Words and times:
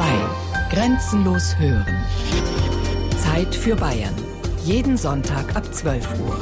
2. 0.00 0.06
Grenzenlos 0.70 1.58
hören. 1.58 2.02
Zeit 3.18 3.54
für 3.54 3.76
Bayern. 3.76 4.14
Jeden 4.64 4.96
Sonntag 4.96 5.54
ab 5.54 5.74
12 5.74 6.08
Uhr. 6.20 6.38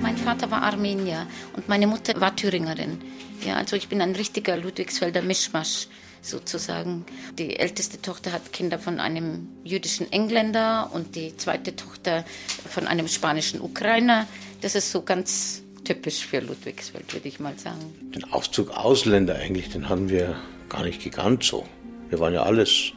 Mein 0.00 0.16
Vater 0.18 0.52
war 0.52 0.62
Armenier 0.62 1.26
und 1.56 1.68
meine 1.68 1.88
Mutter 1.88 2.20
war 2.20 2.36
Thüringerin. 2.36 3.00
Ja, 3.44 3.56
also 3.56 3.74
ich 3.74 3.88
bin 3.88 4.00
ein 4.00 4.14
richtiger 4.14 4.56
Ludwigsfelder 4.56 5.22
Mischmasch 5.22 5.88
sozusagen. 6.22 7.04
Die 7.38 7.58
älteste 7.58 8.00
Tochter 8.00 8.32
hat 8.32 8.52
Kinder 8.52 8.78
von 8.78 9.00
einem 9.00 9.48
jüdischen 9.64 10.10
Engländer 10.12 10.90
und 10.92 11.16
die 11.16 11.36
zweite 11.36 11.76
Tochter 11.76 12.24
von 12.68 12.86
einem 12.86 13.08
spanischen 13.08 13.60
Ukrainer. 13.60 14.26
Das 14.60 14.74
ist 14.74 14.90
so 14.90 15.02
ganz 15.02 15.62
typisch 15.84 16.26
für 16.26 16.40
Ludwigsfeld, 16.40 17.12
würde 17.12 17.28
ich 17.28 17.40
mal 17.40 17.56
sagen. 17.58 17.94
Den 18.14 18.24
Aufzug 18.32 18.70
Ausländer 18.70 19.36
eigentlich, 19.36 19.70
den 19.70 19.88
haben 19.88 20.08
wir 20.08 20.36
gar 20.68 20.84
nicht 20.84 21.02
gekannt 21.02 21.44
so. 21.44 21.66
Wir 22.08 22.20
waren 22.20 22.34
ja 22.34 22.42
alles 22.42 22.92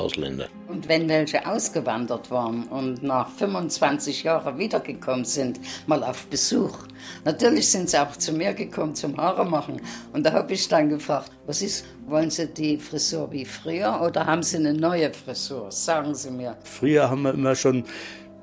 Ausländer. 0.00 0.48
Und 0.68 0.88
wenn 0.88 1.08
welche 1.08 1.46
ausgewandert 1.46 2.30
waren 2.30 2.64
und 2.64 3.02
nach 3.02 3.28
25 3.30 4.24
Jahren 4.24 4.58
wiedergekommen 4.58 5.24
sind, 5.24 5.60
mal 5.86 6.02
auf 6.02 6.26
Besuch, 6.26 6.78
natürlich 7.24 7.68
sind 7.68 7.90
sie 7.90 8.00
auch 8.00 8.16
zu 8.16 8.32
mir 8.32 8.54
gekommen 8.54 8.94
zum 8.94 9.16
Haare 9.16 9.44
machen. 9.44 9.80
Und 10.12 10.24
da 10.24 10.32
habe 10.32 10.52
ich 10.52 10.68
dann 10.68 10.88
gefragt, 10.88 11.30
was 11.46 11.62
ist, 11.62 11.86
wollen 12.06 12.30
Sie 12.30 12.46
die 12.46 12.78
Frisur 12.78 13.30
wie 13.32 13.44
früher 13.44 14.00
oder 14.02 14.26
haben 14.26 14.42
Sie 14.42 14.56
eine 14.56 14.74
neue 14.74 15.12
Frisur? 15.12 15.70
Sagen 15.70 16.14
Sie 16.14 16.30
mir. 16.30 16.56
Früher 16.64 17.10
haben 17.10 17.22
wir 17.22 17.34
immer 17.34 17.54
schon 17.54 17.84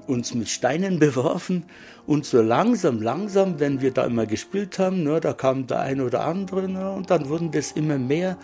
uns 0.08 0.34
mit 0.34 0.50
Steinen 0.50 1.00
beworfen 1.00 1.66
und 2.08 2.26
so 2.26 2.42
langsam, 2.42 3.02
langsam, 3.02 3.60
wenn 3.60 3.82
wir 3.82 3.92
da 3.92 4.06
immer 4.06 4.26
gespielt 4.26 4.80
haben, 4.80 5.04
ne, 5.04 5.20
da 5.20 5.34
kam 5.34 5.68
der 5.68 5.80
eine 5.80 6.04
oder 6.06 6.26
andere 6.26 6.68
ne, 6.70 6.92
und 6.92 7.10
dann 7.10 7.30
wurden 7.30 7.52
das 7.52 7.72
immer 7.72 7.98
mehr 7.98 8.38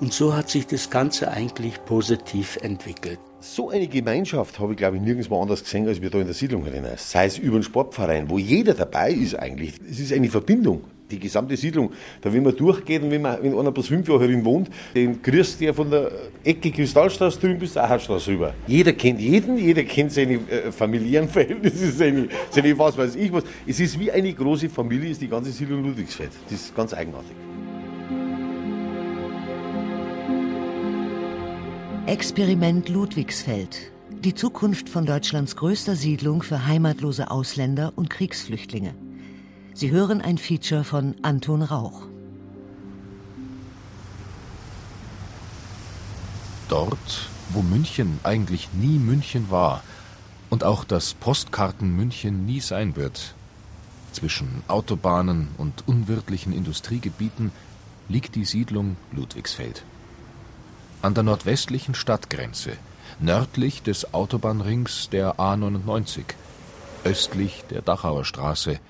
und 0.00 0.12
so 0.12 0.34
hat 0.34 0.50
sich 0.50 0.66
das 0.66 0.90
Ganze 0.90 1.30
eigentlich 1.30 1.84
positiv 1.84 2.58
entwickelt. 2.62 3.18
So 3.40 3.70
eine 3.70 3.86
Gemeinschaft 3.86 4.58
habe 4.58 4.72
ich, 4.72 4.78
glaube 4.78 4.96
ich, 4.96 5.02
nirgendwo 5.02 5.40
anders 5.40 5.62
gesehen, 5.62 5.86
als 5.86 6.00
wir 6.00 6.10
da 6.10 6.18
in 6.18 6.24
der 6.24 6.34
Siedlung 6.34 6.64
drinnen. 6.64 6.92
Sei 6.96 7.26
es 7.26 7.38
über 7.38 7.58
den 7.58 7.62
Sportverein, 7.62 8.28
wo 8.28 8.38
jeder 8.38 8.74
dabei 8.74 9.12
ist 9.12 9.34
eigentlich. 9.34 9.74
Es 9.88 10.00
ist 10.00 10.12
eine 10.12 10.28
Verbindung 10.28 10.84
die 11.10 11.18
gesamte 11.18 11.56
Siedlung. 11.56 11.92
Da, 12.20 12.32
wenn 12.32 12.42
man 12.42 12.56
durchgeht 12.56 13.02
und 13.02 13.10
wenn, 13.10 13.22
man, 13.22 13.42
wenn 13.42 13.58
einer 13.58 13.72
bloß 13.72 13.88
fünf 13.88 14.08
Jahre 14.08 14.20
herin 14.20 14.44
wohnt, 14.44 14.70
den 14.94 15.20
grüßt 15.22 15.60
der 15.60 15.74
von 15.74 15.90
der 15.90 16.10
Ecke 16.44 16.70
Kristallstraße 16.70 17.40
drüben 17.40 17.58
bis 17.58 17.72
zur 17.72 17.84
Acherstraße 17.84 18.30
rüber. 18.30 18.54
Jeder 18.66 18.92
kennt 18.92 19.20
jeden, 19.20 19.58
jeder 19.58 19.84
kennt 19.84 20.12
seine 20.12 20.34
äh, 20.34 20.72
familiären 20.72 21.28
Verhältnisse, 21.28 21.90
seine, 21.92 22.28
seine 22.50 22.78
was 22.78 22.96
weiß 22.96 23.16
ich 23.16 23.32
was. 23.32 23.44
Es 23.66 23.80
ist 23.80 23.98
wie 23.98 24.10
eine 24.10 24.32
große 24.32 24.68
Familie, 24.68 25.10
ist 25.10 25.20
die 25.20 25.28
ganze 25.28 25.50
Siedlung 25.50 25.84
Ludwigsfeld. 25.84 26.30
Das 26.48 26.60
ist 26.60 26.74
ganz 26.74 26.92
eigenartig. 26.94 27.32
Experiment 32.06 32.88
Ludwigsfeld. 32.88 33.92
Die 34.24 34.34
Zukunft 34.34 34.88
von 34.88 35.06
Deutschlands 35.06 35.56
größter 35.56 35.96
Siedlung 35.96 36.42
für 36.42 36.66
heimatlose 36.66 37.30
Ausländer 37.30 37.92
und 37.96 38.10
Kriegsflüchtlinge. 38.10 38.94
Sie 39.76 39.90
hören 39.90 40.22
ein 40.22 40.38
Feature 40.38 40.84
von 40.84 41.16
Anton 41.20 41.60
Rauch. 41.60 42.00
Dort, 46.70 47.28
wo 47.50 47.60
München 47.60 48.18
eigentlich 48.22 48.70
nie 48.72 48.98
München 48.98 49.50
war 49.50 49.84
und 50.48 50.64
auch 50.64 50.84
das 50.84 51.12
Postkarten 51.12 51.94
München 51.94 52.46
nie 52.46 52.60
sein 52.60 52.96
wird, 52.96 53.34
zwischen 54.12 54.62
Autobahnen 54.66 55.48
und 55.58 55.86
unwirtlichen 55.86 56.54
Industriegebieten 56.54 57.52
liegt 58.08 58.34
die 58.34 58.46
Siedlung 58.46 58.96
Ludwigsfeld. 59.12 59.84
An 61.02 61.12
der 61.12 61.22
nordwestlichen 61.22 61.94
Stadtgrenze, 61.94 62.78
nördlich 63.20 63.82
des 63.82 64.14
Autobahnrings 64.14 65.10
der 65.10 65.38
A 65.38 65.54
99, 65.54 66.24
östlich 67.04 67.62
der 67.68 67.82
Dachauer 67.82 68.24
Straße, 68.24 68.80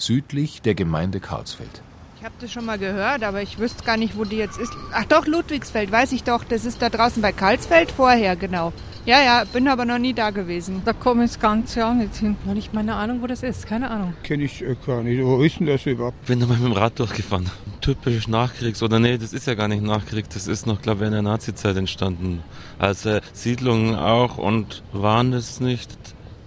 südlich 0.00 0.62
der 0.62 0.74
Gemeinde 0.74 1.20
Karlsfeld. 1.20 1.82
Ich 2.18 2.24
habe 2.24 2.34
das 2.38 2.52
schon 2.52 2.66
mal 2.66 2.78
gehört, 2.78 3.22
aber 3.22 3.40
ich 3.40 3.58
wüsste 3.58 3.82
gar 3.82 3.96
nicht, 3.96 4.16
wo 4.16 4.24
die 4.24 4.36
jetzt 4.36 4.58
ist. 4.58 4.72
Ach 4.92 5.04
doch, 5.04 5.26
Ludwigsfeld, 5.26 5.90
weiß 5.90 6.12
ich 6.12 6.22
doch. 6.22 6.44
Das 6.44 6.66
ist 6.66 6.82
da 6.82 6.90
draußen 6.90 7.22
bei 7.22 7.32
Karlsfeld 7.32 7.90
vorher, 7.90 8.36
genau. 8.36 8.74
Ja, 9.06 9.22
ja, 9.22 9.44
bin 9.50 9.66
aber 9.68 9.86
noch 9.86 9.98
nie 9.98 10.12
da 10.12 10.28
gewesen. 10.28 10.82
Da 10.84 10.92
komme 10.92 11.24
ich 11.24 11.30
das 11.30 11.40
ganze 11.40 11.80
Jahr 11.80 11.94
nicht 11.94 12.16
hin. 12.16 12.36
Noch 12.44 12.52
nicht 12.52 12.74
meine 12.74 12.94
Ahnung, 12.94 13.22
wo 13.22 13.26
das 13.26 13.42
ist. 13.42 13.66
Keine 13.66 13.90
Ahnung. 13.90 14.12
Kenne 14.22 14.44
ich 14.44 14.62
äh, 14.62 14.76
gar 14.86 15.02
nicht. 15.02 15.24
Wo 15.24 15.42
ist 15.42 15.58
denn 15.58 15.66
das 15.66 15.86
überhaupt? 15.86 16.26
Bin 16.26 16.40
da 16.40 16.46
mal 16.46 16.58
mit 16.58 16.66
dem 16.66 16.72
Rad 16.72 16.98
durchgefahren. 16.98 17.50
Typisch 17.80 18.28
Nachkriegs. 18.28 18.82
Oder 18.82 18.98
nee, 18.98 19.16
das 19.16 19.32
ist 19.32 19.46
ja 19.46 19.54
gar 19.54 19.68
nicht 19.68 19.82
Nachkrieg. 19.82 20.28
Das 20.28 20.46
ist 20.46 20.66
noch, 20.66 20.82
glaube 20.82 21.00
ich, 21.00 21.06
in 21.06 21.12
der 21.12 21.22
Nazizeit 21.22 21.78
entstanden. 21.78 22.42
Also 22.78 23.20
Siedlungen 23.32 23.94
auch. 23.94 24.36
Und 24.36 24.82
waren 24.92 25.32
es 25.32 25.60
nicht 25.60 25.90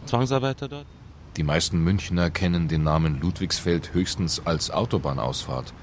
Zwangsarbeiter 0.05 0.67
dort? 0.67 0.85
Die 1.37 1.43
meisten 1.43 1.83
Münchner 1.83 2.29
kennen 2.29 2.67
den 2.67 2.83
Namen 2.83 3.19
Ludwigsfeld 3.19 3.93
höchstens 3.93 4.45
als 4.45 4.69
Autobahnausfahrt. 4.69 5.73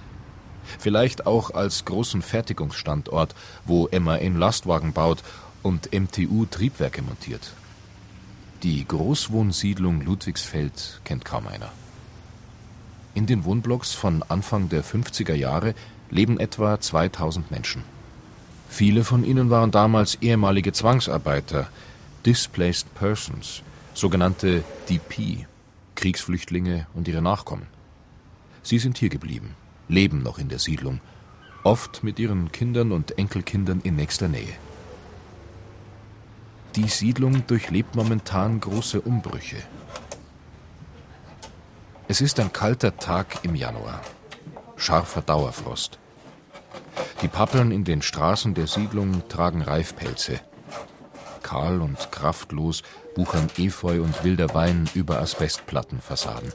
Vielleicht 0.79 1.27
auch 1.27 1.51
als 1.51 1.85
großen 1.85 2.23
Fertigungsstandort, 2.23 3.35
wo 3.65 3.89
MAN 3.99 4.37
Lastwagen 4.37 4.93
baut 4.93 5.25
und 5.63 5.93
MTU 5.93 6.47
Triebwerke 6.47 7.03
montiert. 7.03 7.53
Die 8.63 8.87
Großwohnsiedlung 8.87 10.03
Ludwigsfeld 10.03 11.01
kennt 11.05 11.25
kaum 11.25 11.49
einer. 11.49 11.73
In 13.15 13.27
den 13.27 13.45
Wohnblocks 13.45 13.93
von 13.93 14.23
Anfang 14.29 14.69
der 14.69 14.85
50er 14.85 15.35
Jahre 15.35 15.75
leben 16.11 16.39
etwa 16.39 16.79
2000 16.79 17.51
Menschen. 17.51 17.83
Viele 18.69 19.03
von 19.03 19.25
ihnen 19.25 19.51
waren 19.51 19.73
damals 19.73 20.17
ehemalige 20.21 20.73
Zwangsarbeiter, 20.73 21.69
Displaced 22.25 22.95
Persons, 22.95 23.63
sogenannte 23.95 24.65
DP, 24.89 25.47
Kriegsflüchtlinge 25.95 26.87
und 26.95 27.09
ihre 27.09 27.23
Nachkommen. 27.23 27.67
Sie 28.63 28.79
sind 28.79 28.99
hier 28.99 29.09
geblieben, 29.09 29.55
leben 29.89 30.23
noch 30.23 30.39
in 30.39 30.49
der 30.49 30.59
Siedlung, 30.59 31.01
oft 31.65 32.03
mit 32.03 32.19
ihren 32.19 32.53
Kindern 32.53 32.93
und 32.93 33.19
Enkelkindern 33.19 33.81
in 33.83 33.97
nächster 33.97 34.29
Nähe. 34.29 34.55
Die 36.77 36.89
Siedlung 36.89 37.47
durchlebt 37.47 37.97
momentan 37.97 38.61
große 38.61 39.01
Umbrüche. 39.01 39.57
Es 42.07 42.21
ist 42.21 42.39
ein 42.39 42.53
kalter 42.53 42.97
Tag 42.97 43.45
im 43.45 43.55
Januar. 43.55 44.01
Scharfer 44.77 45.23
Dauerfrost. 45.23 45.99
Die 47.23 47.29
Pappeln 47.29 47.71
in 47.71 47.85
den 47.85 48.03
Straßen 48.03 48.55
der 48.55 48.67
Siedlung 48.67 49.29
tragen 49.29 49.63
Reifpelze. 49.63 50.41
Kahl 51.43 51.81
und 51.81 52.11
kraftlos 52.11 52.83
wuchern 53.17 53.49
Efeu 53.59 54.03
und 54.03 54.25
wilder 54.25 54.55
Wein 54.55 54.89
über 54.95 55.21
Asbestplattenfassaden. 55.21 56.53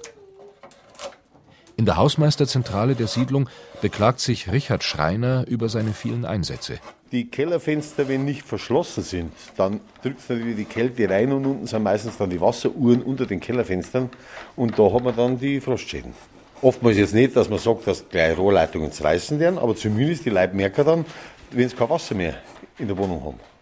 In 1.77 1.85
der 1.85 1.97
Hausmeisterzentrale 1.97 2.95
der 2.95 3.07
Siedlung 3.07 3.49
beklagt 3.81 4.21
sich 4.21 4.49
Richard 4.49 4.83
Schreiner 4.83 5.45
über 5.47 5.67
seine 5.67 5.91
vielen 5.91 6.23
Einsätze. 6.23 6.79
Die 7.11 7.29
Kellerfenster, 7.29 8.07
wenn 8.07 8.23
nicht 8.23 8.43
verschlossen 8.43 9.03
sind, 9.03 9.31
dann 9.57 9.81
drückt 10.01 10.29
natürlich 10.29 10.55
die 10.55 10.65
Kälte 10.65 11.09
rein 11.09 11.33
und 11.33 11.45
unten 11.45 11.67
sind 11.67 11.83
meistens 11.83 12.17
dann 12.17 12.29
die 12.29 12.39
Wasseruhren 12.39 13.01
unter 13.03 13.25
den 13.25 13.41
Kellerfenstern 13.41 14.09
und 14.55 14.79
da 14.79 14.91
hat 14.91 15.03
man 15.03 15.15
dann 15.15 15.37
die 15.37 15.59
Frostschäden. 15.59 16.13
Oftmals 16.61 16.97
jetzt 16.97 17.13
nicht, 17.13 17.35
dass 17.35 17.49
man 17.49 17.59
sagt, 17.59 17.85
dass 17.87 18.07
gleich 18.07 18.37
Rohrleitungen 18.37 18.91
zerreißen 18.91 19.37
werden, 19.39 19.59
aber 19.59 19.75
zumindest 19.75 20.25
die 20.25 20.29
Leute 20.29 20.55
merken 20.55 20.85
dann, 20.85 21.05
wenn 21.51 21.67
sie 21.67 21.75
kein 21.75 21.89
Wasser 21.89 22.15
mehr 22.15 22.35
in 22.79 22.87
der 22.87 22.97
Wohnung 22.97 23.23
haben 23.23 23.54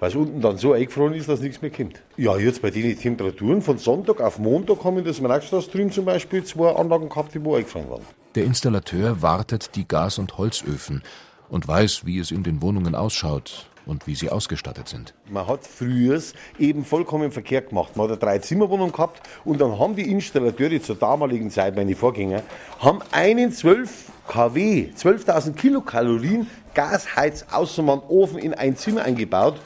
weil 0.00 0.10
es 0.10 0.16
unten 0.16 0.40
dann 0.40 0.56
so 0.56 0.72
eingefroren 0.72 1.14
ist, 1.14 1.28
dass 1.28 1.40
nichts 1.40 1.60
mehr 1.62 1.70
kommt. 1.70 2.02
Ja, 2.16 2.36
jetzt 2.36 2.62
bei 2.62 2.70
den 2.70 2.98
Temperaturen 2.98 3.62
von 3.62 3.78
Sonntag 3.78 4.20
auf 4.20 4.38
Montag 4.38 4.84
haben 4.84 4.94
wir 4.94 5.00
in 5.00 5.04
der 5.04 5.14
Smaragdstraße 5.14 5.70
drüben 5.70 5.90
zum 5.90 6.04
Beispiel 6.04 6.44
zwei 6.44 6.74
Anlagen 6.74 7.08
gehabt, 7.08 7.34
die 7.34 7.44
wo 7.44 7.56
eingefroren 7.56 7.90
waren. 7.90 8.02
Der 8.34 8.44
Installateur 8.44 9.22
wartet 9.22 9.74
die 9.74 9.88
Gas- 9.88 10.18
und 10.18 10.38
Holzöfen 10.38 11.02
und 11.48 11.66
weiß, 11.66 12.04
wie 12.04 12.18
es 12.18 12.30
in 12.30 12.42
den 12.42 12.62
Wohnungen 12.62 12.94
ausschaut 12.94 13.66
und 13.86 14.06
wie 14.06 14.14
sie 14.14 14.30
ausgestattet 14.30 14.86
sind. 14.86 15.14
Man 15.30 15.46
hat 15.46 15.66
früher 15.66 16.20
eben 16.58 16.84
vollkommen 16.84 17.32
verkehrt 17.32 17.70
gemacht. 17.70 17.96
Man 17.96 18.04
hat 18.04 18.10
eine 18.10 18.18
Drei-Zimmer-Wohnung 18.18 18.92
gehabt 18.92 19.22
und 19.44 19.60
dann 19.60 19.78
haben 19.78 19.96
die 19.96 20.10
Installateure 20.10 20.80
zur 20.82 20.96
damaligen 20.96 21.50
Zeit, 21.50 21.74
meine 21.74 21.96
Vorgänger, 21.96 22.42
haben 22.80 23.00
einen 23.12 23.50
12 23.50 24.12
kW, 24.28 24.90
12.000 24.94 25.54
Kilokalorien 25.54 26.46
Gasheizaußenwandofen 26.74 28.38
in 28.38 28.52
ein 28.54 28.76
Zimmer 28.76 29.02
eingebaut 29.02 29.56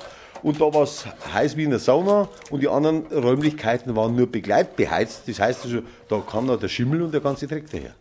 und 0.42 0.60
da 0.60 0.72
war 0.72 0.82
es 0.82 1.06
heiß 1.32 1.56
wie 1.56 1.64
in 1.64 1.70
der 1.70 1.78
Sauna 1.78 2.28
und 2.50 2.62
die 2.62 2.68
anderen 2.68 3.06
Räumlichkeiten 3.06 3.94
waren 3.94 4.16
nur 4.16 4.26
begleitbeheizt. 4.26 5.22
Das 5.26 5.40
heißt 5.40 5.64
also, 5.64 5.80
da 6.08 6.20
kam 6.20 6.46
noch 6.46 6.58
der 6.58 6.68
Schimmel 6.68 7.02
und 7.02 7.12
der 7.12 7.20
ganze 7.20 7.46
Dreck 7.46 7.70
daher. 7.70 7.94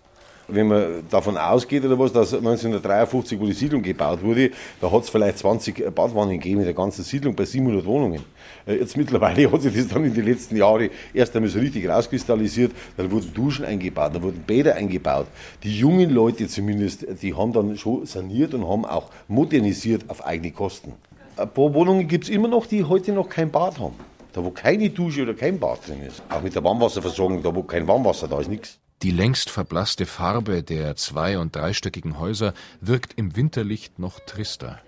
Wenn 0.47 0.67
man 0.67 1.03
davon 1.09 1.37
ausgeht 1.37 1.85
oder 1.85 1.97
was, 1.97 2.11
dass 2.11 2.33
1953, 2.33 3.39
wo 3.39 3.45
die 3.45 3.53
Siedlung 3.53 3.81
gebaut 3.81 4.21
wurde, 4.21 4.51
da 4.81 4.91
hat 4.91 5.03
es 5.03 5.09
vielleicht 5.09 5.37
20 5.37 5.95
Badwannen 5.95 6.39
gegeben 6.39 6.59
in 6.59 6.65
der 6.65 6.73
ganzen 6.73 7.03
Siedlung 7.03 7.35
bei 7.35 7.45
700 7.45 7.85
Wohnungen. 7.85 8.23
Äh, 8.65 8.75
jetzt 8.75 8.97
mittlerweile 8.97 9.49
hat 9.51 9.61
sich 9.61 9.73
das 9.73 9.87
dann 9.87 10.03
in 10.03 10.13
den 10.13 10.25
letzten 10.25 10.57
Jahren 10.57 10.89
erst 11.13 11.35
einmal 11.35 11.49
so 11.49 11.59
richtig 11.59 11.87
rauskristallisiert. 11.87 12.73
Dann 12.97 13.09
wurden 13.11 13.33
Duschen 13.33 13.63
eingebaut, 13.63 14.11
da 14.13 14.21
wurden 14.21 14.41
Bäder 14.41 14.75
eingebaut. 14.75 15.27
Die 15.63 15.77
jungen 15.77 16.09
Leute 16.09 16.47
zumindest, 16.47 17.05
die 17.21 17.33
haben 17.33 17.53
dann 17.53 17.77
schon 17.77 18.05
saniert 18.05 18.53
und 18.53 18.67
haben 18.67 18.83
auch 18.83 19.09
modernisiert 19.29 20.09
auf 20.09 20.25
eigene 20.25 20.51
Kosten. 20.51 20.93
Ein 21.41 21.49
paar 21.49 21.73
Wohnungen 21.73 22.07
gibt 22.07 22.25
es 22.25 22.29
immer 22.29 22.47
noch, 22.47 22.67
die 22.67 22.83
heute 22.83 23.11
noch 23.13 23.27
kein 23.27 23.49
Bad 23.49 23.79
haben. 23.79 23.95
Da 24.33 24.43
wo 24.43 24.51
keine 24.51 24.91
Dusche 24.91 25.23
oder 25.23 25.33
kein 25.33 25.59
Bad 25.59 25.87
drin 25.87 26.03
ist. 26.03 26.21
Auch 26.29 26.41
mit 26.41 26.53
der 26.53 26.63
Warmwasserversorgung, 26.63 27.41
da 27.41 27.53
wo 27.53 27.63
kein 27.63 27.87
Warmwasser 27.87 28.27
da 28.27 28.39
ist, 28.39 28.47
nichts. 28.47 28.77
Die 29.01 29.09
längst 29.09 29.49
verblasste 29.49 30.05
Farbe 30.05 30.61
der 30.61 30.95
zwei- 30.95 31.39
und 31.39 31.55
dreistöckigen 31.55 32.19
Häuser 32.19 32.53
wirkt 32.79 33.13
im 33.15 33.35
Winterlicht 33.35 33.97
noch 33.97 34.19
trister. 34.19 34.79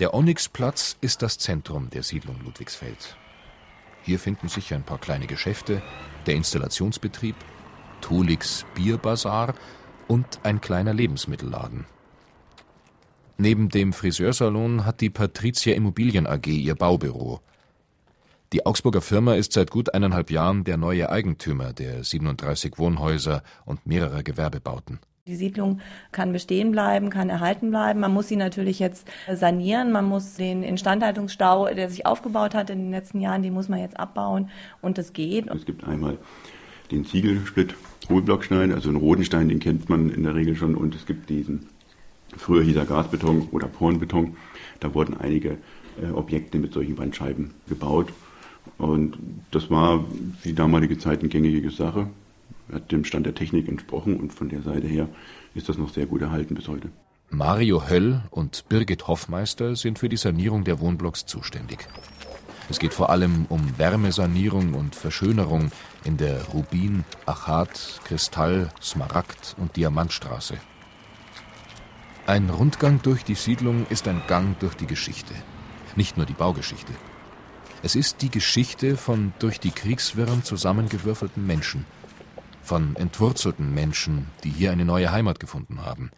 Der 0.00 0.14
Onyxplatz 0.14 0.96
ist 1.00 1.22
das 1.22 1.38
Zentrum 1.38 1.90
der 1.90 2.02
Siedlung 2.02 2.40
Ludwigsfeld. 2.44 3.16
Hier 4.02 4.18
finden 4.18 4.48
sich 4.48 4.74
ein 4.74 4.82
paar 4.82 4.98
kleine 4.98 5.28
Geschäfte, 5.28 5.80
der 6.26 6.34
Installationsbetrieb, 6.34 7.36
Tolix 8.00 8.66
Bierbazar 8.74 9.54
und 10.08 10.40
ein 10.42 10.60
kleiner 10.60 10.92
Lebensmittelladen. 10.92 11.86
Neben 13.42 13.70
dem 13.70 13.94
Friseursalon 13.94 14.84
hat 14.84 15.00
die 15.00 15.08
Patricia 15.08 15.74
Immobilien 15.74 16.26
AG 16.26 16.46
ihr 16.46 16.74
Baubüro. 16.74 17.40
Die 18.52 18.66
Augsburger 18.66 19.00
Firma 19.00 19.34
ist 19.34 19.54
seit 19.54 19.70
gut 19.70 19.94
eineinhalb 19.94 20.30
Jahren 20.30 20.62
der 20.64 20.76
neue 20.76 21.08
Eigentümer 21.08 21.72
der 21.72 22.04
37 22.04 22.76
Wohnhäuser 22.76 23.42
und 23.64 23.86
mehrerer 23.86 24.22
Gewerbebauten. 24.22 24.98
Die 25.26 25.36
Siedlung 25.36 25.80
kann 26.12 26.34
bestehen 26.34 26.70
bleiben, 26.70 27.08
kann 27.08 27.30
erhalten 27.30 27.70
bleiben. 27.70 28.00
Man 28.00 28.12
muss 28.12 28.28
sie 28.28 28.36
natürlich 28.36 28.78
jetzt 28.78 29.08
sanieren. 29.32 29.90
Man 29.90 30.04
muss 30.04 30.34
den 30.34 30.62
Instandhaltungsstau, 30.62 31.72
der 31.72 31.88
sich 31.88 32.04
aufgebaut 32.04 32.54
hat 32.54 32.68
in 32.68 32.78
den 32.80 32.90
letzten 32.90 33.20
Jahren, 33.20 33.42
den 33.42 33.54
muss 33.54 33.70
man 33.70 33.78
jetzt 33.78 33.98
abbauen 33.98 34.50
und 34.82 34.98
das 34.98 35.14
geht. 35.14 35.48
Es 35.48 35.64
gibt 35.64 35.84
einmal 35.84 36.18
den 36.90 37.06
Ziegelsplit, 37.06 37.74
Hohlblockstein, 38.10 38.70
also 38.74 38.90
einen 38.90 38.98
roten 38.98 39.24
Stein, 39.24 39.48
den 39.48 39.60
kennt 39.60 39.88
man 39.88 40.10
in 40.10 40.24
der 40.24 40.34
Regel 40.34 40.56
schon 40.56 40.74
und 40.74 40.94
es 40.94 41.06
gibt 41.06 41.30
diesen, 41.30 41.70
früher 42.36 42.62
hieß 42.62 42.76
er 42.76 42.86
Gasbeton 42.86 43.48
oder 43.52 43.66
Pornbeton. 43.66 44.36
Da 44.80 44.94
wurden 44.94 45.16
einige 45.18 45.58
äh, 46.00 46.10
Objekte 46.12 46.58
mit 46.58 46.72
solchen 46.72 46.98
Wandscheiben 46.98 47.52
gebaut 47.68 48.12
und 48.78 49.18
das 49.50 49.70
war 49.70 50.04
für 50.40 50.48
die 50.48 50.54
damalige 50.54 50.98
Zeit 50.98 51.20
eine 51.20 51.28
gängige 51.28 51.70
Sache, 51.70 52.08
hat 52.72 52.92
dem 52.92 53.04
Stand 53.04 53.26
der 53.26 53.34
Technik 53.34 53.68
entsprochen 53.68 54.16
und 54.16 54.32
von 54.32 54.48
der 54.48 54.62
Seite 54.62 54.86
her 54.86 55.08
ist 55.54 55.68
das 55.68 55.78
noch 55.78 55.92
sehr 55.92 56.06
gut 56.06 56.22
erhalten 56.22 56.54
bis 56.54 56.68
heute. 56.68 56.88
Mario 57.30 57.88
Höll 57.88 58.22
und 58.30 58.64
Birgit 58.68 59.06
Hoffmeister 59.06 59.76
sind 59.76 59.98
für 59.98 60.08
die 60.08 60.16
Sanierung 60.16 60.64
der 60.64 60.80
Wohnblocks 60.80 61.26
zuständig. 61.26 61.86
Es 62.68 62.78
geht 62.78 62.94
vor 62.94 63.10
allem 63.10 63.46
um 63.48 63.78
Wärmesanierung 63.78 64.74
und 64.74 64.94
Verschönerung 64.94 65.70
in 66.04 66.16
der 66.16 66.44
Rubin, 66.46 67.04
Achat, 67.26 68.00
Kristall, 68.04 68.70
Smaragd 68.80 69.56
und 69.58 69.76
Diamantstraße. 69.76 70.54
Ein 72.30 72.48
Rundgang 72.48 73.02
durch 73.02 73.24
die 73.24 73.34
Siedlung 73.34 73.86
ist 73.90 74.06
ein 74.06 74.22
Gang 74.28 74.56
durch 74.60 74.76
die 74.76 74.86
Geschichte, 74.86 75.34
nicht 75.96 76.16
nur 76.16 76.26
die 76.26 76.32
Baugeschichte. 76.32 76.92
Es 77.82 77.96
ist 77.96 78.22
die 78.22 78.30
Geschichte 78.30 78.96
von 78.96 79.32
durch 79.40 79.58
die 79.58 79.72
Kriegswirren 79.72 80.44
zusammengewürfelten 80.44 81.44
Menschen, 81.44 81.86
von 82.62 82.94
entwurzelten 82.94 83.74
Menschen, 83.74 84.28
die 84.44 84.50
hier 84.50 84.70
eine 84.70 84.84
neue 84.84 85.10
Heimat 85.10 85.40
gefunden 85.40 85.84
haben. 85.84 86.12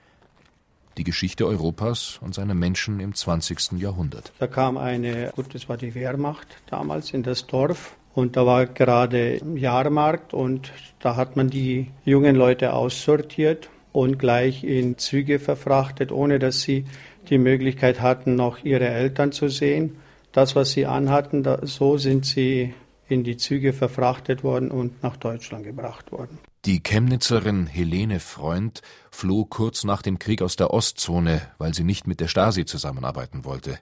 Die 0.98 1.04
Geschichte 1.04 1.46
Europas 1.46 2.18
und 2.20 2.34
seiner 2.34 2.52
Menschen 2.52 3.00
im 3.00 3.14
20. 3.14 3.80
Jahrhundert. 3.80 4.32
Da 4.38 4.48
kam 4.48 4.76
eine, 4.76 5.32
gut, 5.34 5.54
das 5.54 5.70
war 5.70 5.78
die 5.78 5.94
Wehrmacht 5.94 6.48
damals 6.66 7.14
in 7.14 7.22
das 7.22 7.46
Dorf 7.46 7.96
und 8.14 8.36
da 8.36 8.44
war 8.44 8.66
gerade 8.66 9.40
Jahrmarkt 9.54 10.34
und 10.34 10.72
da 11.00 11.16
hat 11.16 11.36
man 11.36 11.48
die 11.48 11.90
jungen 12.04 12.36
Leute 12.36 12.74
aussortiert 12.74 13.70
und 13.92 14.18
gleich 14.18 14.64
in 14.64 14.98
Züge 14.98 15.38
verfrachtet, 15.38 16.12
ohne 16.12 16.38
dass 16.38 16.62
sie 16.62 16.86
die 17.28 17.38
Möglichkeit 17.38 18.00
hatten, 18.00 18.34
noch 18.34 18.64
ihre 18.64 18.88
Eltern 18.88 19.32
zu 19.32 19.48
sehen 19.48 19.96
das, 20.32 20.56
was 20.56 20.72
sie 20.72 20.86
anhatten, 20.86 21.42
da, 21.42 21.64
so 21.66 21.98
sind 21.98 22.24
sie 22.26 22.74
in 23.06 23.22
die 23.22 23.36
Züge 23.36 23.72
verfrachtet 23.72 24.42
worden 24.42 24.70
und 24.70 25.02
nach 25.02 25.16
Deutschland 25.16 25.64
gebracht 25.64 26.10
worden. 26.10 26.38
Die 26.64 26.82
Chemnitzerin 26.82 27.66
Helene 27.66 28.20
Freund 28.20 28.80
floh 29.10 29.44
kurz 29.44 29.84
nach 29.84 30.00
dem 30.00 30.18
Krieg 30.18 30.42
aus 30.42 30.56
der 30.56 30.70
Ostzone, 30.70 31.42
weil 31.58 31.74
sie 31.74 31.84
nicht 31.84 32.06
mit 32.06 32.20
der 32.20 32.28
Stasi 32.28 32.64
zusammenarbeiten 32.64 33.44
wollte. 33.44 33.78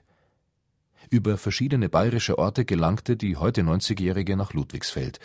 Über 1.09 1.37
verschiedene 1.37 1.89
bayerische 1.89 2.37
Orte 2.37 2.65
gelangte 2.65 3.15
die 3.15 3.37
heute 3.37 3.61
90-Jährige 3.61 4.35
nach 4.35 4.53
Ludwigsfeld, 4.53 5.19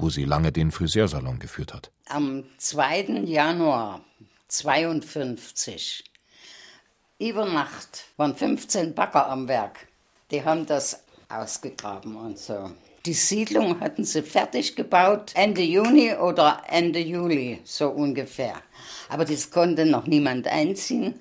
wo 0.00 0.10
sie 0.10 0.24
lange 0.24 0.52
den 0.52 0.70
Friseursalon 0.70 1.38
geführt 1.38 1.74
hat. 1.74 1.90
Am 2.06 2.44
2. 2.58 3.22
Januar 3.24 4.00
52, 4.48 6.04
über 7.18 7.44
Nacht, 7.46 8.06
waren 8.16 8.34
15 8.34 8.94
Bagger 8.94 9.28
am 9.28 9.48
Werk. 9.48 9.86
Die 10.30 10.44
haben 10.44 10.66
das 10.66 11.04
ausgegraben 11.28 12.16
und 12.16 12.38
so. 12.38 12.70
Die 13.06 13.14
Siedlung 13.14 13.80
hatten 13.80 14.04
sie 14.04 14.22
fertig 14.22 14.76
gebaut 14.76 15.32
Ende 15.34 15.62
Juni 15.62 16.14
oder 16.14 16.62
Ende 16.68 16.98
Juli, 16.98 17.60
so 17.64 17.88
ungefähr. 17.88 18.60
Aber 19.08 19.24
das 19.24 19.50
konnte 19.50 19.86
noch 19.86 20.06
niemand 20.06 20.46
einziehen. 20.46 21.14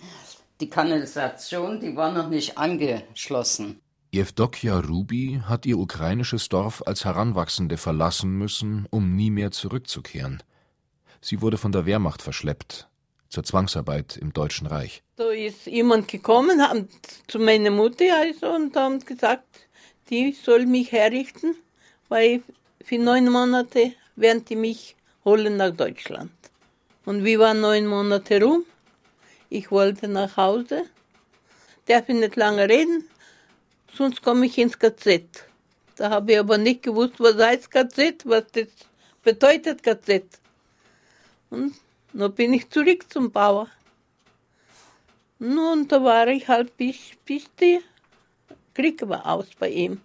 Die 0.59 0.69
Kanalisation, 0.69 1.79
die 1.79 1.95
war 1.95 2.11
noch 2.11 2.27
nicht 2.27 2.57
angeschlossen. 2.57 3.79
Jewdokja 4.11 4.79
Rubi 4.79 5.39
hat 5.45 5.67
ihr 5.67 5.77
ukrainisches 5.77 6.49
Dorf 6.49 6.81
als 6.87 7.05
Heranwachsende 7.05 7.77
verlassen 7.77 8.31
müssen, 8.31 8.87
um 8.89 9.15
nie 9.15 9.29
mehr 9.29 9.51
zurückzukehren. 9.51 10.41
Sie 11.21 11.43
wurde 11.43 11.59
von 11.59 11.71
der 11.71 11.85
Wehrmacht 11.85 12.23
verschleppt, 12.23 12.87
zur 13.29 13.43
Zwangsarbeit 13.43 14.17
im 14.17 14.33
Deutschen 14.33 14.65
Reich. 14.65 15.03
Da 15.15 15.29
ist 15.29 15.67
jemand 15.67 16.07
gekommen 16.07 16.59
haben, 16.59 16.89
zu 17.27 17.37
meiner 17.37 17.69
Mutter 17.69 18.05
also, 18.19 18.47
und 18.55 18.75
haben 18.75 18.99
gesagt, 19.05 19.45
die 20.09 20.31
soll 20.31 20.65
mich 20.65 20.91
herrichten, 20.91 21.55
weil 22.07 22.41
für 22.83 22.97
neun 22.97 23.29
Monate 23.29 23.93
werden 24.15 24.43
die 24.43 24.55
mich 24.55 24.95
holen 25.23 25.57
nach 25.57 25.75
Deutschland. 25.75 26.31
Und 27.05 27.25
wie 27.25 27.37
waren 27.37 27.61
neun 27.61 27.85
Monate 27.85 28.41
rum? 28.41 28.65
Ich 29.49 29.69
wollte 29.69 30.07
nach 30.07 30.35
Hause, 30.35 30.85
darf 31.85 32.09
ich 32.09 32.15
nicht 32.15 32.35
lange 32.35 32.67
reden, 32.67 33.03
sonst 33.95 34.21
komme 34.21 34.45
ich 34.45 34.57
ins 34.57 34.77
KZ. 34.77 35.45
Da 35.95 36.09
habe 36.09 36.31
ich 36.31 36.39
aber 36.39 36.57
nicht 36.57 36.83
gewusst, 36.83 37.15
was 37.19 37.35
heißt 37.35 37.71
KZ, 37.71 38.25
was 38.25 38.45
das 38.53 38.67
bedeutet 39.23 39.83
KZ. 39.83 40.23
Und 41.49 41.73
dann 42.13 42.33
bin 42.33 42.53
ich 42.53 42.69
zurück 42.69 43.11
zum 43.11 43.31
Bauer. 43.31 43.67
Nun, 45.39 45.87
da 45.87 46.03
war 46.03 46.27
ich 46.27 46.47
halt 46.47 46.75
bis, 46.77 46.97
bis 47.25 47.43
der 47.59 47.79
Krieg 48.73 49.07
war 49.07 49.25
aus 49.25 49.47
bei 49.57 49.69
ihm. 49.69 50.01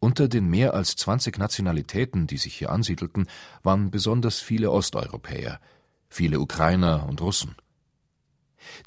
Unter 0.00 0.28
den 0.28 0.48
mehr 0.48 0.74
als 0.74 0.96
20 0.96 1.38
Nationalitäten, 1.38 2.26
die 2.26 2.36
sich 2.36 2.54
hier 2.54 2.70
ansiedelten, 2.70 3.26
waren 3.62 3.90
besonders 3.90 4.40
viele 4.40 4.70
Osteuropäer, 4.70 5.60
viele 6.08 6.40
Ukrainer 6.40 7.06
und 7.08 7.20
Russen. 7.22 7.56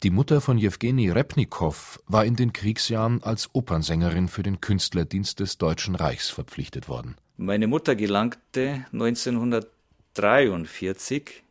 Die 0.04 0.10
Mutter 0.10 0.42
von 0.42 0.58
Jewgeni 0.58 1.10
Repnikow 1.10 2.04
war 2.08 2.26
in 2.26 2.36
den 2.36 2.52
Kriegsjahren 2.54 3.24
als 3.24 3.50
Opernsängerin 3.54 4.28
für 4.28 4.44
den 4.44 4.62
Künstlerdienst 4.62 5.40
des 5.40 5.58
Deutschen 5.58 5.96
Reichs 5.96 6.30
verpflichtet 6.30 6.88
worden. 6.88 7.16
Meine 7.38 7.66
Mutter 7.68 7.96
gelangte 7.96 8.86
1943 8.94 11.44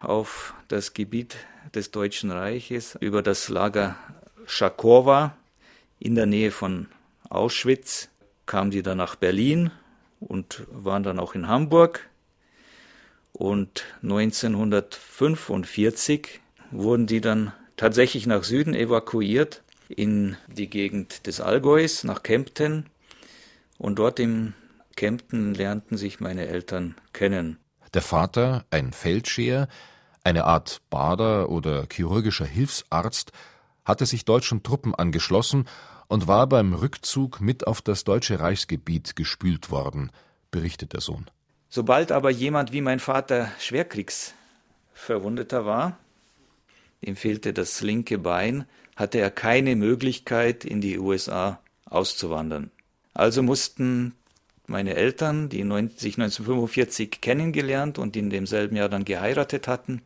auf 0.00 0.54
das 0.68 0.92
Gebiet 0.94 1.36
des 1.74 1.90
Deutschen 1.90 2.30
Reiches 2.30 2.96
über 3.00 3.22
das 3.22 3.48
Lager 3.48 3.96
Schakowa 4.46 5.36
in 5.98 6.14
der 6.14 6.26
Nähe 6.26 6.50
von 6.50 6.88
Auschwitz, 7.28 8.08
kam 8.46 8.70
die 8.70 8.82
dann 8.82 8.96
nach 8.98 9.16
Berlin 9.16 9.70
und 10.18 10.66
waren 10.70 11.02
dann 11.02 11.18
auch 11.18 11.34
in 11.34 11.48
Hamburg. 11.48 12.08
Und 13.32 13.84
1945 14.02 16.40
wurden 16.70 17.06
die 17.06 17.20
dann 17.20 17.52
tatsächlich 17.76 18.26
nach 18.26 18.44
Süden 18.44 18.74
evakuiert, 18.74 19.62
in 19.88 20.36
die 20.46 20.70
Gegend 20.70 21.26
des 21.26 21.40
Allgäus, 21.40 22.04
nach 22.04 22.22
Kempten. 22.22 22.86
Und 23.78 23.98
dort 23.98 24.20
in 24.20 24.54
Kempten 24.96 25.54
lernten 25.54 25.96
sich 25.96 26.20
meine 26.20 26.46
Eltern 26.46 26.94
kennen. 27.12 27.58
Der 27.94 28.02
Vater, 28.02 28.64
ein 28.70 28.92
Feldscheer, 28.92 29.68
eine 30.22 30.44
Art 30.44 30.82
Bader 30.90 31.48
oder 31.48 31.86
chirurgischer 31.90 32.44
Hilfsarzt, 32.44 33.32
hatte 33.84 34.06
sich 34.06 34.24
deutschen 34.24 34.62
Truppen 34.62 34.94
angeschlossen 34.94 35.66
und 36.06 36.28
war 36.28 36.46
beim 36.48 36.74
Rückzug 36.74 37.40
mit 37.40 37.66
auf 37.66 37.82
das 37.82 38.04
deutsche 38.04 38.38
Reichsgebiet 38.38 39.16
gespült 39.16 39.70
worden, 39.70 40.10
berichtet 40.50 40.92
der 40.92 41.00
Sohn. 41.00 41.26
Sobald 41.68 42.12
aber 42.12 42.30
jemand 42.30 42.72
wie 42.72 42.80
mein 42.80 43.00
Vater 43.00 43.50
Schwerkriegs 43.58 44.34
Verwundeter 44.92 45.64
war, 45.64 45.96
ihm 47.00 47.16
fehlte 47.16 47.52
das 47.52 47.80
linke 47.80 48.18
Bein, 48.18 48.66
hatte 48.96 49.18
er 49.18 49.30
keine 49.30 49.76
Möglichkeit, 49.76 50.64
in 50.64 50.80
die 50.80 50.98
USA 50.98 51.60
auszuwandern. 51.86 52.70
Also 53.14 53.42
mussten 53.42 54.14
meine 54.66 54.94
Eltern, 54.94 55.48
die 55.48 55.58
sich 55.96 56.16
1945 56.16 57.20
kennengelernt 57.20 57.98
und 57.98 58.16
in 58.16 58.30
demselben 58.30 58.76
Jahr 58.76 58.88
dann 58.88 59.04
geheiratet 59.04 59.66
hatten, 59.66 60.02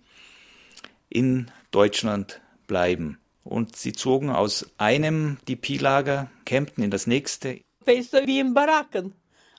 in 1.08 1.50
Deutschland 1.70 2.40
bleiben. 2.66 3.18
Und 3.44 3.76
sie 3.76 3.92
zogen 3.92 4.30
aus 4.30 4.70
einem 4.78 5.36
DP-Lager, 5.48 6.30
campten 6.46 6.82
in 6.82 6.90
das 6.90 7.06
nächste. 7.06 7.60
Besser 7.84 8.26
wie 8.26 8.40
in 8.40 8.54
Baracken. 8.54 9.12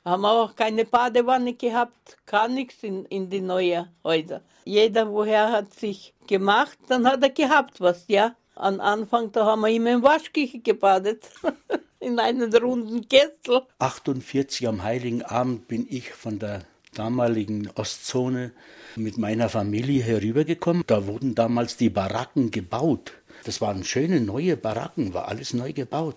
Haben 0.06 0.26
auch 0.26 0.56
keine 0.56 0.86
Badewanne 0.86 1.54
gehabt, 1.54 2.18
gar 2.26 2.48
nichts 2.48 2.84
in, 2.84 3.06
in 3.06 3.30
die 3.30 3.42
neuen 3.42 3.88
Häuser. 4.04 4.42
Jeder, 4.64 5.12
woher 5.12 5.52
hat 5.52 5.74
sich 5.74 6.14
gemacht, 6.28 6.78
dann 6.88 7.08
hat 7.08 7.24
er 7.24 7.32
gehabt 7.32 7.82
was, 7.82 8.06
ja. 8.08 8.36
Am 8.56 8.80
Anfang, 8.80 9.32
da 9.32 9.46
haben 9.46 9.62
wir 9.62 9.70
immer 9.70 9.92
im 9.92 10.04
Waschküche 10.04 10.60
gebadet. 10.60 11.30
in 12.06 12.20
einen 12.20 12.54
runden 12.54 13.08
Kessel. 13.10 13.64
48 13.80 14.68
am 14.68 14.84
Heiligen 14.84 15.24
Abend 15.24 15.68
bin 15.68 15.88
ich 15.90 16.12
von 16.12 16.38
der 16.38 16.62
damaligen 16.94 17.70
Ostzone 17.76 18.52
mit 18.96 19.18
meiner 19.18 19.50
Familie 19.50 20.04
herübergekommen. 20.04 20.84
Da 20.86 21.08
wurden 21.08 21.34
damals 21.36 21.78
die 21.78 21.90
Baracken 21.90 22.52
gebaut. 22.52 23.14
Das 23.44 23.60
waren 23.60 23.84
schöne 23.84 24.22
neue 24.22 24.56
Baracken, 24.56 25.14
war 25.14 25.28
alles 25.28 25.54
neu 25.54 25.74
gebaut. 25.74 26.16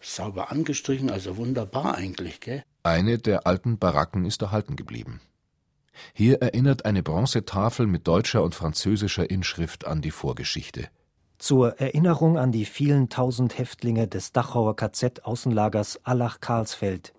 Sauber 0.00 0.50
angestrichen, 0.50 1.10
also 1.10 1.36
wunderbar 1.36 1.96
eigentlich, 1.96 2.40
gell? 2.40 2.62
Eine 2.88 3.18
der 3.18 3.46
alten 3.46 3.76
Baracken 3.76 4.24
ist 4.24 4.40
erhalten 4.40 4.74
geblieben. 4.74 5.20
Hier 6.14 6.40
erinnert 6.40 6.86
eine 6.86 7.02
Bronzetafel 7.02 7.86
mit 7.86 8.08
deutscher 8.08 8.42
und 8.42 8.54
französischer 8.54 9.28
Inschrift 9.28 9.86
an 9.86 10.00
die 10.00 10.10
Vorgeschichte. 10.10 10.88
Zur 11.36 11.78
Erinnerung 11.78 12.38
an 12.38 12.50
die 12.50 12.64
vielen 12.64 13.10
tausend 13.10 13.58
Häftlinge 13.58 14.08
des 14.08 14.32
Dachauer 14.32 14.74
KZ-Außenlagers 14.74 16.00
Allach-Karlsfeld, 16.04 17.12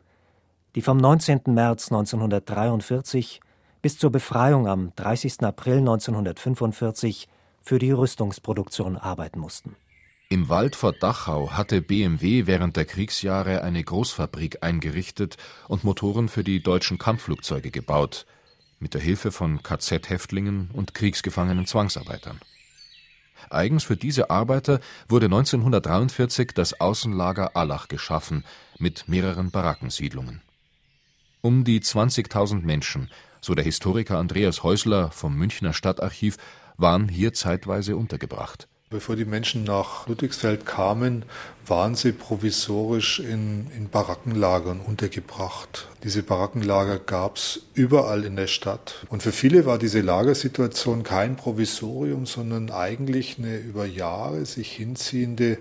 die 0.74 0.82
vom 0.82 0.98
19. 0.98 1.42
März 1.50 1.92
1943 1.92 3.40
bis 3.84 4.00
zur 4.00 4.12
Befreiung 4.12 4.68
am 4.68 4.92
30. 4.96 5.44
April 5.44 5.78
1945 5.78 7.28
für 7.62 7.78
die 7.78 7.92
Rüstungsproduktion 7.92 8.98
arbeiten 8.98 9.38
mussten. 9.40 9.76
Im 10.32 10.48
Wald 10.48 10.76
vor 10.76 10.94
Dachau 10.94 11.54
hatte 11.54 11.82
BMW 11.82 12.46
während 12.46 12.78
der 12.78 12.86
Kriegsjahre 12.86 13.64
eine 13.64 13.84
Großfabrik 13.84 14.62
eingerichtet 14.62 15.38
und 15.68 15.84
Motoren 15.84 16.30
für 16.30 16.44
die 16.44 16.62
deutschen 16.62 17.00
Kampfflugzeuge 17.00 17.72
gebaut, 17.72 18.28
mit 18.80 18.94
der 18.94 19.02
Hilfe 19.02 19.32
von 19.32 19.64
KZ-Häftlingen 19.64 20.70
und 20.72 20.94
kriegsgefangenen 20.94 21.66
Zwangsarbeitern. 21.66 22.40
Eigens 23.50 23.86
für 23.86 23.98
diese 23.98 24.30
Arbeiter 24.30 24.82
wurde 25.08 25.26
1943 25.26 26.52
das 26.54 26.80
Außenlager 26.80 27.56
Allach 27.56 27.88
geschaffen, 27.88 28.46
mit 28.78 29.08
mehreren 29.08 29.50
Barackensiedlungen. 29.50 30.44
Um 31.42 31.64
die 31.64 31.80
20.000 31.80 32.62
Menschen, 32.62 33.10
so 33.42 33.56
der 33.56 33.64
Historiker 33.64 34.20
Andreas 34.20 34.62
Häusler 34.62 35.10
vom 35.10 35.36
Münchner 35.36 35.74
Stadtarchiv, 35.74 36.38
waren 36.78 37.10
hier 37.10 37.34
zeitweise 37.34 37.98
untergebracht. 37.98 38.68
Bevor 38.92 39.16
die 39.16 39.26
Menschen 39.26 39.66
nach 39.66 40.08
Ludwigsfeld 40.08 40.66
kamen, 40.66 41.24
waren 41.68 41.94
sie 41.94 42.12
provisorisch 42.12 43.20
in, 43.20 43.68
in 43.78 43.88
Barackenlagern 43.88 44.80
untergebracht. 44.80 45.88
Diese 46.04 46.24
Barackenlager 46.24 46.98
gab 46.98 47.36
es 47.36 47.68
überall 47.76 48.24
in 48.24 48.36
der 48.36 48.48
Stadt. 48.48 49.06
Und 49.10 49.22
für 49.22 49.32
viele 49.32 49.68
war 49.68 49.78
diese 49.78 50.02
Lagersituation 50.02 51.04
kein 51.04 51.36
Provisorium, 51.36 52.26
sondern 52.26 52.72
eigentlich 52.72 53.38
eine 53.38 53.58
über 53.58 53.86
Jahre 53.86 54.48
sich 54.48 54.72
hinziehende 54.72 55.60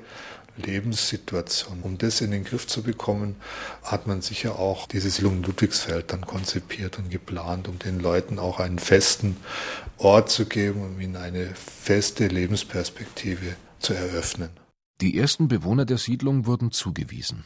Lebenssituation. 0.58 1.80
Um 1.82 1.98
das 1.98 2.20
in 2.20 2.30
den 2.30 2.44
Griff 2.44 2.66
zu 2.66 2.82
bekommen, 2.82 3.36
hat 3.82 4.06
man 4.06 4.20
sicher 4.20 4.58
auch 4.58 4.86
dieses 4.86 5.16
Siedlung 5.16 5.42
Ludwigsfeld 5.42 6.12
dann 6.12 6.22
konzipiert 6.22 6.98
und 6.98 7.10
geplant, 7.10 7.68
um 7.68 7.78
den 7.78 8.00
Leuten 8.00 8.38
auch 8.38 8.60
einen 8.60 8.78
festen 8.78 9.36
Ort 9.96 10.30
zu 10.30 10.46
geben, 10.46 10.82
um 10.82 11.00
ihnen 11.00 11.16
eine 11.16 11.54
feste 11.54 12.26
Lebensperspektive 12.28 13.56
zu 13.78 13.94
eröffnen. 13.94 14.50
Die 15.00 15.16
ersten 15.16 15.48
Bewohner 15.48 15.84
der 15.84 15.98
Siedlung 15.98 16.46
wurden 16.46 16.72
zugewiesen. 16.72 17.44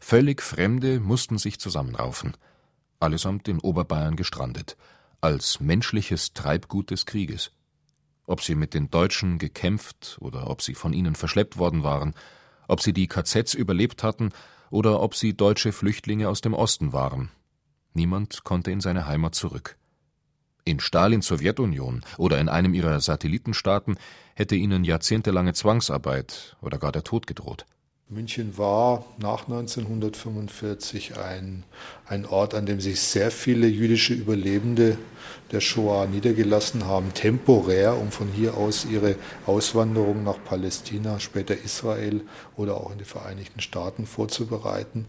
Völlig 0.00 0.42
Fremde 0.42 1.00
mussten 1.00 1.38
sich 1.38 1.58
zusammenraufen, 1.58 2.36
allesamt 3.00 3.48
in 3.48 3.58
Oberbayern 3.58 4.16
gestrandet, 4.16 4.76
als 5.20 5.60
menschliches 5.60 6.32
Treibgut 6.32 6.90
des 6.90 7.06
Krieges. 7.06 7.52
Ob 8.26 8.42
sie 8.42 8.54
mit 8.54 8.74
den 8.74 8.90
Deutschen 8.90 9.38
gekämpft 9.38 10.18
oder 10.20 10.50
ob 10.50 10.62
sie 10.62 10.74
von 10.74 10.92
ihnen 10.92 11.14
verschleppt 11.14 11.56
worden 11.56 11.82
waren, 11.82 12.14
ob 12.68 12.80
sie 12.80 12.92
die 12.92 13.08
KZs 13.08 13.54
überlebt 13.54 14.04
hatten 14.04 14.30
oder 14.70 15.00
ob 15.00 15.16
sie 15.16 15.34
deutsche 15.34 15.72
Flüchtlinge 15.72 16.28
aus 16.28 16.40
dem 16.40 16.54
Osten 16.54 16.92
waren. 16.92 17.30
Niemand 17.94 18.44
konnte 18.44 18.70
in 18.70 18.80
seine 18.80 19.06
Heimat 19.06 19.34
zurück. 19.34 19.76
In 20.64 20.80
Stalins 20.80 21.26
Sowjetunion 21.26 22.04
oder 22.18 22.38
in 22.38 22.48
einem 22.48 22.74
ihrer 22.74 23.00
Satellitenstaaten 23.00 23.98
hätte 24.34 24.54
ihnen 24.54 24.84
jahrzehntelange 24.84 25.54
Zwangsarbeit 25.54 26.56
oder 26.60 26.78
gar 26.78 26.92
der 26.92 27.04
Tod 27.04 27.26
gedroht. 27.26 27.64
München 28.10 28.56
war 28.56 29.04
nach 29.18 29.48
1945 29.48 31.18
ein, 31.18 31.64
ein 32.06 32.24
Ort, 32.24 32.54
an 32.54 32.64
dem 32.64 32.80
sich 32.80 33.02
sehr 33.02 33.30
viele 33.30 33.66
jüdische 33.66 34.14
Überlebende 34.14 34.96
der 35.52 35.60
Shoah 35.60 36.06
niedergelassen 36.06 36.86
haben, 36.86 37.12
temporär, 37.12 37.98
um 37.98 38.10
von 38.10 38.28
hier 38.28 38.56
aus 38.56 38.86
ihre 38.90 39.16
Auswanderung 39.44 40.24
nach 40.24 40.42
Palästina, 40.42 41.20
später 41.20 41.54
Israel 41.62 42.22
oder 42.56 42.78
auch 42.78 42.92
in 42.92 42.96
die 42.96 43.04
Vereinigten 43.04 43.60
Staaten 43.60 44.06
vorzubereiten. 44.06 45.04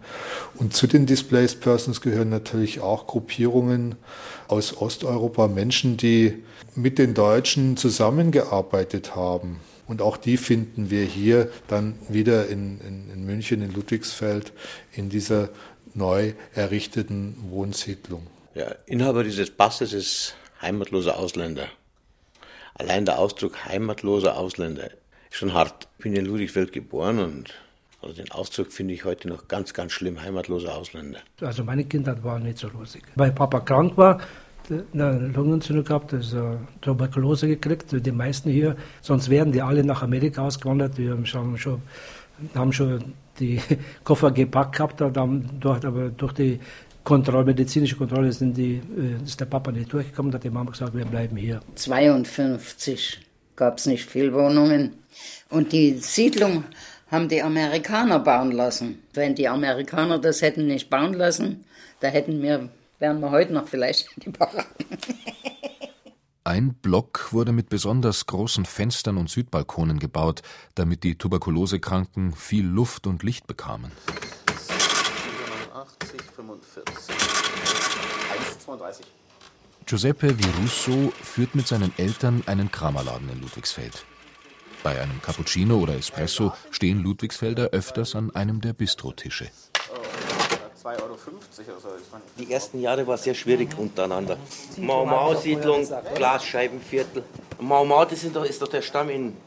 Und 0.56 0.74
zu 0.74 0.86
den 0.86 1.06
Displaced 1.06 1.62
Persons 1.62 2.02
gehören 2.02 2.28
natürlich 2.28 2.82
auch 2.82 3.08
Gruppierungen 3.08 3.96
aus 4.50 4.76
Osteuropa, 4.76 5.48
Menschen, 5.48 5.96
die 5.96 6.44
mit 6.76 7.00
den 7.00 7.14
Deutschen 7.14 7.78
zusammengearbeitet 7.78 9.16
haben 9.16 9.62
und 9.90 10.04
auch 10.04 10.18
die 10.18 10.38
finden 10.38 10.92
wir 10.92 11.04
hier 11.04 11.50
dann 11.68 11.96
wieder 12.08 12.48
in, 12.48 12.80
in, 12.82 13.10
in 13.12 13.26
München, 13.26 13.64
in 13.64 13.74
Ludwigsfeld, 13.74 14.54
in 14.94 15.10
dieser 15.10 15.50
neu 15.96 16.34
errichteten 16.54 17.36
Wohnsiedlung. 17.50 18.28
Ja, 18.54 18.76
Inhaber 18.86 19.24
dieses 19.24 19.50
Passes 19.50 19.94
ist 19.94 20.36
heimatloser 20.62 21.18
Ausländer. 21.18 21.68
Allein 22.76 23.04
der 23.06 23.18
Ausdruck 23.18 23.66
heimatloser 23.66 24.38
Ausländer 24.38 24.92
ist 25.32 25.38
schon 25.38 25.54
hart. 25.54 25.88
Ich 25.98 26.04
bin 26.04 26.16
in 26.16 26.26
Ludwigsfeld 26.26 26.72
geboren 26.72 27.18
und 27.18 27.56
also 28.04 28.16
den 28.16 28.30
Ausdruck 28.32 28.72
finde 28.72 28.94
ich 28.94 29.06
heute 29.06 29.28
noch 29.28 29.48
ganz, 29.48 29.74
ganz 29.74 29.92
schlimm, 29.92 30.22
heimatloser 30.22 30.76
Ausländer. 30.76 31.20
Also 31.42 31.64
meine 31.64 31.84
Kindheit 31.84 32.24
war 32.24 32.38
nicht 32.38 32.60
so 32.60 32.68
lustig. 32.70 33.04
Weil 33.16 33.32
Papa 33.32 33.60
krank 33.62 33.98
war, 33.98 34.22
eine 34.72 35.28
Lungenentzündung 35.34 35.86
gehabt, 35.86 36.14
also 36.14 36.60
Tuberkulose 36.82 37.48
gekriegt, 37.48 37.88
die 37.92 38.12
meisten 38.12 38.50
hier. 38.50 38.76
Sonst 39.02 39.30
wären 39.30 39.52
die 39.52 39.62
alle 39.62 39.84
nach 39.84 40.04
Amerika 40.04 40.46
ausgewandert. 40.46 40.98
Wir 40.98 41.12
haben 41.12 41.26
schon, 41.26 41.82
haben 42.56 42.74
schon 42.74 43.14
die 43.40 43.60
Koffer 44.04 44.32
gepackt 44.32 44.76
gehabt, 44.76 45.02
dort, 45.02 45.86
aber 45.86 46.10
durch 46.10 46.34
die 46.34 46.60
Kontrolle, 47.04 47.46
medizinische 47.46 47.96
Kontrolle 47.96 48.32
sind 48.32 48.58
die, 48.58 48.76
äh, 48.76 49.24
ist 49.24 49.40
der 49.40 49.46
Papa 49.46 49.72
nicht 49.72 49.92
durchgekommen, 49.92 50.34
hat 50.34 50.44
die 50.44 50.50
Mama 50.50 50.72
gesagt, 50.72 50.94
wir 50.94 51.06
bleiben 51.06 51.38
hier. 51.38 51.62
52 51.76 53.20
gab 53.56 53.78
es 53.78 53.86
nicht 53.86 54.06
viel 54.06 54.34
Wohnungen. 54.34 54.94
Und 55.50 55.72
die 55.72 55.94
Siedlung 55.94 56.66
haben 57.10 57.28
die 57.28 57.42
Amerikaner 57.42 58.20
bauen 58.20 58.52
lassen. 58.52 59.00
Wenn 59.14 59.34
die 59.34 59.48
Amerikaner 59.48 60.20
das 60.20 60.42
hätten 60.42 60.68
nicht 60.68 60.90
bauen 60.90 61.14
lassen, 61.14 61.66
da 62.00 62.08
hätten 62.10 62.42
wir 62.42 62.70
wären 63.00 63.20
wir 63.22 63.32
heute 63.32 63.54
noch 63.54 63.68
vielleicht 63.68 64.10
in 64.16 64.24
die 64.24 64.30
Baracken. 64.30 64.86
Ein 66.44 66.74
Block 66.74 67.32
wurde 67.32 67.52
mit 67.52 67.70
besonders 67.70 68.26
großen 68.26 68.66
Fenstern 68.66 69.18
und 69.18 69.30
Südbalkonen 69.30 70.00
gebaut, 70.00 70.42
damit 70.74 71.04
die 71.04 71.16
Tuberkulosekranken 71.16 72.34
viel 72.34 72.66
Luft 72.66 73.08
und 73.08 73.24
Licht 73.24 73.46
bekamen. 73.46 73.92
87, 74.58 76.22
45, 76.36 77.16
1,32. 78.68 79.02
Giuseppe 79.86 80.40
Virusso 80.40 81.12
führt 81.22 81.56
mit 81.56 81.68
seinen 81.68 81.94
Eltern 81.98 82.44
einen 82.46 82.72
Kramerladen 82.72 83.30
in 83.30 83.42
Ludwigsfeld. 83.42 84.06
Bei 84.82 85.00
einem 85.02 85.22
Cappuccino 85.22 85.78
oder 85.78 85.96
Espresso 85.96 86.54
stehen 86.72 87.04
Ludwigsfelder 87.04 87.70
öfters 87.70 88.16
an 88.16 88.34
einem 88.34 88.62
der 88.62 88.74
Bistrotische. 88.74 89.50
2,50 90.90 91.02
Euro 91.02 91.14
oder 91.14 91.80
so. 91.80 92.18
Die 92.38 92.52
ersten 92.52 92.80
Jahre 92.80 93.06
war 93.06 93.18
sehr 93.18 93.34
schwierig 93.34 93.78
untereinander. 93.78 94.38
Mau-Mau-Siedlung, 94.78 95.88
Glasscheibenviertel. 96.16 97.24
Mau-Mau, 97.60 98.06
das 98.06 98.24
ist 98.24 98.36
doch, 98.36 98.46
ist 98.46 98.62
doch 98.62 98.68
der 98.68 98.82
Stamm 98.82 99.10
in 99.10 99.38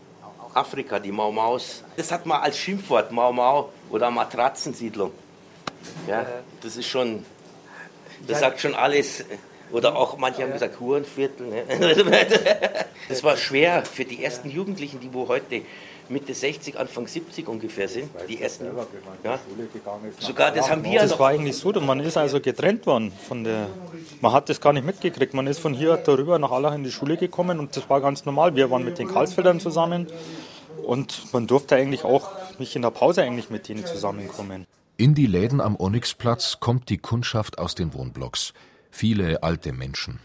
Afrika, 0.54 0.98
die 0.98 1.12
Mau-Maus. 1.12 1.82
Das 1.96 2.12
hat 2.12 2.26
man 2.26 2.42
als 2.42 2.58
Schimpfwort, 2.58 3.10
Mau-Mau 3.10 3.70
oder 3.90 4.10
Matratzensiedlung. 4.10 5.12
Ja, 6.06 6.26
das 6.60 6.76
ist 6.76 6.86
schon, 6.86 7.24
das 8.26 8.40
sagt 8.40 8.60
schon 8.60 8.74
alles, 8.74 9.24
Oder 9.72 9.96
auch 9.96 10.18
manche 10.18 10.42
haben 10.42 10.52
gesagt 10.52 10.78
Hurenviertel. 10.78 11.46
Ne? 11.48 11.64
Das 13.08 13.24
war 13.24 13.36
schwer 13.36 13.84
für 13.84 14.04
die 14.04 14.22
ersten 14.22 14.48
Jugendlichen, 14.48 15.00
die 15.00 15.12
wo 15.12 15.28
heute 15.28 15.62
Mitte 16.12 16.34
60, 16.34 16.78
Anfang 16.78 17.06
70 17.06 17.48
ungefähr 17.48 17.88
sind. 17.88 18.10
Die 18.28 18.40
ersten. 18.40 18.66
Ja. 19.24 19.38
Sogar 20.18 20.52
das 20.52 20.70
haben 20.70 20.84
wir 20.84 21.00
Das 21.00 21.10
noch. 21.12 21.18
war 21.18 21.28
eigentlich 21.30 21.56
so, 21.56 21.72
man 21.80 22.00
ist 22.00 22.16
also 22.16 22.40
getrennt 22.40 22.86
worden 22.86 23.12
von 23.28 23.44
der. 23.44 23.68
Man 24.20 24.32
hat 24.32 24.48
das 24.48 24.60
gar 24.60 24.72
nicht 24.72 24.84
mitgekriegt. 24.84 25.34
Man 25.34 25.46
ist 25.46 25.58
von 25.58 25.74
hier 25.74 25.96
darüber 25.96 26.38
nach 26.38 26.50
Allach 26.50 26.74
in 26.74 26.84
die 26.84 26.92
Schule 26.92 27.16
gekommen 27.16 27.58
und 27.58 27.76
das 27.76 27.88
war 27.88 28.00
ganz 28.00 28.24
normal. 28.24 28.54
Wir 28.54 28.70
waren 28.70 28.84
mit 28.84 28.98
den 28.98 29.08
Karlsfeldern 29.08 29.58
zusammen 29.60 30.06
und 30.84 31.32
man 31.32 31.46
durfte 31.46 31.76
eigentlich 31.76 32.04
auch 32.04 32.28
nicht 32.58 32.76
in 32.76 32.82
der 32.82 32.90
Pause 32.90 33.22
eigentlich 33.22 33.50
mit 33.50 33.68
denen 33.68 33.84
zusammenkommen. 33.86 34.66
In 34.98 35.14
die 35.14 35.26
Läden 35.26 35.60
am 35.60 35.76
Onyxplatz 35.76 36.58
kommt 36.60 36.88
die 36.90 36.98
Kundschaft 36.98 37.58
aus 37.58 37.74
den 37.74 37.94
Wohnblocks. 37.94 38.52
Viele 38.90 39.42
alte 39.42 39.72
Menschen. 39.72 40.20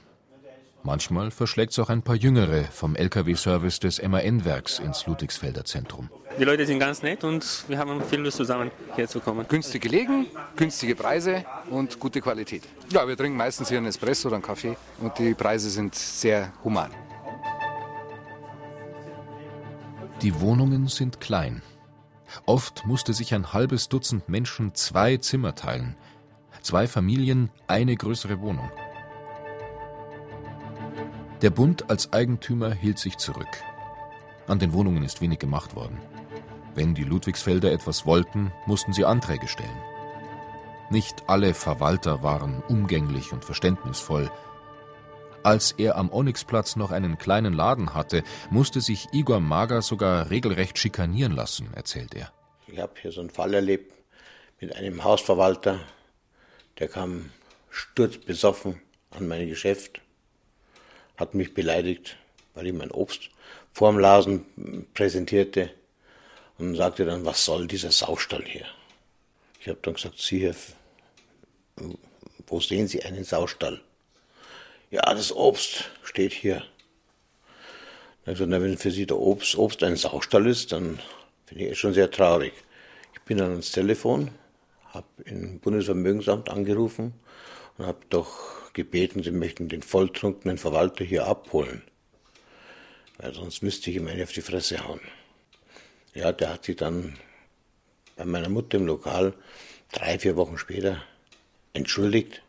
Manchmal 0.83 1.31
verschlägt 1.31 1.73
es 1.73 1.79
auch 1.79 1.89
ein 1.89 2.01
paar 2.01 2.15
Jüngere 2.15 2.63
vom 2.63 2.95
Lkw-Service 2.95 3.79
des 3.79 4.01
MAN-Werks 4.01 4.79
ins 4.79 5.05
Ludwigsfelder 5.05 5.65
Zentrum. 5.65 6.09
Die 6.39 6.43
Leute 6.43 6.65
sind 6.65 6.79
ganz 6.79 7.01
nett 7.01 7.23
und 7.23 7.65
wir 7.67 7.77
haben 7.77 8.01
viel 8.03 8.19
Lust 8.19 8.37
zusammen 8.37 8.71
herzukommen. 8.95 9.45
Günstig 9.47 9.81
gelegen, 9.81 10.27
günstige 10.55 10.95
Preise 10.95 11.43
und 11.69 11.99
gute 11.99 12.21
Qualität. 12.21 12.63
Ja, 12.91 13.07
wir 13.07 13.17
trinken 13.17 13.37
meistens 13.37 13.69
hier 13.69 13.79
einen 13.79 13.87
Espresso 13.87 14.27
oder 14.27 14.37
einen 14.37 14.45
Kaffee 14.45 14.77
und 14.99 15.17
die 15.17 15.33
Preise 15.33 15.69
sind 15.69 15.95
sehr 15.95 16.53
human. 16.63 16.91
Die 20.21 20.39
Wohnungen 20.39 20.87
sind 20.87 21.19
klein. 21.19 21.61
Oft 22.45 22.85
musste 22.85 23.13
sich 23.13 23.33
ein 23.33 23.53
halbes 23.53 23.89
Dutzend 23.89 24.29
Menschen 24.29 24.73
zwei 24.73 25.17
Zimmer 25.17 25.55
teilen. 25.55 25.95
Zwei 26.61 26.87
Familien, 26.87 27.49
eine 27.67 27.95
größere 27.95 28.41
Wohnung. 28.41 28.69
Der 31.43 31.51
Bund 31.51 31.91
als 31.91 32.13
Eigentümer 32.13 32.73
hielt 32.73 32.97
sich 32.97 33.17
zurück. 33.17 33.61
An 34.47 34.57
den 34.57 34.73
Wohnungen 34.73 35.03
ist 35.03 35.21
wenig 35.21 35.37
gemacht 35.37 35.75
worden. 35.75 35.99
Wenn 36.73 36.95
die 36.95 37.03
Ludwigsfelder 37.03 37.71
etwas 37.71 38.07
wollten, 38.07 38.51
mussten 38.65 38.91
sie 38.91 39.05
Anträge 39.05 39.47
stellen. 39.47 39.77
Nicht 40.89 41.23
alle 41.27 41.53
Verwalter 41.53 42.23
waren 42.23 42.63
umgänglich 42.67 43.33
und 43.33 43.45
verständnisvoll. 43.45 44.31
Als 45.43 45.73
er 45.73 45.95
am 45.95 46.11
Onyxplatz 46.11 46.75
noch 46.75 46.89
einen 46.89 47.19
kleinen 47.19 47.53
Laden 47.53 47.93
hatte, 47.93 48.23
musste 48.49 48.81
sich 48.81 49.07
Igor 49.11 49.39
Mager 49.39 49.83
sogar 49.83 50.31
regelrecht 50.31 50.79
schikanieren 50.79 51.33
lassen, 51.33 51.69
erzählt 51.75 52.15
er. 52.15 52.31
Ich 52.65 52.79
habe 52.79 52.93
hier 52.99 53.11
so 53.11 53.21
einen 53.21 53.29
Fall 53.29 53.53
erlebt 53.53 53.93
mit 54.59 54.75
einem 54.75 55.03
Hausverwalter, 55.03 55.79
der 56.79 56.87
kam 56.87 57.29
sturzbesoffen 57.69 58.81
an 59.11 59.27
mein 59.27 59.47
Geschäft, 59.47 60.01
hat 61.17 61.33
mich 61.33 61.53
beleidigt, 61.53 62.17
weil 62.53 62.67
ich 62.67 62.73
mein 62.73 62.91
Obst 62.91 63.29
vorm 63.73 63.99
Laden 63.99 64.87
präsentierte 64.93 65.71
und 66.57 66.75
sagte 66.75 67.05
dann, 67.05 67.25
was 67.25 67.43
soll 67.43 67.67
dieser 67.67 67.91
Saustall 67.91 68.43
hier? 68.45 68.65
Ich 69.59 69.67
habe 69.67 69.79
dann 69.81 69.95
gesagt, 69.95 70.19
Sie, 70.19 70.43
Herr, 70.45 70.55
wo 72.47 72.59
sehen 72.59 72.87
Sie 72.87 73.03
einen 73.03 73.23
Saustall? 73.23 73.81
Ja, 74.89 75.01
das 75.13 75.35
Obst 75.35 75.89
steht 76.03 76.33
hier. 76.33 76.63
Dann 78.23 78.35
gesagt, 78.35 78.49
na, 78.49 78.61
wenn 78.61 78.77
für 78.77 78.91
Sie 78.91 79.05
der 79.05 79.17
Obst, 79.17 79.55
Obst 79.55 79.83
ein 79.83 79.97
Saustall 79.97 80.47
ist, 80.47 80.71
dann 80.71 80.99
finde 81.45 81.65
ich 81.65 81.71
es 81.71 81.77
schon 81.77 81.93
sehr 81.93 82.09
traurig. 82.09 82.53
Ich 83.13 83.21
bin 83.21 83.37
dann 83.37 83.51
ans 83.51 83.71
Telefon, 83.71 84.31
habe 84.85 85.07
im 85.25 85.59
Bundesvermögensamt 85.59 86.49
angerufen 86.49 87.13
und 87.77 87.85
habe 87.85 87.99
doch 88.09 88.66
gebeten, 88.77 89.23
sie 89.23 89.31
möchten 89.31 89.67
den 89.67 89.81
volltrunkenen 89.81 90.57
Verwalter 90.57 91.03
hier 91.03 91.27
abholen. 91.27 91.81
Weil 93.17 93.33
sonst 93.33 93.61
müsste 93.63 93.89
ich 93.89 93.97
ihm 93.97 94.07
eine 94.07 94.23
auf 94.23 94.31
die 94.31 94.41
Fresse 94.41 94.87
hauen. 94.87 95.01
Ja, 96.13 96.31
der 96.31 96.53
hat 96.53 96.63
sich 96.63 96.77
dann 96.77 97.17
bei 98.15 98.23
meiner 98.23 98.49
Mutter 98.49 98.77
im 98.77 98.85
Lokal 98.85 99.33
drei, 99.91 100.17
vier 100.19 100.35
Wochen 100.37 100.57
später 100.57 101.01
entschuldigt 101.73 102.41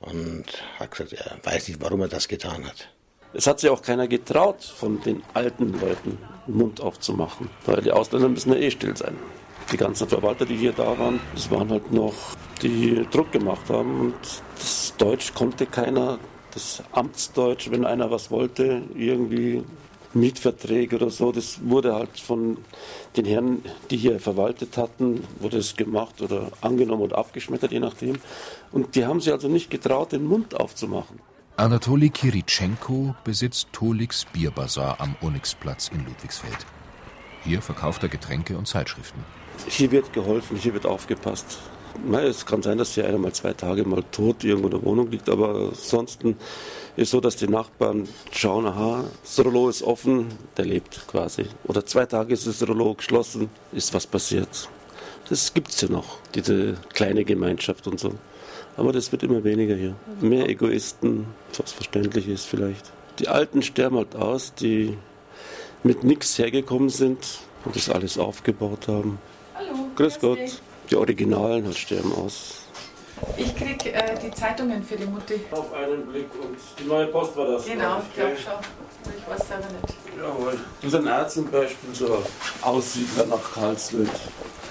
und 0.00 0.44
hat 0.78 0.90
gesagt, 0.90 1.12
er 1.12 1.38
weiß 1.42 1.68
nicht, 1.68 1.80
warum 1.80 2.00
er 2.00 2.08
das 2.08 2.28
getan 2.28 2.66
hat. 2.66 2.88
Es 3.32 3.46
hat 3.46 3.60
sich 3.60 3.70
auch 3.70 3.82
keiner 3.82 4.06
getraut, 4.06 4.62
von 4.62 5.00
den 5.02 5.22
alten 5.34 5.78
Leuten 5.80 6.18
Mund 6.46 6.80
aufzumachen, 6.80 7.50
weil 7.66 7.82
die 7.82 7.90
Ausländer 7.90 8.28
müssen 8.28 8.52
ja 8.52 8.58
eh 8.58 8.70
still 8.70 8.96
sein. 8.96 9.16
Die 9.72 9.76
ganzen 9.76 10.08
Verwalter, 10.08 10.44
die 10.44 10.56
hier 10.56 10.72
da 10.72 10.98
waren, 10.98 11.20
das 11.34 11.50
waren 11.50 11.70
halt 11.70 11.90
noch, 11.90 12.36
die 12.64 13.06
Druck 13.10 13.30
gemacht 13.30 13.68
haben 13.68 14.00
und 14.00 14.14
das 14.58 14.94
Deutsch 14.96 15.34
konnte 15.34 15.66
keiner, 15.66 16.18
das 16.52 16.82
Amtsdeutsch, 16.92 17.70
wenn 17.70 17.84
einer 17.84 18.10
was 18.10 18.30
wollte, 18.30 18.82
irgendwie 18.96 19.62
Mietverträge 20.14 20.96
oder 20.96 21.10
so, 21.10 21.32
das 21.32 21.58
wurde 21.64 21.94
halt 21.94 22.18
von 22.18 22.58
den 23.16 23.24
Herren, 23.24 23.62
die 23.90 23.96
hier 23.96 24.18
verwaltet 24.20 24.76
hatten, 24.78 25.24
wurde 25.40 25.58
es 25.58 25.76
gemacht 25.76 26.22
oder 26.22 26.52
angenommen 26.60 27.02
oder 27.02 27.18
abgeschmettert, 27.18 27.72
je 27.72 27.80
nachdem. 27.80 28.16
Und 28.72 28.94
die 28.94 29.04
haben 29.04 29.20
sich 29.20 29.32
also 29.32 29.48
nicht 29.48 29.70
getraut, 29.70 30.12
den 30.12 30.24
Mund 30.24 30.58
aufzumachen. 30.58 31.20
Anatoli 31.56 32.10
Kiritschenko 32.10 33.14
besitzt 33.24 33.68
Toliks 33.72 34.24
Bierbazar 34.32 35.00
am 35.00 35.16
Onyxplatz 35.20 35.88
in 35.88 36.04
Ludwigsfeld. 36.04 36.66
Hier 37.44 37.60
verkauft 37.60 38.02
er 38.02 38.08
Getränke 38.08 38.56
und 38.56 38.66
Zeitschriften. 38.66 39.20
Hier 39.68 39.90
wird 39.92 40.12
geholfen, 40.12 40.56
hier 40.56 40.72
wird 40.72 40.86
aufgepasst. 40.86 41.58
Es 42.12 42.44
kann 42.44 42.62
sein, 42.62 42.78
dass 42.78 42.94
hier 42.94 43.06
einer 43.06 43.18
mal 43.18 43.32
zwei 43.32 43.52
Tage 43.52 43.84
mal 43.84 44.02
tot 44.10 44.44
irgendwo 44.44 44.68
in 44.68 44.72
der 44.72 44.84
Wohnung 44.84 45.10
liegt, 45.10 45.28
aber 45.28 45.70
ansonsten 45.70 46.36
ist 46.96 47.10
so, 47.10 47.20
dass 47.20 47.36
die 47.36 47.48
Nachbarn 47.48 48.08
schauen, 48.30 48.66
aha, 48.66 49.04
das 49.22 49.44
Rollo 49.44 49.68
ist 49.68 49.82
offen, 49.82 50.26
der 50.56 50.66
lebt 50.66 51.06
quasi. 51.06 51.46
Oder 51.64 51.86
zwei 51.86 52.06
Tage 52.06 52.34
ist 52.34 52.46
das 52.46 52.66
Rollo 52.68 52.94
geschlossen, 52.94 53.48
ist 53.72 53.94
was 53.94 54.06
passiert. 54.06 54.68
Das 55.28 55.54
gibt 55.54 55.70
es 55.70 55.80
ja 55.80 55.88
noch, 55.88 56.18
diese 56.34 56.74
kleine 56.92 57.24
Gemeinschaft 57.24 57.86
und 57.86 57.98
so. 57.98 58.12
Aber 58.76 58.92
das 58.92 59.10
wird 59.12 59.22
immer 59.22 59.42
weniger 59.44 59.74
hier. 59.74 59.94
Mehr 60.20 60.48
Egoisten, 60.48 61.26
was 61.56 61.72
verständlich 61.72 62.28
ist 62.28 62.44
vielleicht. 62.44 62.92
Die 63.18 63.28
Alten 63.28 63.62
sterben 63.62 63.96
halt 63.96 64.16
aus, 64.16 64.54
die 64.54 64.96
mit 65.84 66.02
nichts 66.02 66.38
hergekommen 66.38 66.88
sind 66.88 67.38
und 67.64 67.76
das 67.76 67.88
alles 67.88 68.18
aufgebaut 68.18 68.88
haben. 68.88 69.18
Hallo. 69.54 69.90
Grüß 69.96 70.18
Gott. 70.20 70.60
Die 70.90 70.96
Originalen 70.96 71.64
halt 71.64 71.78
sterben 71.78 72.12
aus. 72.14 72.60
Ich 73.36 73.54
krieg 73.56 73.86
äh, 73.86 74.18
die 74.22 74.30
Zeitungen 74.30 74.82
für 74.82 74.96
die 74.96 75.06
Mutti. 75.06 75.40
Auf 75.50 75.72
einen 75.72 76.06
Blick 76.06 76.28
und 76.42 76.58
die 76.78 76.84
neue 76.84 77.06
Post 77.06 77.36
war 77.36 77.46
das. 77.46 77.64
Genau, 77.64 78.02
ich 78.06 78.14
glaube 78.14 78.36
schon. 78.36 78.52
Ich 79.16 79.30
weiß 79.30 79.48
selber 79.48 79.66
nicht. 79.66 79.94
Jawohl. 80.18 80.58
Unser 80.82 81.12
Arzt 81.12 81.34
zum 81.34 81.50
Beispiel 81.50 81.94
so 81.94 82.22
Aussiedler 82.62 83.26
nach 83.26 83.52
Karlsruhe. 83.52 84.06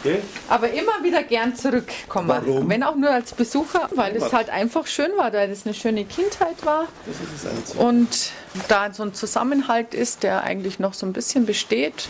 Okay? 0.03 0.19
Aber 0.49 0.69
immer 0.69 1.01
wieder 1.01 1.23
gern 1.23 1.55
zurückkommen. 1.55 2.27
Warum? 2.27 2.69
Wenn 2.69 2.83
auch 2.83 2.95
nur 2.95 3.09
als 3.09 3.33
Besucher, 3.33 3.89
weil 3.95 4.15
es 4.15 4.33
halt 4.33 4.49
einfach 4.49 4.85
schön 4.85 5.11
war, 5.15 5.31
weil 5.31 5.49
es 5.49 5.65
eine 5.65 5.73
schöne 5.73 6.03
Kindheit 6.03 6.65
war. 6.65 6.87
Das 7.05 7.15
ist 7.15 7.45
das 7.45 7.51
Einzige. 7.51 7.79
Und 7.79 8.31
da 8.67 8.93
so 8.93 9.03
ein 9.03 9.13
Zusammenhalt 9.13 9.93
ist, 9.93 10.23
der 10.23 10.43
eigentlich 10.43 10.79
noch 10.79 10.93
so 10.93 11.05
ein 11.05 11.13
bisschen 11.13 11.45
besteht. 11.45 12.09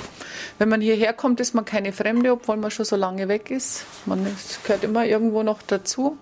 Wenn 0.57 0.69
man 0.69 0.81
hierher 0.81 1.13
kommt, 1.13 1.39
ist 1.39 1.53
man 1.53 1.65
keine 1.65 1.93
Fremde, 1.93 2.31
obwohl 2.31 2.57
man 2.57 2.71
schon 2.71 2.85
so 2.85 2.95
lange 2.95 3.27
weg 3.27 3.51
ist. 3.51 3.85
Man 4.05 4.25
ist, 4.25 4.63
gehört 4.63 4.83
immer 4.83 5.05
irgendwo 5.05 5.43
noch 5.43 5.61
dazu. 5.61 6.17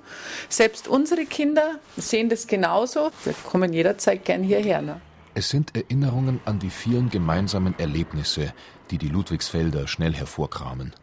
Selbst 0.49 0.87
unsere 0.89 1.25
Kinder 1.25 1.79
sehen 1.95 2.29
das 2.29 2.47
genauso. 2.47 3.11
Wir 3.23 3.33
kommen 3.49 3.71
jederzeit 3.71 4.25
gern 4.25 4.43
hierher. 4.43 4.81
Ne? 4.81 4.99
Es 5.33 5.49
sind 5.49 5.73
Erinnerungen 5.75 6.41
an 6.43 6.59
die 6.59 6.69
vielen 6.69 7.09
gemeinsamen 7.09 7.79
Erlebnisse, 7.79 8.53
die 8.89 8.97
die 8.97 9.07
Ludwigsfelder 9.07 9.87
schnell 9.87 10.13
hervorkramen. 10.13 10.93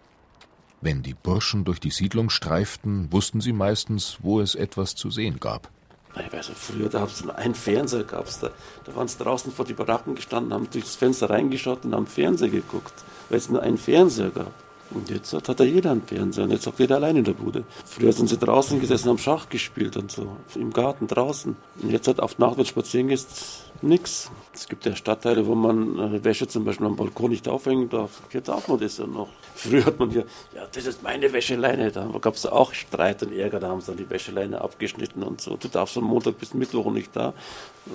Wenn 0.80 1.02
die 1.02 1.14
Burschen 1.14 1.64
durch 1.64 1.80
die 1.80 1.90
Siedlung 1.90 2.30
streiften, 2.30 3.10
wussten 3.12 3.40
sie 3.40 3.52
meistens, 3.52 4.18
wo 4.22 4.40
es 4.40 4.54
etwas 4.54 4.94
zu 4.94 5.10
sehen 5.10 5.40
gab. 5.40 5.70
Ich 6.14 6.32
weiß 6.32 6.48
nicht, 6.48 6.58
früher, 6.58 6.88
da 6.88 7.06
nur 7.24 7.36
einen 7.36 7.54
Fernseher 7.54 8.04
gab's 8.04 8.40
da. 8.40 8.50
Da 8.84 8.94
waren 8.94 9.08
sie 9.08 9.18
draußen 9.18 9.52
vor 9.52 9.64
die 9.64 9.74
Baracken 9.74 10.14
gestanden, 10.14 10.52
haben 10.52 10.68
durchs 10.70 10.96
Fenster 10.96 11.30
reingeschaut 11.30 11.84
und 11.84 11.94
haben 11.94 12.06
Fernseher 12.06 12.48
geguckt, 12.48 12.94
weil 13.28 13.38
es 13.38 13.48
nur 13.48 13.62
einen 13.62 13.78
Fernseher 13.78 14.30
gab. 14.30 14.52
Und 14.90 15.10
jetzt 15.10 15.32
hat, 15.34 15.60
ja 15.60 15.66
jeder 15.66 15.90
einen 15.90 16.02
Fernseher 16.02 16.44
und 16.44 16.50
jetzt 16.50 16.66
hockt 16.66 16.78
jeder 16.78 16.96
allein 16.96 17.16
in 17.16 17.24
der 17.24 17.34
Bude. 17.34 17.64
Früher 17.84 18.12
sind 18.12 18.28
sie 18.28 18.38
draußen 18.38 18.80
gesessen, 18.80 19.10
haben 19.10 19.18
Schach 19.18 19.48
gespielt 19.48 19.96
und 19.96 20.10
so, 20.10 20.36
im 20.54 20.72
Garten 20.72 21.06
draußen. 21.06 21.56
Und 21.82 21.90
jetzt 21.90 22.08
hat 22.08 22.20
auf 22.20 22.38
Nacht, 22.38 22.56
wenn 22.56 22.64
du 22.64 22.70
spazieren 22.70 23.08
gehst, 23.08 23.68
nix. 23.82 24.30
Es 24.54 24.66
gibt 24.66 24.86
ja 24.86 24.96
Stadtteile, 24.96 25.46
wo 25.46 25.54
man 25.54 25.98
äh, 25.98 26.24
Wäsche 26.24 26.48
zum 26.48 26.64
Beispiel 26.64 26.86
am 26.86 26.96
Balkon 26.96 27.30
nicht 27.30 27.46
aufhängen 27.48 27.88
darf. 27.90 28.22
Hier 28.30 28.40
darf 28.40 28.66
man 28.68 28.80
das 28.80 28.98
ja 28.98 29.06
noch. 29.06 29.28
Früher 29.54 29.84
hat 29.84 29.98
man 29.98 30.10
ja, 30.10 30.22
ja, 30.54 30.66
das 30.72 30.86
ist 30.86 31.02
meine 31.02 31.32
Wäscheleine. 31.32 31.92
Da 31.92 32.08
gab 32.20 32.34
es 32.34 32.46
auch 32.46 32.72
Streit 32.72 33.22
und 33.22 33.32
Ärger, 33.32 33.60
da 33.60 33.68
haben 33.68 33.80
sie 33.80 33.88
dann 33.88 33.98
die 33.98 34.08
Wäscheleine 34.08 34.60
abgeschnitten 34.60 35.22
und 35.22 35.40
so. 35.40 35.56
Du 35.56 35.68
darfst 35.68 35.94
von 35.94 36.04
Montag 36.04 36.38
bis 36.38 36.54
Mittwoch 36.54 36.90
nicht 36.90 37.14
da. 37.14 37.34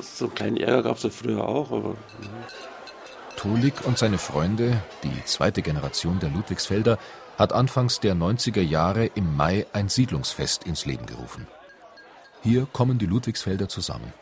So 0.01 0.25
einen 0.25 0.35
kleinen 0.35 0.57
Ärger 0.57 0.83
gab 0.83 0.97
es 0.97 1.03
ja 1.03 1.09
früher 1.09 1.47
auch, 1.47 1.71
aber. 1.71 1.95
Ja. 2.21 2.72
Tolik 3.43 3.85
und 3.85 3.97
seine 3.97 4.19
Freunde, 4.19 4.81
die 5.03 5.25
zweite 5.25 5.61
Generation 5.61 6.17
der 6.17 6.29
Ludwigsfelder, 6.29 6.97
hat 7.37 7.51
anfangs 7.51 7.99
der 7.99 8.15
90er 8.15 8.61
Jahre 8.61 9.07
im 9.07 9.35
Mai 9.35 9.65
ein 9.73 9.89
Siedlungsfest 9.89 10.63
ins 10.63 10.85
Leben 10.85 11.05
gerufen. 11.05 11.45
Hier 12.41 12.67
kommen 12.71 12.99
die 12.99 13.05
Ludwigsfelder 13.05 13.67
zusammen. 13.67 14.13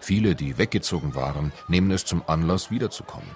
Viele, 0.00 0.36
die 0.36 0.56
weggezogen 0.56 1.16
waren, 1.16 1.52
nehmen 1.66 1.90
es 1.90 2.04
zum 2.04 2.22
Anlass, 2.28 2.70
wiederzukommen. 2.70 3.28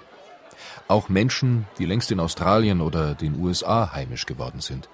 Auch 0.87 1.09
Menschen, 1.09 1.67
die 1.79 1.85
längst 1.85 2.09
in 2.11 2.21
Australien 2.21 2.79
oder 2.79 3.13
den 3.13 3.37
USA 3.43 3.91
heimisch 3.91 4.25
geworden 4.25 4.61
sind. 4.61 4.87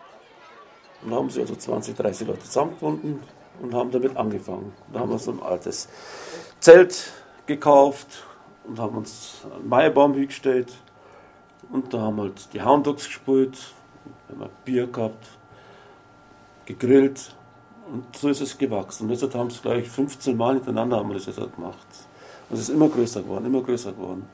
Dann 1.03 1.13
haben 1.13 1.29
sie 1.29 1.41
also 1.41 1.55
20, 1.55 1.95
30 1.95 2.27
Leute 2.29 2.39
zusammengefunden 2.39 3.19
und 3.61 3.75
haben 3.75 3.91
damit 3.91 4.17
angefangen. 4.17 4.73
Da 4.91 5.01
haben 5.01 5.11
wir 5.11 5.19
so 5.19 5.33
ein 5.33 5.43
altes 5.43 5.87
Zelt 6.59 7.11
gekauft 7.45 8.25
und 8.65 8.79
haben 8.79 8.97
uns 8.97 9.41
einen 9.53 9.67
Maibaum 9.67 10.13
hingestellt. 10.13 10.73
Und 11.71 11.93
da 11.93 12.01
haben 12.01 12.19
halt 12.19 12.53
die 12.53 12.61
Hound 12.61 12.85
Dogs 12.85 13.05
gespielt, 13.05 13.73
haben 14.29 14.41
wir 14.41 14.49
Bier 14.65 14.87
gehabt, 14.87 15.27
gegrillt 16.65 17.33
und 17.91 18.15
so 18.15 18.29
ist 18.29 18.41
es 18.41 18.57
gewachsen. 18.57 19.03
Und 19.03 19.09
jetzt 19.11 19.35
haben 19.35 19.47
es 19.47 19.61
gleich 19.61 19.89
15 19.89 20.35
Mal 20.37 20.55
hintereinander 20.55 20.97
haben 20.97 21.09
wir 21.09 21.19
das 21.19 21.35
gemacht. 21.35 21.87
Und 22.49 22.55
es 22.55 22.61
ist 22.61 22.69
immer 22.69 22.89
größer 22.89 23.21
geworden, 23.21 23.45
immer 23.45 23.61
größer 23.61 23.91
geworden. 23.91 24.27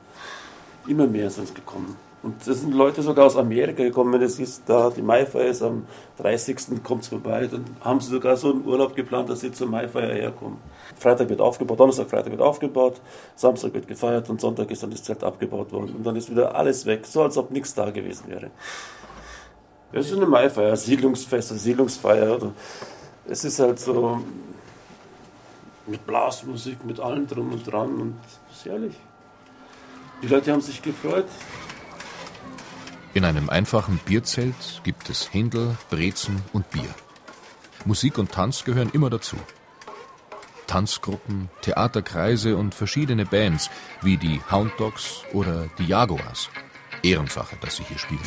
Immer 0.86 1.06
mehr 1.06 1.30
sind 1.30 1.44
es 1.44 1.54
gekommen. 1.54 1.96
Und 2.22 2.46
es 2.46 2.60
sind 2.60 2.74
Leute 2.74 3.00
sogar 3.00 3.26
aus 3.26 3.36
Amerika 3.36 3.82
gekommen, 3.82 4.12
wenn 4.12 4.22
es 4.22 4.38
ist, 4.38 4.64
da 4.66 4.90
die 4.90 5.00
Maifeier 5.00 5.46
ist, 5.46 5.62
am 5.62 5.86
30. 6.18 6.82
kommt 6.82 7.02
es 7.02 7.08
vorbei, 7.08 7.46
dann 7.46 7.64
haben 7.80 8.00
sie 8.00 8.10
sogar 8.10 8.36
so 8.36 8.50
einen 8.50 8.66
Urlaub 8.66 8.94
geplant, 8.94 9.30
dass 9.30 9.40
sie 9.40 9.52
zur 9.52 9.68
Maifeier 9.68 10.14
herkommen. 10.14 10.58
Freitag 10.96 11.30
wird 11.30 11.40
aufgebaut, 11.40 11.80
Donnerstag, 11.80 12.10
Freitag 12.10 12.32
wird 12.32 12.42
aufgebaut, 12.42 13.00
Samstag 13.36 13.72
wird 13.72 13.88
gefeiert 13.88 14.28
und 14.28 14.38
Sonntag 14.38 14.70
ist 14.70 14.82
dann 14.82 14.90
das 14.90 15.02
Zelt 15.02 15.24
abgebaut 15.24 15.72
worden. 15.72 15.94
Und 15.96 16.04
dann 16.04 16.14
ist 16.14 16.30
wieder 16.30 16.54
alles 16.54 16.84
weg, 16.84 17.06
so 17.06 17.22
als 17.22 17.38
ob 17.38 17.50
nichts 17.50 17.72
da 17.74 17.88
gewesen 17.88 18.28
wäre. 18.28 18.50
Es 19.92 20.06
ist 20.10 20.16
eine 20.16 20.26
Maifeier, 20.26 20.76
Siedlungsfest, 20.76 21.58
Siedlungsfeier. 21.58 22.36
Oder 22.36 22.52
es 23.26 23.44
ist 23.44 23.58
halt 23.58 23.80
so 23.80 24.20
mit 25.86 26.06
Blasmusik, 26.06 26.84
mit 26.84 27.00
allem 27.00 27.26
drum 27.26 27.52
und 27.52 27.64
dran 27.64 27.94
und 28.00 28.14
es 28.50 28.58
ist 28.58 28.66
herrlich. 28.66 28.94
Die 30.22 30.28
Leute 30.28 30.52
haben 30.52 30.60
sich 30.60 30.82
gefreut. 30.82 31.26
In 33.12 33.24
einem 33.24 33.50
einfachen 33.50 33.98
Bierzelt 33.98 34.54
gibt 34.84 35.10
es 35.10 35.32
Händel, 35.32 35.76
Brezen 35.90 36.42
und 36.52 36.70
Bier. 36.70 36.94
Musik 37.84 38.18
und 38.18 38.30
Tanz 38.30 38.62
gehören 38.62 38.90
immer 38.90 39.10
dazu. 39.10 39.36
Tanzgruppen, 40.68 41.50
Theaterkreise 41.62 42.56
und 42.56 42.72
verschiedene 42.72 43.26
Bands 43.26 43.68
wie 44.02 44.16
die 44.16 44.40
Hound 44.48 44.72
Dogs 44.78 45.24
oder 45.32 45.68
die 45.78 45.86
Jaguars. 45.86 46.50
Ehrensache, 47.02 47.56
dass 47.60 47.76
sie 47.76 47.82
hier 47.82 47.98
spielen. 47.98 48.20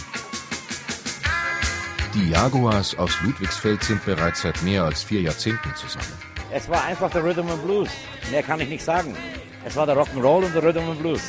Die 2.14 2.30
Jaguars 2.30 2.98
aus 2.98 3.22
Ludwigsfeld 3.22 3.82
sind 3.84 4.04
bereits 4.04 4.42
seit 4.42 4.62
mehr 4.64 4.84
als 4.84 5.04
vier 5.04 5.22
Jahrzehnten 5.22 5.74
zusammen. 5.76 6.14
Es 6.52 6.68
war 6.68 6.84
einfach 6.84 7.10
der 7.10 7.24
Rhythm 7.24 7.48
and 7.48 7.64
Blues. 7.64 7.90
Mehr 8.30 8.44
kann 8.44 8.60
ich 8.60 8.68
nicht 8.68 8.84
sagen. 8.84 9.16
Es 9.64 9.78
war 9.78 9.86
der 9.86 9.96
Rock'n'Roll 9.96 10.44
und 10.44 10.54
der 10.54 10.62
Rhythm 10.62 10.90
and 10.90 11.00
Blues. 11.00 11.22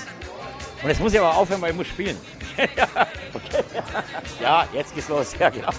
Und 0.85 0.90
jetzt 0.90 1.01
muss 1.01 1.14
ich 1.14 1.18
aber 1.18 1.35
aufhören, 1.35 1.62
weil 1.62 1.70
ich 1.70 1.77
muss 1.79 1.87
spielen. 1.87 2.18
okay. 3.33 3.64
Ja, 4.40 4.68
jetzt 4.75 4.94
geht's 4.94 5.09
los. 5.09 5.35
Ja, 5.38 5.49
genau. 5.49 5.70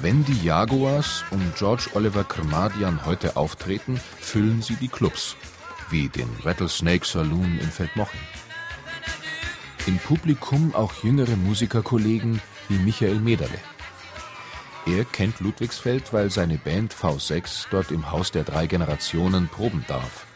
Wenn 0.00 0.24
die 0.24 0.42
Jaguars 0.42 1.24
um 1.30 1.52
George 1.58 1.90
Oliver 1.92 2.24
Kermadian 2.24 3.04
heute 3.04 3.36
auftreten, 3.36 4.00
füllen 4.18 4.62
sie 4.62 4.76
die 4.76 4.88
Clubs, 4.88 5.36
wie 5.90 6.08
den 6.08 6.30
Rattlesnake 6.42 7.04
Saloon 7.06 7.58
in 7.58 7.70
Feldmoching. 7.70 8.20
Im 9.86 9.98
Publikum 9.98 10.74
auch 10.74 10.94
jüngere 11.02 11.36
Musikerkollegen 11.36 12.40
wie 12.70 12.78
Michael 12.78 13.16
Mederle. 13.16 13.58
Er 14.86 15.04
kennt 15.04 15.40
Ludwigsfeld, 15.40 16.10
weil 16.14 16.30
seine 16.30 16.56
Band 16.56 16.94
V6 16.94 17.66
dort 17.70 17.90
im 17.90 18.10
Haus 18.10 18.30
der 18.30 18.44
drei 18.44 18.66
Generationen 18.66 19.48
proben 19.48 19.84
darf. 19.86 20.26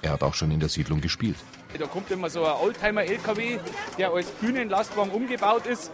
Er 0.00 0.12
hat 0.12 0.22
auch 0.22 0.32
schon 0.32 0.50
in 0.50 0.60
der 0.60 0.70
Siedlung 0.70 1.02
gespielt. 1.02 1.36
Da 1.78 1.86
kommt 1.86 2.10
immer 2.10 2.30
so 2.30 2.46
ein 2.46 2.54
Oldtimer-LKW, 2.54 3.58
der 3.98 4.12
als 4.12 4.30
Bühnenlastwagen 4.30 5.12
umgebaut 5.12 5.66
ist. 5.66 5.90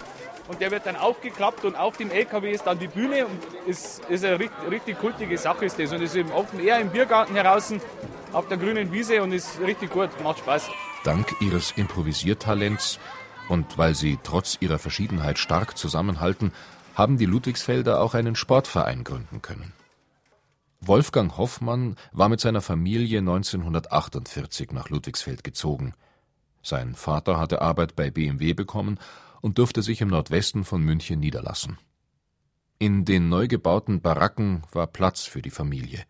Und 0.47 0.61
der 0.61 0.71
wird 0.71 0.87
dann 0.87 0.95
aufgeklappt 0.95 1.65
und 1.65 1.75
auf 1.75 1.97
dem 1.97 2.11
LKW 2.11 2.53
ist 2.53 2.67
dann 2.69 2.79
die 2.79 2.89
Bühne 2.89 3.27
und 3.27 3.41
ist, 3.67 4.01
ist 4.09 4.25
eine 4.25 4.39
richtig, 4.39 4.71
richtig 4.71 4.99
kultige 5.01 5.39
Sache 5.39 5.65
ist 5.65 5.77
das. 5.77 5.93
Und 5.93 6.03
ist 6.03 6.15
im 6.15 6.31
Open 6.31 6.61
Air 6.61 6.79
im 6.79 6.91
Biergarten 6.91 7.35
heraus 7.35 7.73
auf 8.33 8.49
der 8.49 8.59
grünen 8.59 8.93
Wiese 8.93 9.23
und 9.23 9.33
ist 9.33 9.61
richtig 9.61 9.91
gut, 9.91 10.11
macht 10.23 10.39
Spaß. 10.39 10.69
Dank 11.05 11.35
ihres 11.41 11.73
Improvisiertalents 11.73 12.99
und 13.49 13.77
weil 13.79 13.95
sie 13.95 14.19
trotz 14.23 14.57
ihrer 14.61 14.79
Verschiedenheit 14.79 15.39
stark 15.39 15.77
zusammenhalten, 15.77 16.53
haben 16.95 17.19
die 17.19 17.27
Ludwigsfelder 17.27 18.01
auch 18.01 18.15
einen 18.15 18.37
Sportverein 18.37 19.05
gründen 19.05 19.43
können. 19.43 19.73
Wolfgang 20.81 21.37
Hoffmann 21.37 21.97
war 22.13 22.29
mit 22.29 22.41
seiner 22.41 22.61
Familie 22.61 23.19
1948 23.19 24.73
nach 24.73 24.89
Ludwigsfeld 24.89 25.45
gezogen. 25.45 25.95
Sein 26.63 26.95
Vater 26.95 27.39
hatte 27.39 27.63
Arbeit 27.63 27.97
bei 27.97 28.11
BMW 28.11 28.53
bekommen 28.53 28.99
und 29.41 29.59
durfte 29.59 29.83
sich 29.83 30.01
im 30.01 30.09
Nordwesten 30.09 30.65
von 30.65 30.83
München 30.83 31.21
niederlassen. 31.21 31.79
In 32.79 33.05
den 33.05 33.29
neu 33.29 33.47
gebauten 33.47 34.01
Baracken 34.01 34.63
war 34.73 34.89
Platz 34.89 35.23
für 35.23 35.41
die 35.41 35.51
Familie. 35.51 36.05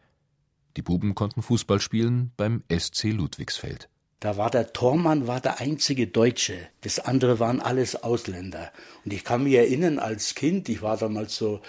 Die 0.77 0.83
Buben 0.83 1.15
konnten 1.15 1.43
Fußball 1.43 1.81
spielen 1.81 2.33
beim 2.37 2.63
SC 2.71 3.05
Ludwigsfeld. 3.13 3.89
Da 4.21 4.37
war 4.37 4.51
der 4.51 4.73
Tormann 4.73 5.27
war 5.27 5.41
der 5.41 5.61
einzige 5.61 6.07
Deutsche. 6.07 6.55
Das 6.83 7.01
andere 7.01 7.41
waren 7.41 7.61
alles 7.61 8.05
Ausländer. 8.05 8.73
Und 9.05 9.13
ich 9.13 9.25
kann 9.25 9.43
mich 9.43 9.55
erinnern, 9.55 9.99
als 9.99 10.37
Kind, 10.37 10.69
ich 10.69 10.81
war 10.81 10.97
damals 10.97 11.35
so 11.35 11.61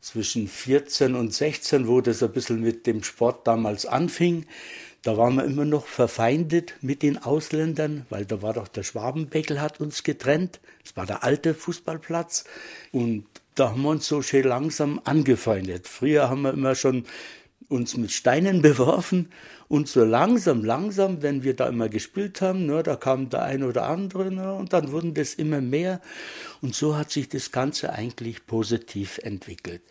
zwischen 0.00 0.48
14 0.48 1.14
und 1.14 1.34
16, 1.34 1.86
wo 1.86 2.00
das 2.00 2.22
ein 2.22 2.32
bisschen 2.32 2.62
mit 2.62 2.86
dem 2.86 3.02
Sport 3.02 3.46
damals 3.46 3.84
anfing. 3.84 4.46
Da 5.02 5.16
waren 5.16 5.34
wir 5.34 5.44
immer 5.44 5.64
noch 5.64 5.86
verfeindet 5.86 6.74
mit 6.80 7.02
den 7.02 7.18
Ausländern, 7.18 8.06
weil 8.08 8.24
da 8.24 8.42
war 8.42 8.54
doch 8.54 8.68
der 8.68 8.82
Schwabenbeckel 8.82 9.60
hat 9.60 9.80
uns 9.80 10.02
getrennt. 10.02 10.60
Das 10.84 10.96
war 10.96 11.06
der 11.06 11.22
alte 11.22 11.54
Fußballplatz. 11.54 12.44
Und 12.92 13.26
da 13.54 13.70
haben 13.70 13.82
wir 13.82 13.90
uns 13.90 14.06
so 14.06 14.22
schön 14.22 14.44
langsam 14.44 15.00
angefreundet. 15.04 15.86
Früher 15.86 16.30
haben 16.30 16.42
wir 16.42 16.52
immer 16.52 16.74
schon 16.74 17.04
uns 17.68 17.96
mit 17.96 18.10
Steinen 18.10 18.62
beworfen 18.62 19.28
und 19.68 19.88
so 19.88 20.04
langsam, 20.04 20.64
langsam, 20.64 21.22
wenn 21.22 21.44
wir 21.44 21.54
da 21.54 21.68
immer 21.68 21.88
gespielt 21.88 22.40
haben, 22.40 22.66
ne, 22.66 22.82
da 22.82 22.96
kam 22.96 23.30
der 23.30 23.42
eine 23.42 23.66
oder 23.66 23.86
andere 23.86 24.30
ne, 24.32 24.54
und 24.54 24.72
dann 24.72 24.92
wurden 24.92 25.14
das 25.14 25.34
immer 25.34 25.60
mehr 25.60 26.00
und 26.60 26.74
so 26.74 26.96
hat 26.96 27.10
sich 27.10 27.28
das 27.28 27.52
Ganze 27.52 27.92
eigentlich 27.92 28.46
positiv 28.46 29.18
entwickelt. 29.18 29.82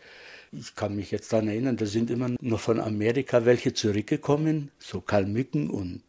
Ich 0.52 0.74
kann 0.74 0.96
mich 0.96 1.12
jetzt 1.12 1.32
daran 1.32 1.48
erinnern, 1.48 1.76
da 1.76 1.86
sind 1.86 2.10
immer 2.10 2.30
noch 2.40 2.60
von 2.60 2.80
Amerika 2.80 3.44
welche 3.44 3.72
zurückgekommen, 3.72 4.70
so 4.78 5.00
Kalmücken 5.00 5.70
und 5.70 6.02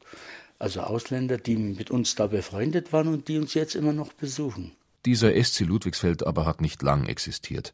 also 0.58 0.82
Ausländer, 0.82 1.38
die 1.38 1.56
mit 1.56 1.90
uns 1.92 2.16
da 2.16 2.28
befreundet 2.28 2.94
waren 2.94 3.08
und 3.08 3.28
die 3.28 3.38
uns 3.38 3.54
jetzt 3.54 3.76
immer 3.76 3.94
noch 3.94 4.14
besuchen. 4.14 4.72
Dieser 5.06 5.32
SC 5.44 5.62
Ludwigsfeld 5.62 6.26
aber 6.26 6.46
hat 6.46 6.62
nicht 6.62 6.82
lang 6.84 7.08
existiert. 7.08 7.74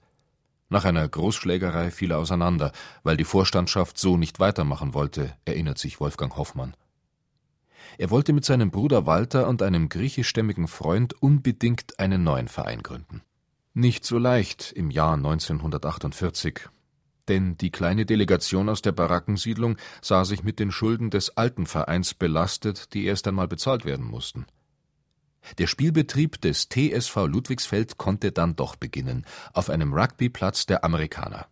Nach 0.70 0.84
einer 0.84 1.08
Großschlägerei 1.08 1.92
fiel 1.92 2.12
er 2.12 2.18
auseinander, 2.18 2.72
weil 3.04 3.16
die 3.16 3.24
Vorstandschaft 3.24 3.98
so 3.98 4.18
nicht 4.18 4.40
weitermachen 4.40 4.94
wollte, 4.94 5.34
erinnert 5.46 5.78
sich 5.78 6.00
Wolfgang 6.00 6.36
Hoffmann. 6.36 6.76
Er 7.98 8.10
wollte 8.10 8.34
mit 8.34 8.44
seinem 8.44 8.70
Bruder 8.70 9.06
Walter 9.06 9.48
und 9.48 9.62
einem 9.62 9.88
griechischstämmigen 9.88 10.68
Freund 10.68 11.14
unbedingt 11.22 12.00
einen 12.00 12.24
neuen 12.24 12.50
Verein 12.50 12.84
gründen. 12.84 13.22
Nicht 13.74 14.06
so 14.06 14.18
leicht 14.18 14.74
im 14.74 14.92
Jahr 14.92 15.14
1948, 15.14 16.68
denn 17.28 17.58
die 17.58 17.72
kleine 17.72 18.06
Delegation 18.06 18.70
aus 18.70 18.82
der 18.82 18.92
Barackensiedlung 18.92 19.78
sah 20.02 20.26
sich 20.26 20.44
mit 20.44 20.60
den 20.60 20.72
Schulden 20.72 21.10
des 21.10 21.38
alten 21.38 21.66
Vereins 21.66 22.14
belastet, 22.14 22.94
die 22.94 23.06
erst 23.06 23.28
einmal 23.28 23.48
bezahlt 23.48 23.86
werden 23.86 24.06
mussten. 24.06 24.46
Der 25.58 25.68
Spielbetrieb 25.68 26.42
des 26.42 26.70
TSV 26.70 27.28
Ludwigsfeld 27.28 27.98
konnte 27.98 28.32
dann 28.32 28.56
doch 28.56 28.76
beginnen, 28.76 29.26
auf 29.54 29.70
einem 29.70 29.94
Rugbyplatz 29.94 30.66
der 30.66 30.84
Amerikaner. 30.84 31.48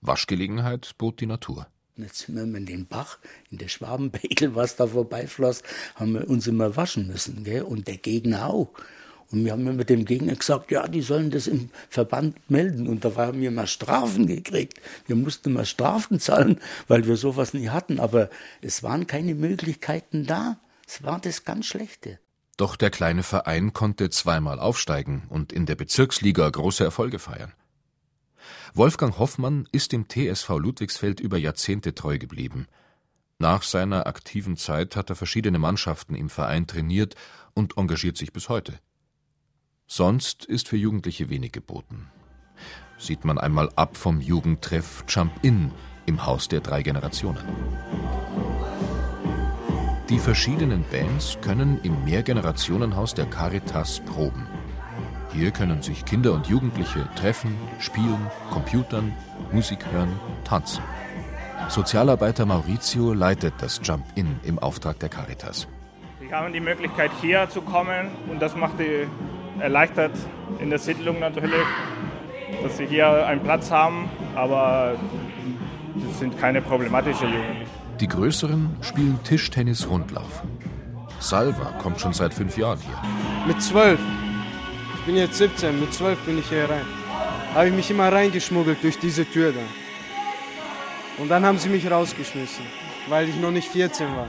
Waschgelegenheit 0.00 0.92
bot 0.98 1.20
die 1.20 1.26
Natur. 1.26 1.66
Jetzt 1.96 2.18
sind 2.18 2.34
wir 2.34 2.42
in 2.42 2.66
den 2.66 2.86
Bach, 2.86 3.18
in 3.50 3.58
der 3.58 3.68
Schwabenbeckel, 3.68 4.54
was 4.54 4.76
da 4.76 4.86
vorbeifloss, 4.88 5.62
haben 5.94 6.14
wir 6.14 6.28
uns 6.28 6.46
immer 6.46 6.76
waschen 6.76 7.06
müssen. 7.06 7.44
Gell? 7.44 7.62
Und 7.62 7.86
der 7.86 7.98
Gegner 7.98 8.46
auch. 8.46 8.70
Und 9.30 9.44
wir 9.44 9.52
haben 9.52 9.66
immer 9.66 9.84
dem 9.84 10.04
Gegner 10.04 10.34
gesagt, 10.34 10.70
ja, 10.70 10.86
die 10.86 11.02
sollen 11.02 11.30
das 11.30 11.46
im 11.46 11.70
Verband 11.88 12.50
melden. 12.50 12.88
Und 12.88 13.04
da 13.04 13.14
haben 13.16 13.40
wir 13.40 13.50
mal 13.50 13.66
Strafen 13.66 14.26
gekriegt. 14.26 14.80
Wir 15.06 15.16
mussten 15.16 15.52
mal 15.52 15.64
Strafen 15.64 16.20
zahlen, 16.20 16.60
weil 16.88 17.06
wir 17.06 17.16
sowas 17.16 17.54
nie 17.54 17.68
hatten. 17.68 18.00
Aber 18.00 18.28
es 18.60 18.82
waren 18.82 19.06
keine 19.06 19.34
Möglichkeiten 19.34 20.26
da. 20.26 20.58
Es 20.86 21.02
war 21.02 21.20
das 21.20 21.44
ganz 21.44 21.66
Schlechte. 21.66 22.18
Doch 22.56 22.76
der 22.76 22.90
kleine 22.90 23.22
Verein 23.22 23.72
konnte 23.72 24.10
zweimal 24.10 24.60
aufsteigen 24.60 25.24
und 25.28 25.52
in 25.52 25.66
der 25.66 25.74
Bezirksliga 25.74 26.48
große 26.48 26.84
Erfolge 26.84 27.18
feiern. 27.18 27.52
Wolfgang 28.74 29.18
Hoffmann 29.18 29.68
ist 29.72 29.92
dem 29.92 30.08
TSV 30.08 30.50
Ludwigsfeld 30.58 31.20
über 31.20 31.38
Jahrzehnte 31.38 31.94
treu 31.94 32.18
geblieben. 32.18 32.66
Nach 33.38 33.62
seiner 33.62 34.06
aktiven 34.06 34.56
Zeit 34.56 34.96
hat 34.96 35.10
er 35.10 35.16
verschiedene 35.16 35.58
Mannschaften 35.58 36.14
im 36.14 36.30
Verein 36.30 36.66
trainiert 36.66 37.14
und 37.54 37.76
engagiert 37.76 38.16
sich 38.16 38.32
bis 38.32 38.48
heute. 38.48 38.78
Sonst 39.86 40.44
ist 40.44 40.68
für 40.68 40.76
Jugendliche 40.76 41.28
wenig 41.28 41.52
geboten. 41.52 42.10
Sieht 42.98 43.24
man 43.24 43.38
einmal 43.38 43.70
ab 43.76 43.96
vom 43.96 44.20
Jugendtreff 44.20 45.04
Jump 45.08 45.32
In 45.42 45.72
im 46.06 46.24
Haus 46.24 46.48
der 46.48 46.60
drei 46.60 46.82
Generationen. 46.82 48.23
Die 50.14 50.20
verschiedenen 50.20 50.84
Bands 50.92 51.36
können 51.42 51.80
im 51.82 52.04
Mehrgenerationenhaus 52.04 53.14
der 53.14 53.26
Caritas 53.26 53.98
proben. 53.98 54.46
Hier 55.32 55.50
können 55.50 55.82
sich 55.82 56.04
Kinder 56.04 56.34
und 56.34 56.46
Jugendliche 56.46 57.08
treffen, 57.16 57.56
spielen, 57.80 58.30
computern, 58.52 59.12
Musik 59.50 59.80
hören, 59.90 60.12
tanzen. 60.44 60.84
Sozialarbeiter 61.66 62.46
Maurizio 62.46 63.12
leitet 63.12 63.54
das 63.58 63.80
Jump-In 63.82 64.38
im 64.44 64.60
Auftrag 64.60 65.00
der 65.00 65.08
Caritas. 65.08 65.66
Sie 66.20 66.32
haben 66.32 66.52
die 66.52 66.60
Möglichkeit, 66.60 67.10
hier 67.20 67.50
zu 67.50 67.60
kommen 67.60 68.12
und 68.30 68.40
das 68.40 68.54
macht 68.54 68.78
die 68.78 69.08
erleichtert 69.60 70.12
in 70.60 70.70
der 70.70 70.78
Siedlung 70.78 71.18
natürlich, 71.18 71.66
dass 72.62 72.76
sie 72.76 72.86
hier 72.86 73.26
einen 73.26 73.42
Platz 73.42 73.68
haben, 73.72 74.08
aber 74.36 74.94
das 75.96 76.20
sind 76.20 76.38
keine 76.38 76.62
problematischen 76.62 77.32
Jungen. 77.32 77.83
Die 78.04 78.08
Größeren 78.08 78.68
spielen 78.82 79.18
Tischtennis-Rundlauf. 79.24 80.42
Salva 81.20 81.72
kommt 81.80 81.98
schon 81.98 82.12
seit 82.12 82.34
fünf 82.34 82.58
Jahren 82.58 82.78
hier. 82.80 82.98
Mit 83.46 83.62
zwölf. 83.62 83.98
Ich 84.98 85.06
bin 85.06 85.16
jetzt 85.16 85.38
17, 85.38 85.80
mit 85.80 85.94
zwölf 85.94 86.18
bin 86.26 86.38
ich 86.38 86.46
hier 86.50 86.68
rein. 86.68 86.84
Habe 87.54 87.68
ich 87.68 87.74
mich 87.74 87.90
immer 87.90 88.12
reingeschmuggelt 88.12 88.82
durch 88.82 88.98
diese 88.98 89.24
Tür 89.24 89.52
da. 89.52 91.22
Und 91.22 91.30
dann 91.30 91.46
haben 91.46 91.56
sie 91.56 91.70
mich 91.70 91.90
rausgeschmissen, 91.90 92.66
weil 93.08 93.26
ich 93.26 93.36
noch 93.36 93.50
nicht 93.50 93.68
14 93.68 94.06
war. 94.14 94.26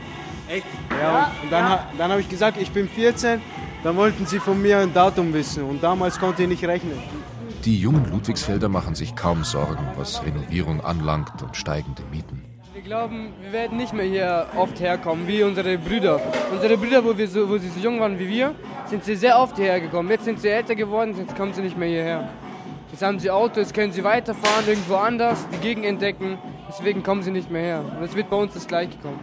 Echt? 0.47 0.65
Ja, 0.97 1.33
und 1.43 1.51
dann, 1.51 1.71
ja. 1.71 1.89
dann 1.97 2.11
habe 2.11 2.21
ich 2.21 2.29
gesagt, 2.29 2.55
ich 2.55 2.71
bin 2.71 2.87
14. 2.87 3.41
Dann 3.83 3.97
wollten 3.97 4.25
sie 4.25 4.39
von 4.39 4.61
mir 4.61 4.77
ein 4.77 4.93
Datum 4.93 5.33
wissen 5.33 5.65
und 5.65 5.83
damals 5.83 6.17
konnte 6.17 6.43
ich 6.43 6.47
nicht 6.47 6.63
rechnen. 6.63 6.97
Die 7.65 7.77
jungen 7.77 8.09
Ludwigsfelder 8.09 8.69
machen 8.69 8.95
sich 8.95 9.17
kaum 9.17 9.43
Sorgen, 9.43 9.85
was 9.97 10.23
Renovierung 10.23 10.79
anlangt 10.79 11.41
und 11.41 11.57
steigende 11.57 12.03
Mieten. 12.09 12.54
Wir 12.85 12.91
glauben, 12.91 13.33
wir 13.41 13.51
werden 13.51 13.79
nicht 13.79 13.93
mehr 13.93 14.05
hier 14.05 14.45
oft 14.55 14.79
herkommen, 14.79 15.27
wie 15.27 15.41
unsere 15.41 15.75
Brüder. 15.79 16.21
Unsere 16.51 16.77
Brüder, 16.77 17.03
wo, 17.03 17.17
wir 17.17 17.27
so, 17.27 17.49
wo 17.49 17.57
sie 17.57 17.69
so 17.69 17.79
jung 17.79 17.99
waren 17.99 18.19
wie 18.19 18.29
wir, 18.29 18.53
sind 18.85 19.03
sie 19.03 19.15
sehr 19.15 19.39
oft 19.39 19.55
hierher 19.55 19.81
gekommen. 19.81 20.07
Jetzt 20.11 20.25
sind 20.25 20.39
sie 20.39 20.49
älter 20.49 20.75
geworden, 20.75 21.15
jetzt 21.17 21.35
kommen 21.35 21.51
sie 21.51 21.63
nicht 21.63 21.75
mehr 21.75 21.87
hierher. 21.87 22.29
Jetzt 22.91 23.01
haben 23.01 23.17
sie 23.17 23.31
Auto, 23.31 23.59
jetzt 23.59 23.73
können 23.73 23.91
sie 23.91 24.03
weiterfahren, 24.03 24.67
irgendwo 24.67 24.97
anders, 24.97 25.47
die 25.51 25.57
Gegend 25.57 25.83
entdecken. 25.83 26.37
Deswegen 26.69 27.01
kommen 27.01 27.23
sie 27.23 27.31
nicht 27.31 27.49
mehr 27.49 27.63
her. 27.63 27.97
Und 27.97 28.03
es 28.03 28.15
wird 28.15 28.29
bei 28.29 28.37
uns 28.37 28.53
das 28.53 28.67
Gleiche 28.67 28.99
kommen. 28.99 29.19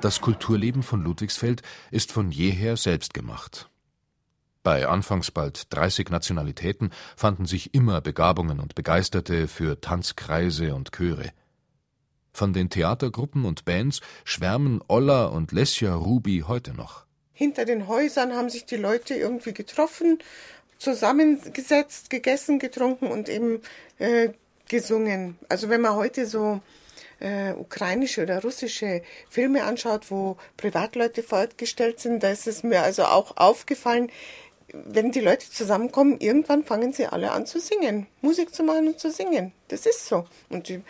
Das 0.00 0.20
Kulturleben 0.20 0.84
von 0.84 1.02
Ludwigsfeld 1.02 1.62
ist 1.90 2.12
von 2.12 2.30
jeher 2.30 2.76
selbst 2.76 3.12
gemacht. 3.12 3.68
Bei 4.62 4.86
anfangs 4.86 5.32
bald 5.32 5.74
30 5.74 6.10
Nationalitäten 6.10 6.90
fanden 7.16 7.46
sich 7.46 7.74
immer 7.74 8.00
Begabungen 8.00 8.60
und 8.60 8.76
Begeisterte 8.76 9.48
für 9.48 9.80
Tanzkreise 9.80 10.76
und 10.76 10.92
Chöre. 10.92 11.32
Von 12.34 12.52
den 12.52 12.68
Theatergruppen 12.68 13.44
und 13.44 13.64
Bands 13.64 14.00
schwärmen 14.24 14.82
Olla 14.88 15.26
und 15.26 15.52
Lesja 15.52 15.94
Ruby 15.94 16.44
heute 16.48 16.74
noch. 16.74 17.06
Hinter 17.32 17.64
den 17.64 17.86
Häusern 17.86 18.34
haben 18.34 18.50
sich 18.50 18.66
die 18.66 18.76
Leute 18.76 19.14
irgendwie 19.14 19.54
getroffen, 19.54 20.18
zusammengesetzt, 20.78 22.10
gegessen, 22.10 22.58
getrunken 22.58 23.06
und 23.06 23.28
eben 23.28 23.60
äh, 23.98 24.30
gesungen. 24.68 25.38
Also 25.48 25.68
wenn 25.68 25.80
man 25.80 25.94
heute 25.94 26.26
so 26.26 26.60
äh, 27.20 27.52
ukrainische 27.52 28.24
oder 28.24 28.42
russische 28.42 29.02
Filme 29.30 29.62
anschaut, 29.62 30.10
wo 30.10 30.36
Privatleute 30.56 31.22
fortgestellt 31.22 32.00
sind, 32.00 32.24
da 32.24 32.30
ist 32.30 32.48
es 32.48 32.64
mir 32.64 32.82
also 32.82 33.04
auch 33.04 33.36
aufgefallen, 33.36 34.10
wenn 34.72 35.12
die 35.12 35.20
Leute 35.20 35.48
zusammenkommen, 35.48 36.18
irgendwann 36.18 36.64
fangen 36.64 36.92
sie 36.92 37.06
alle 37.06 37.30
an 37.30 37.46
zu 37.46 37.60
singen, 37.60 38.08
Musik 38.22 38.52
zu 38.52 38.64
machen 38.64 38.88
und 38.88 38.98
zu 38.98 39.12
singen. 39.12 39.52
Das 39.68 39.86
ist 39.86 40.06
so. 40.06 40.26
Und 40.48 40.68
die, 40.68 40.82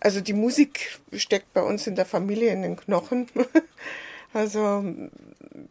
also 0.00 0.20
die 0.20 0.32
Musik 0.32 1.00
steckt 1.12 1.52
bei 1.52 1.62
uns 1.62 1.86
in 1.86 1.94
der 1.94 2.06
Familie 2.06 2.52
in 2.52 2.62
den 2.62 2.76
Knochen. 2.76 3.28
Also 4.32 4.84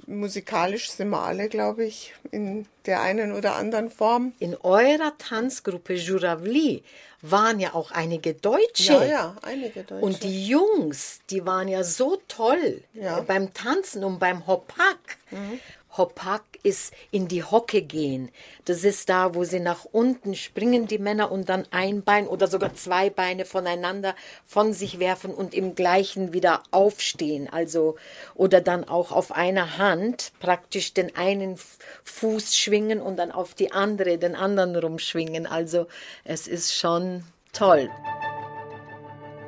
musikalisch 0.05 0.91
sind 0.91 1.09
wir 1.09 1.21
alle, 1.21 1.47
glaube 1.47 1.85
ich, 1.85 2.13
in 2.31 2.65
der 2.85 3.01
einen 3.01 3.31
oder 3.31 3.55
anderen 3.55 3.89
Form. 3.89 4.33
In 4.39 4.55
eurer 4.55 5.17
Tanzgruppe 5.17 5.93
Juravli 5.93 6.83
waren 7.21 7.59
ja 7.59 7.73
auch 7.73 7.91
einige 7.91 8.33
Deutsche. 8.33 8.93
Ja, 8.93 9.03
ja, 9.05 9.35
einige 9.41 9.83
Deutsche. 9.83 10.05
Und 10.05 10.23
die 10.23 10.47
Jungs, 10.47 11.19
die 11.29 11.45
waren 11.45 11.67
ja 11.67 11.83
so 11.83 12.21
toll 12.27 12.81
ja. 12.93 13.21
beim 13.21 13.53
Tanzen 13.53 14.03
und 14.03 14.19
beim 14.19 14.47
Hopak. 14.47 15.17
Mhm. 15.31 15.59
Hopak 15.99 16.43
ist 16.63 16.93
in 17.11 17.27
die 17.27 17.43
Hocke 17.43 17.83
gehen. 17.83 18.31
Das 18.65 18.83
ist 18.83 19.09
da, 19.09 19.35
wo 19.35 19.43
sie 19.43 19.59
nach 19.59 19.85
unten 19.85 20.33
springen, 20.33 20.87
die 20.87 20.97
Männer, 20.97 21.31
und 21.31 21.49
dann 21.49 21.65
ein 21.71 22.03
Bein 22.03 22.27
oder 22.27 22.47
sogar 22.47 22.73
zwei 22.73 23.09
Beine 23.11 23.45
voneinander 23.45 24.15
von 24.47 24.73
sich 24.73 24.97
werfen 24.99 25.33
und 25.33 25.53
im 25.53 25.75
gleichen 25.75 26.33
wieder 26.33 26.63
aufstehen. 26.71 27.47
Also, 27.51 27.97
oder 28.33 28.61
dann 28.61 28.85
auch 28.85 29.11
auf 29.11 29.31
einer 29.31 29.77
Hand 29.77 30.31
praktisch 30.39 30.93
den 30.93 31.15
einen 31.15 31.59
Fuß 32.05 32.57
schwingen 32.57 33.01
und 33.01 33.17
dann 33.17 33.31
auf 33.31 33.53
die 33.53 33.71
andere, 33.71 34.17
den 34.17 34.35
anderen 34.35 34.75
rumschwingen. 34.75 35.45
Also, 35.45 35.85
es 36.23 36.47
ist 36.47 36.73
schon 36.73 37.23
toll. 37.53 37.89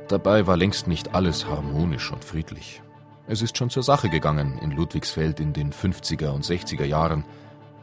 Dabei 0.09 0.45
war 0.45 0.57
längst 0.57 0.87
nicht 0.87 1.15
alles 1.15 1.45
harmonisch 1.45 2.11
und 2.11 2.25
friedlich. 2.25 2.81
Es 3.27 3.41
ist 3.41 3.57
schon 3.57 3.69
zur 3.69 3.83
Sache 3.83 4.09
gegangen 4.09 4.57
in 4.61 4.71
Ludwigsfeld 4.71 5.39
in 5.39 5.53
den 5.53 5.71
50er 5.71 6.29
und 6.29 6.43
60er 6.43 6.85
Jahren. 6.85 7.23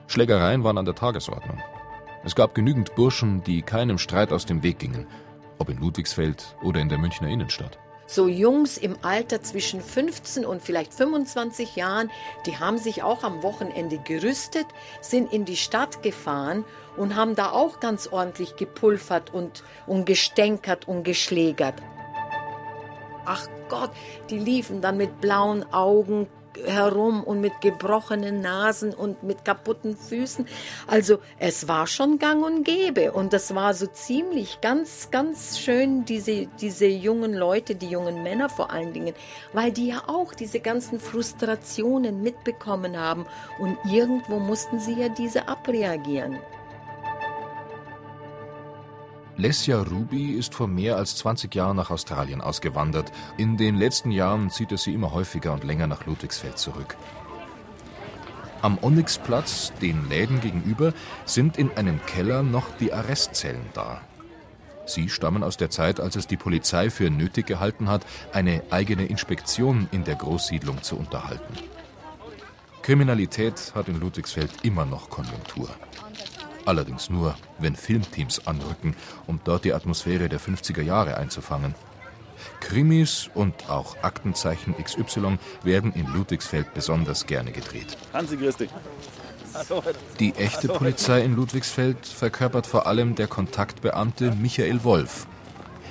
Schlägereien 0.09 0.65
waren 0.65 0.79
an 0.79 0.85
der 0.85 0.97
Tagesordnung. 0.97 1.63
Es 2.25 2.35
gab 2.35 2.55
genügend 2.55 2.95
Burschen, 2.97 3.45
die 3.45 3.63
keinem 3.63 3.99
Streit 3.99 4.33
aus 4.33 4.47
dem 4.47 4.63
Weg 4.63 4.81
gingen, 4.81 5.07
ob 5.59 5.69
in 5.69 5.79
Ludwigsfeld 5.79 6.57
oder 6.63 6.81
in 6.81 6.89
der 6.89 6.99
Münchner 6.99 7.29
Innenstadt. 7.29 7.79
So 8.07 8.27
Jungs 8.27 8.79
im 8.79 8.97
Alter 9.03 9.43
zwischen 9.43 9.81
15 9.81 10.45
und 10.45 10.63
vielleicht 10.63 10.93
25 10.95 11.77
Jahren, 11.77 12.11
die 12.47 12.57
haben 12.57 12.79
sich 12.79 13.03
auch 13.03 13.23
am 13.23 13.43
Wochenende 13.43 13.99
gerüstet, 13.99 14.67
sind 15.01 15.33
in 15.33 15.45
die 15.45 15.57
Stadt 15.57 16.03
gefahren 16.03 16.65
und 16.97 17.15
haben 17.15 17.37
da 17.37 17.53
auch 17.53 17.81
ganz 17.81 18.09
ordentlich 18.09 18.57
gepulvert 18.57 19.33
und, 19.33 19.63
und 19.87 20.05
gestänkert 20.05 20.89
und 20.89 21.05
geschlägert 21.05 21.75
ach 23.29 23.47
Gott, 23.69 23.91
die 24.31 24.39
liefen 24.39 24.81
dann 24.81 24.97
mit 24.97 25.21
blauen 25.21 25.71
Augen 25.73 26.27
herum 26.65 27.23
und 27.23 27.41
mit 27.41 27.61
gebrochenen 27.61 28.41
Nasen 28.41 28.93
und 28.93 29.23
mit 29.23 29.45
kaputten 29.45 29.97
Füßen. 29.97 30.47
Also 30.87 31.19
es 31.39 31.69
war 31.69 31.87
schon 31.87 32.19
gang 32.19 32.45
und 32.45 32.65
gäbe 32.65 33.13
und 33.13 33.33
das 33.33 33.55
war 33.55 33.75
so 33.75 33.87
ziemlich 33.87 34.61
ganz, 34.61 35.11
ganz 35.11 35.59
schön, 35.59 36.05
diese, 36.05 36.47
diese 36.61 36.87
jungen 36.87 37.35
Leute, 37.35 37.75
die 37.75 37.89
jungen 37.89 38.23
Männer 38.23 38.49
vor 38.49 38.73
allen 38.73 38.93
Dingen, 38.93 39.15
weil 39.53 39.71
die 39.71 39.89
ja 39.89 40.03
auch 40.07 40.35
diese 40.35 40.61
ganzen 40.61 40.99
Frustrationen 40.99 42.23
mitbekommen 42.23 42.99
haben 42.99 43.27
und 43.61 43.77
irgendwo 43.89 44.41
mussten 44.41 44.81
sie 44.81 44.95
ja 44.95 45.09
diese 45.09 45.49
abreagieren. 45.49 46.39
Lesja 49.39 49.81
Ruby 49.81 50.33
ist 50.33 50.53
vor 50.53 50.67
mehr 50.67 50.97
als 50.97 51.15
20 51.15 51.55
Jahren 51.55 51.77
nach 51.77 51.91
Australien 51.91 52.41
ausgewandert. 52.41 53.13
In 53.37 53.57
den 53.57 53.77
letzten 53.77 54.11
Jahren 54.11 54.51
zieht 54.51 54.73
er 54.73 54.79
sie 54.79 54.93
immer 54.93 55.13
häufiger 55.13 55.53
und 55.53 55.63
länger 55.63 55.87
nach 55.87 56.07
Ludwigsfeld 56.07 56.59
zurück. 56.59 56.97
Am 58.63 58.79
Onyxplatz, 58.83 59.73
den 59.81 60.09
Läden 60.09 60.41
gegenüber, 60.41 60.93
sind 61.25 61.57
in 61.57 61.71
einem 61.77 62.05
Keller 62.05 62.43
noch 62.43 62.67
die 62.81 62.93
Arrestzellen 62.93 63.65
da. 63.75 64.01
Sie 64.87 65.09
stammen 65.09 65.45
aus 65.45 65.57
der 65.57 65.71
Zeit, 65.71 66.01
als 66.01 66.17
es 66.17 66.27
die 66.27 66.37
Polizei 66.37 66.91
für 66.91 67.09
nötig 67.09 67.47
gehalten 67.47 67.89
hat, 67.89 68.05
eine 68.33 68.65
eigene 68.71 69.07
Inspektion 69.07 69.87
in 69.93 70.03
der 70.03 70.17
Großsiedlung 70.17 70.83
zu 70.83 70.97
unterhalten. 70.97 71.55
Kriminalität 72.83 73.73
hat 73.77 73.87
in 73.87 74.01
Ludwigsfeld 74.01 74.51
immer 74.65 74.85
noch 74.85 75.11
Konjunktur. 75.11 75.69
Allerdings 76.69 77.09
nur, 77.09 77.35
wenn 77.59 77.75
Filmteams 77.75 78.47
anrücken, 78.47 78.95
um 79.27 79.41
dort 79.43 79.65
die 79.65 79.73
Atmosphäre 79.73 80.29
der 80.29 80.39
50er 80.39 80.83
Jahre 80.83 81.17
einzufangen. 81.17 81.75
Krimis 82.61 83.31
und 83.35 83.71
auch 83.71 83.97
Aktenzeichen 84.03 84.75
XY 84.77 85.39
werden 85.63 85.95
in 85.95 86.07
Ludwigsfeld 86.13 86.75
besonders 86.75 87.25
gerne 87.25 87.53
gedreht. 87.53 87.97
Hansi, 88.13 88.37
grüß 88.37 88.59
dich. 88.59 88.69
Die 90.21 90.35
echte 90.35 90.69
Polizei 90.69 91.23
in 91.23 91.37
Ludwigsfeld 91.37 92.05
verkörpert 92.05 92.67
vor 92.67 92.87
allem 92.87 93.15
der 93.15 93.29
Kontaktbeamte 93.29 94.33
Michael 94.33 94.85
Wolf, 94.85 95.27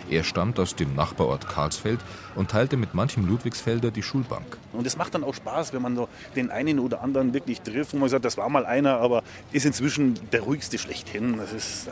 er 0.10 0.24
stammt 0.24 0.60
aus 0.60 0.76
dem 0.76 0.96
Nachbarort 0.96 1.48
Karlsfeld 1.48 2.00
und 2.36 2.52
teilte 2.52 2.78
mit 2.78 2.94
manchem 2.94 3.28
Ludwigsfelder 3.28 3.92
die 3.92 4.04
Schulbank. 4.04 4.58
Und 4.74 4.88
es 4.88 4.98
macht 4.98 5.14
dann 5.14 5.24
auch 5.24 5.34
Spaß, 5.34 5.74
wenn 5.74 5.82
man 5.82 5.96
so 5.96 6.08
den 6.36 6.52
einen 6.52 6.80
oder 6.80 7.02
anderen 7.02 7.34
wirklich 7.34 7.62
trifft, 7.62 7.94
wo 7.94 7.98
man 7.98 8.10
sagt, 8.10 8.26
das 8.26 8.38
war 8.38 8.50
mal 8.50 8.66
einer, 8.66 8.98
aber 8.98 9.24
ist 9.52 9.66
inzwischen 9.66 10.20
der 10.32 10.42
ruhigste 10.42 10.78
schlechthin. 10.78 11.38
Das 11.38 11.54
ist, 11.54 11.90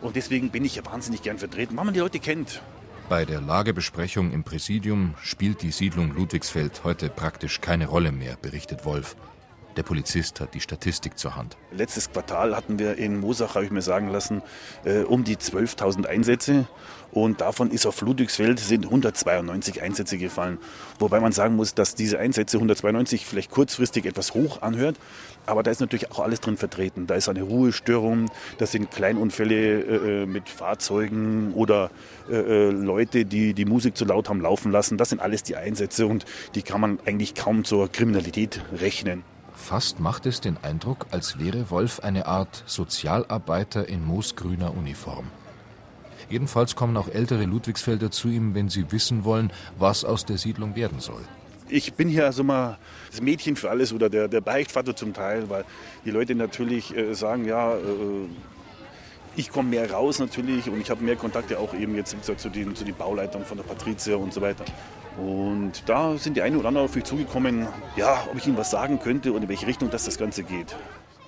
und 0.00 0.16
deswegen 0.16 0.50
bin 0.50 0.64
ich 0.64 0.76
ja 0.76 0.86
wahnsinnig 0.86 1.22
gern 1.22 1.38
vertreten, 1.38 1.76
weil 1.76 1.84
man 1.84 1.94
die 1.94 2.00
Leute 2.00 2.18
kennt. 2.18 2.62
Bei 3.08 3.24
der 3.24 3.40
Lagebesprechung 3.40 4.32
im 4.32 4.44
Präsidium 4.44 5.14
spielt 5.22 5.62
die 5.62 5.70
Siedlung 5.70 6.14
Ludwigsfeld 6.14 6.82
heute 6.84 7.08
praktisch 7.08 7.62
keine 7.62 7.86
Rolle 7.86 8.12
mehr, 8.12 8.36
berichtet 8.40 8.84
Wolf. 8.84 9.16
Der 9.78 9.84
Polizist 9.84 10.40
hat 10.40 10.54
die 10.54 10.60
Statistik 10.60 11.16
zur 11.16 11.36
Hand. 11.36 11.56
Letztes 11.70 12.10
Quartal 12.10 12.56
hatten 12.56 12.80
wir 12.80 12.98
in 12.98 13.20
Mosach, 13.20 13.54
habe 13.54 13.64
ich 13.64 13.70
mir 13.70 13.80
sagen 13.80 14.08
lassen, 14.08 14.42
äh, 14.84 15.02
um 15.02 15.22
die 15.22 15.36
12.000 15.36 16.04
Einsätze. 16.04 16.66
Und 17.12 17.40
davon 17.40 17.70
ist 17.70 17.86
auf 17.86 18.00
Ludwigsfeld 18.00 18.58
sind 18.58 18.86
192 18.86 19.80
Einsätze 19.80 20.18
gefallen. 20.18 20.58
Wobei 20.98 21.20
man 21.20 21.30
sagen 21.30 21.54
muss, 21.54 21.74
dass 21.74 21.94
diese 21.94 22.18
Einsätze 22.18 22.56
192 22.56 23.24
vielleicht 23.24 23.52
kurzfristig 23.52 24.04
etwas 24.04 24.34
hoch 24.34 24.62
anhört. 24.62 24.96
Aber 25.46 25.62
da 25.62 25.70
ist 25.70 25.80
natürlich 25.80 26.10
auch 26.10 26.18
alles 26.18 26.40
drin 26.40 26.56
vertreten. 26.56 27.06
Da 27.06 27.14
ist 27.14 27.28
eine 27.28 27.42
Ruhestörung, 27.42 28.32
das 28.58 28.72
sind 28.72 28.90
Kleinunfälle 28.90 30.22
äh, 30.22 30.26
mit 30.26 30.48
Fahrzeugen 30.48 31.54
oder 31.54 31.92
äh, 32.28 32.34
äh, 32.34 32.70
Leute, 32.70 33.24
die 33.24 33.54
die 33.54 33.64
Musik 33.64 33.96
zu 33.96 34.04
laut 34.04 34.28
haben 34.28 34.40
laufen 34.40 34.72
lassen. 34.72 34.98
Das 34.98 35.10
sind 35.10 35.22
alles 35.22 35.44
die 35.44 35.54
Einsätze 35.54 36.08
und 36.08 36.24
die 36.56 36.62
kann 36.62 36.80
man 36.80 36.98
eigentlich 37.06 37.36
kaum 37.36 37.62
zur 37.62 37.92
Kriminalität 37.92 38.60
rechnen. 38.72 39.22
Fast 39.58 40.00
macht 40.00 40.24
es 40.24 40.40
den 40.40 40.56
Eindruck, 40.62 41.06
als 41.10 41.38
wäre 41.38 41.68
Wolf 41.68 42.00
eine 42.00 42.24
Art 42.24 42.62
Sozialarbeiter 42.64 43.86
in 43.86 44.02
moosgrüner 44.02 44.74
Uniform. 44.74 45.26
Jedenfalls 46.30 46.74
kommen 46.74 46.96
auch 46.96 47.08
ältere 47.08 47.44
Ludwigsfelder 47.44 48.10
zu 48.10 48.28
ihm, 48.28 48.54
wenn 48.54 48.70
sie 48.70 48.90
wissen 48.92 49.24
wollen, 49.24 49.52
was 49.76 50.06
aus 50.06 50.24
der 50.24 50.38
Siedlung 50.38 50.74
werden 50.74 51.00
soll. 51.00 51.20
Ich 51.68 51.92
bin 51.92 52.08
hier 52.08 52.24
also 52.24 52.44
mal 52.44 52.78
das 53.10 53.20
Mädchen 53.20 53.56
für 53.56 53.68
alles 53.68 53.92
oder 53.92 54.08
der, 54.08 54.28
der 54.28 54.40
Beichtvater 54.40 54.96
zum 54.96 55.12
Teil, 55.12 55.50
weil 55.50 55.64
die 56.06 56.12
Leute 56.12 56.34
natürlich 56.34 56.96
äh, 56.96 57.12
sagen, 57.14 57.44
ja, 57.44 57.74
äh, 57.74 57.80
ich 59.36 59.50
komme 59.50 59.68
mehr 59.68 59.90
raus 59.90 60.18
natürlich 60.18 60.70
und 60.70 60.80
ich 60.80 60.88
habe 60.88 61.04
mehr 61.04 61.16
Kontakte 61.16 61.58
auch 61.58 61.74
eben 61.74 61.94
jetzt 61.94 62.16
zu, 62.24 62.48
den, 62.48 62.74
zu 62.74 62.84
den 62.84 62.94
Bauleitern 62.94 63.44
von 63.44 63.58
der 63.58 63.64
Patrizia 63.64 64.16
und 64.16 64.32
so 64.32 64.40
weiter. 64.40 64.64
Und 65.18 65.82
da 65.86 66.16
sind 66.16 66.36
die 66.36 66.42
einen 66.42 66.56
oder 66.56 66.68
anderen 66.68 66.86
auf 66.86 66.94
mich 66.94 67.04
zugekommen, 67.04 67.66
ja, 67.96 68.24
ob 68.30 68.36
ich 68.36 68.46
ihnen 68.46 68.56
was 68.56 68.70
sagen 68.70 69.00
könnte 69.00 69.32
und 69.32 69.42
in 69.42 69.48
welche 69.48 69.66
Richtung 69.66 69.90
das, 69.90 70.04
das 70.04 70.18
Ganze 70.18 70.44
geht. 70.44 70.76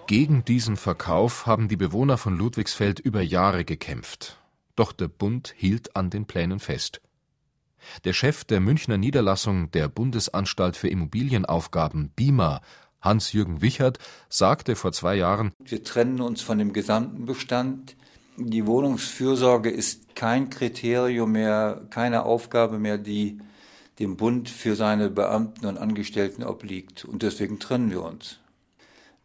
Gegen 0.06 0.44
diesen 0.44 0.76
Verkauf 0.76 1.46
haben 1.46 1.68
die 1.68 1.76
Bewohner 1.76 2.16
von 2.16 2.36
Ludwigsfeld 2.36 3.00
über 3.00 3.20
Jahre 3.20 3.64
gekämpft. 3.64 4.38
Doch 4.76 4.92
der 4.92 5.08
Bund 5.08 5.54
hielt 5.56 5.96
an 5.96 6.10
den 6.10 6.26
Plänen 6.26 6.58
fest. 6.58 7.00
Der 8.04 8.12
Chef 8.12 8.44
der 8.44 8.60
Münchner 8.60 8.98
Niederlassung 8.98 9.70
der 9.70 9.88
Bundesanstalt 9.88 10.76
für 10.76 10.88
Immobilienaufgaben 10.88 12.10
BIMA, 12.10 12.60
Hans-Jürgen 13.00 13.62
Wichert, 13.62 13.98
sagte 14.28 14.76
vor 14.76 14.92
zwei 14.92 15.16
Jahren: 15.16 15.52
Wir 15.64 15.82
trennen 15.82 16.20
uns 16.20 16.42
von 16.42 16.58
dem 16.58 16.72
gesamten 16.72 17.24
Bestand. 17.24 17.96
Die 18.36 18.66
Wohnungsfürsorge 18.66 19.70
ist 19.70 20.14
kein 20.14 20.50
Kriterium 20.50 21.32
mehr, 21.32 21.82
keine 21.90 22.24
Aufgabe 22.24 22.78
mehr, 22.78 22.98
die 22.98 23.38
dem 24.00 24.16
Bund 24.16 24.48
für 24.48 24.74
seine 24.74 25.10
Beamten 25.10 25.66
und 25.66 25.78
Angestellten 25.78 26.42
obliegt. 26.42 27.04
Und 27.04 27.22
deswegen 27.22 27.58
trennen 27.58 27.90
wir 27.90 28.02
uns. 28.02 28.38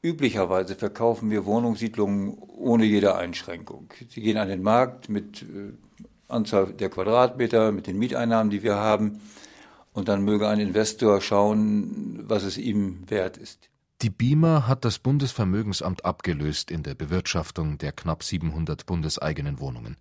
Üblicherweise 0.02 0.76
verkaufen 0.76 1.32
wir 1.32 1.46
Wohnungssiedlungen 1.46 2.38
ohne 2.38 2.86
jede 2.86 3.16
Einschränkung. 3.16 3.90
Sie 4.10 4.22
gehen 4.22 4.38
an 4.38 4.50
den 4.50 4.62
Markt 4.62 5.10
mit 5.10 5.42
äh, 5.42 5.72
Anzahl 6.28 6.74
der 6.74 6.90
Quadratmeter, 6.90 7.72
mit 7.72 7.88
den 7.88 7.98
Mieteinnahmen, 7.98 8.52
die 8.52 8.62
wir 8.62 8.76
haben. 8.76 9.22
Und 9.94 10.10
dann 10.10 10.24
möge 10.24 10.48
ein 10.48 10.60
Investor 10.60 11.22
schauen, 11.22 12.20
was 12.28 12.44
es 12.44 12.58
ihm 12.58 13.10
wert 13.10 13.38
ist. 13.38 13.70
Die 14.02 14.10
BIMA 14.10 14.68
hat 14.68 14.84
das 14.84 15.00
Bundesvermögensamt 15.00 16.04
abgelöst 16.04 16.70
in 16.70 16.84
der 16.84 16.96
Bewirtschaftung 16.96 17.78
der 17.78 17.94
knapp 17.94 18.24
700 18.24 18.86
bundeseigenen 18.86 19.60
Wohnungen. 19.60 19.96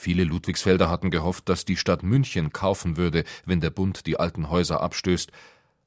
Viele 0.00 0.22
Ludwigsfelder 0.22 0.88
hatten 0.88 1.10
gehofft, 1.10 1.48
dass 1.48 1.64
die 1.64 1.76
Stadt 1.76 2.04
München 2.04 2.52
kaufen 2.52 2.96
würde, 2.96 3.24
wenn 3.46 3.60
der 3.60 3.70
Bund 3.70 4.06
die 4.06 4.16
alten 4.16 4.48
Häuser 4.48 4.80
abstößt. 4.80 5.32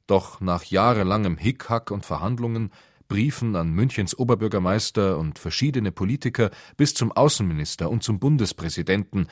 Doch 0.05 0.41
nach 0.41 0.65
jahrelangem 0.65 1.37
Hickhack 1.37 1.91
und 1.91 2.05
Verhandlungen, 2.05 2.71
Briefen 3.07 3.55
an 3.55 3.71
Münchens 3.71 4.19
Oberbürgermeister 4.19 5.17
und 5.17 5.39
verschiedene 5.39 5.93
Politiker 5.93 6.51
bis 6.75 6.93
zum 6.93 7.13
Außenminister 7.13 7.89
und 7.89 8.03
zum 8.03 8.19
Bundespräsidenten, 8.19 9.27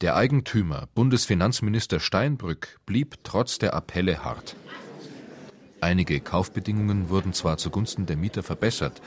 der 0.00 0.16
Eigentümer, 0.16 0.88
Bundesfinanzminister 0.96 2.00
Steinbrück, 2.00 2.80
blieb 2.84 3.18
trotz 3.22 3.58
der 3.58 3.74
Appelle 3.74 4.24
hart. 4.24 4.56
Einige 5.80 6.18
Kaufbedingungen 6.18 7.10
wurden 7.10 7.32
zwar 7.32 7.58
zugunsten 7.58 8.06
der 8.06 8.16
Mieter 8.16 8.42
verbessert, 8.42 9.00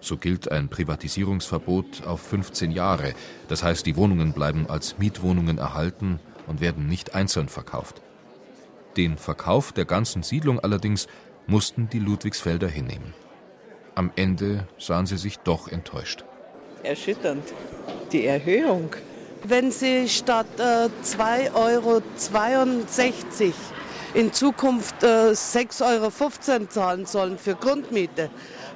so 0.00 0.16
gilt 0.16 0.50
ein 0.50 0.68
Privatisierungsverbot 0.68 2.06
auf 2.06 2.20
15 2.20 2.70
Jahre. 2.70 3.14
Das 3.48 3.62
heißt, 3.62 3.86
die 3.86 3.96
Wohnungen 3.96 4.32
bleiben 4.32 4.66
als 4.68 4.98
Mietwohnungen 4.98 5.58
erhalten 5.58 6.20
und 6.46 6.60
werden 6.60 6.86
nicht 6.86 7.14
einzeln 7.14 7.48
verkauft. 7.48 8.02
Den 8.96 9.18
Verkauf 9.18 9.72
der 9.72 9.84
ganzen 9.84 10.22
Siedlung 10.22 10.60
allerdings 10.60 11.06
mussten 11.46 11.88
die 11.88 11.98
Ludwigsfelder 11.98 12.68
hinnehmen. 12.68 13.14
Am 13.94 14.10
Ende 14.16 14.66
sahen 14.78 15.06
sie 15.06 15.16
sich 15.16 15.38
doch 15.38 15.68
enttäuscht. 15.68 16.24
Erschütternd. 16.82 17.44
Die 18.12 18.26
Erhöhung. 18.26 18.90
Wenn 19.44 19.70
Sie 19.70 20.08
statt 20.08 20.46
äh, 20.58 20.88
2,62 21.04 21.52
Euro 21.54 22.02
in 24.14 24.32
Zukunft 24.32 25.02
äh, 25.02 25.32
6,15 25.32 25.82
Euro 26.60 26.66
zahlen 26.68 27.06
sollen 27.06 27.38
für 27.38 27.54
Grundmiete, 27.54 28.30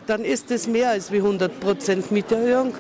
dann 0.07 0.25
ist 0.25 0.51
es 0.51 0.67
mehr 0.67 0.91
als 0.91 1.13
wie 1.13 1.19
100 1.19 1.61
Prozent 1.61 2.11
Mieterhöhung. 2.11 2.75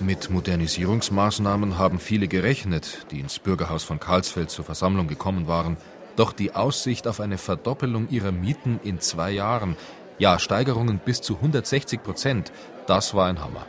Mit 0.00 0.30
Modernisierungsmaßnahmen 0.30 1.76
haben 1.76 1.98
viele 1.98 2.28
gerechnet, 2.28 3.06
die 3.10 3.18
ins 3.18 3.40
Bürgerhaus 3.40 3.82
von 3.82 3.98
Karlsfeld 3.98 4.48
zur 4.50 4.64
Versammlung 4.64 5.08
gekommen 5.08 5.48
waren. 5.48 5.76
Doch 6.14 6.32
die 6.32 6.54
Aussicht 6.54 7.08
auf 7.08 7.20
eine 7.20 7.38
Verdoppelung 7.38 8.08
ihrer 8.08 8.30
Mieten 8.30 8.78
in 8.84 9.00
zwei 9.00 9.32
Jahren, 9.32 9.76
ja 10.18 10.38
Steigerungen 10.38 11.00
bis 11.04 11.20
zu 11.20 11.36
160 11.36 12.02
Prozent, 12.02 12.52
das 12.86 13.14
war 13.14 13.26
ein 13.26 13.40
Hammer. 13.40 13.66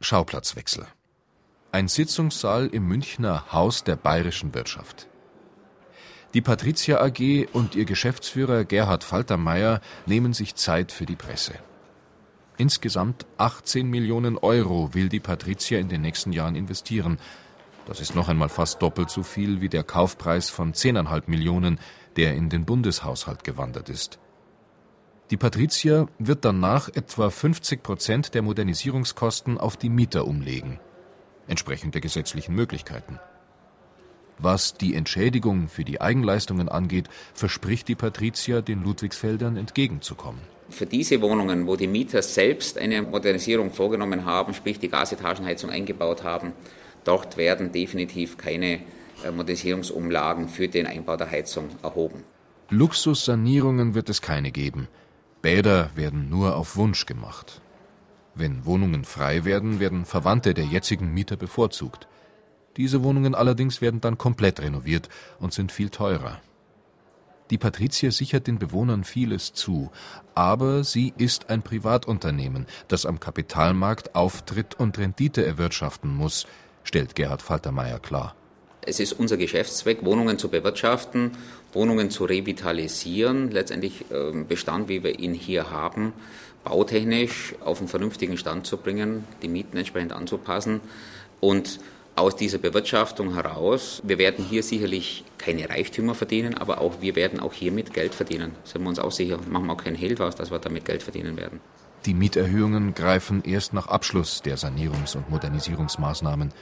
Schauplatzwechsel. 0.00 0.86
Ein 1.72 1.88
Sitzungssaal 1.88 2.68
im 2.68 2.86
Münchner 2.86 3.52
Haus 3.52 3.84
der 3.84 3.96
bayerischen 3.96 4.54
Wirtschaft. 4.54 5.08
Die 6.34 6.42
Patrizia 6.42 7.00
AG 7.00 7.48
und 7.52 7.74
ihr 7.74 7.86
Geschäftsführer 7.86 8.64
Gerhard 8.64 9.02
Faltermeier 9.02 9.80
nehmen 10.06 10.32
sich 10.32 10.54
Zeit 10.54 10.92
für 10.92 11.06
die 11.06 11.16
Presse. 11.16 11.54
Insgesamt 12.58 13.24
18 13.36 13.88
Millionen 13.88 14.36
Euro 14.36 14.92
will 14.92 15.08
die 15.08 15.20
Patrizia 15.20 15.78
in 15.78 15.88
den 15.88 16.00
nächsten 16.00 16.32
Jahren 16.32 16.56
investieren. 16.56 17.18
Das 17.86 18.00
ist 18.00 18.16
noch 18.16 18.28
einmal 18.28 18.48
fast 18.48 18.82
doppelt 18.82 19.10
so 19.10 19.22
viel 19.22 19.60
wie 19.60 19.68
der 19.68 19.84
Kaufpreis 19.84 20.50
von 20.50 20.72
10,5 20.72 21.22
Millionen, 21.28 21.78
der 22.16 22.34
in 22.34 22.48
den 22.48 22.64
Bundeshaushalt 22.64 23.44
gewandert 23.44 23.88
ist. 23.88 24.18
Die 25.30 25.36
Patrizia 25.36 26.08
wird 26.18 26.44
danach 26.44 26.88
etwa 26.88 27.30
50 27.30 27.80
Prozent 27.84 28.34
der 28.34 28.42
Modernisierungskosten 28.42 29.56
auf 29.56 29.76
die 29.76 29.88
Mieter 29.88 30.26
umlegen, 30.26 30.80
entsprechend 31.46 31.94
der 31.94 32.00
gesetzlichen 32.00 32.56
Möglichkeiten. 32.56 33.20
Was 34.38 34.74
die 34.74 34.96
Entschädigung 34.96 35.68
für 35.68 35.84
die 35.84 36.00
Eigenleistungen 36.00 36.68
angeht, 36.68 37.08
verspricht 37.34 37.86
die 37.86 37.94
Patrizia 37.94 38.62
den 38.62 38.82
Ludwigsfeldern 38.82 39.56
entgegenzukommen. 39.56 40.57
Für 40.70 40.86
diese 40.86 41.20
Wohnungen, 41.22 41.66
wo 41.66 41.76
die 41.76 41.86
Mieter 41.86 42.22
selbst 42.22 42.78
eine 42.78 43.02
Modernisierung 43.02 43.70
vorgenommen 43.70 44.24
haben, 44.24 44.52
sprich 44.54 44.78
die 44.78 44.88
Gasetagenheizung 44.88 45.70
eingebaut 45.70 46.24
haben, 46.24 46.52
dort 47.04 47.36
werden 47.36 47.72
definitiv 47.72 48.36
keine 48.36 48.80
äh, 49.24 49.30
Modernisierungsumlagen 49.30 50.48
für 50.48 50.68
den 50.68 50.86
Einbau 50.86 51.16
der 51.16 51.30
Heizung 51.30 51.70
erhoben. 51.82 52.22
Luxussanierungen 52.70 53.94
wird 53.94 54.10
es 54.10 54.20
keine 54.20 54.52
geben. 54.52 54.88
Bäder 55.40 55.90
werden 55.94 56.28
nur 56.28 56.56
auf 56.56 56.76
Wunsch 56.76 57.06
gemacht. 57.06 57.62
Wenn 58.34 58.66
Wohnungen 58.66 59.04
frei 59.04 59.44
werden, 59.44 59.80
werden 59.80 60.04
Verwandte 60.04 60.52
der 60.52 60.64
jetzigen 60.64 61.12
Mieter 61.14 61.36
bevorzugt. 61.36 62.06
Diese 62.76 63.02
Wohnungen 63.02 63.34
allerdings 63.34 63.80
werden 63.80 64.00
dann 64.00 64.18
komplett 64.18 64.60
renoviert 64.60 65.08
und 65.40 65.52
sind 65.52 65.72
viel 65.72 65.90
teurer. 65.90 66.40
Die 67.50 67.58
Patrizia 67.58 68.10
sichert 68.10 68.46
den 68.46 68.58
Bewohnern 68.58 69.04
vieles 69.04 69.54
zu, 69.54 69.90
aber 70.34 70.84
sie 70.84 71.14
ist 71.16 71.48
ein 71.48 71.62
Privatunternehmen, 71.62 72.66
das 72.88 73.06
am 73.06 73.20
Kapitalmarkt 73.20 74.14
auftritt 74.14 74.74
und 74.78 74.98
Rendite 74.98 75.44
erwirtschaften 75.44 76.14
muss, 76.14 76.46
stellt 76.84 77.14
Gerhard 77.14 77.42
Faltermeier 77.42 78.00
klar. 78.00 78.34
Es 78.82 79.00
ist 79.00 79.12
unser 79.12 79.36
Geschäftszweck, 79.36 80.04
Wohnungen 80.04 80.38
zu 80.38 80.48
bewirtschaften, 80.48 81.32
Wohnungen 81.72 82.10
zu 82.10 82.24
revitalisieren, 82.24 83.50
letztendlich 83.50 84.04
ähm, 84.10 84.46
Bestand, 84.46 84.88
wie 84.88 85.02
wir 85.02 85.18
ihn 85.18 85.34
hier 85.34 85.70
haben, 85.70 86.12
bautechnisch 86.64 87.54
auf 87.64 87.78
einen 87.80 87.88
vernünftigen 87.88 88.36
Stand 88.36 88.66
zu 88.66 88.76
bringen, 88.76 89.24
die 89.42 89.48
Mieten 89.48 89.76
entsprechend 89.76 90.12
anzupassen 90.12 90.80
und 91.40 91.80
aus 92.18 92.36
dieser 92.36 92.58
Bewirtschaftung 92.58 93.34
heraus, 93.34 94.02
wir 94.04 94.18
werden 94.18 94.44
hier 94.44 94.62
sicherlich 94.62 95.24
keine 95.38 95.68
Reichtümer 95.68 96.14
verdienen, 96.14 96.54
aber 96.54 96.80
auch 96.80 97.00
wir 97.00 97.16
werden 97.16 97.40
auch 97.40 97.52
hiermit 97.52 97.92
Geld 97.92 98.14
verdienen. 98.14 98.52
Sind 98.64 98.82
wir 98.82 98.88
uns 98.88 98.98
auch 98.98 99.12
sicher, 99.12 99.38
machen 99.48 99.66
wir 99.66 99.72
auch 99.72 99.82
keinen 99.82 99.96
Hehl 99.96 100.14
draus, 100.14 100.34
dass 100.34 100.50
wir 100.50 100.58
damit 100.58 100.84
Geld 100.84 101.02
verdienen 101.02 101.36
werden. 101.36 101.60
Die 102.06 102.14
Mieterhöhungen 102.14 102.94
greifen 102.94 103.42
erst 103.44 103.72
nach 103.72 103.88
Abschluss 103.88 104.42
der 104.42 104.56
Sanierungs- 104.56 105.16
und 105.16 105.30
Modernisierungsmaßnahmen. 105.30 106.52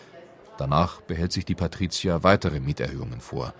Danach 0.57 1.03
behält 1.03 1.33
sich 1.33 1.45
die 1.45 1.55
Patricia 1.55 2.23
weitere 2.23 2.61
Mieterhöhungen 2.61 3.21
vor. 3.21 3.53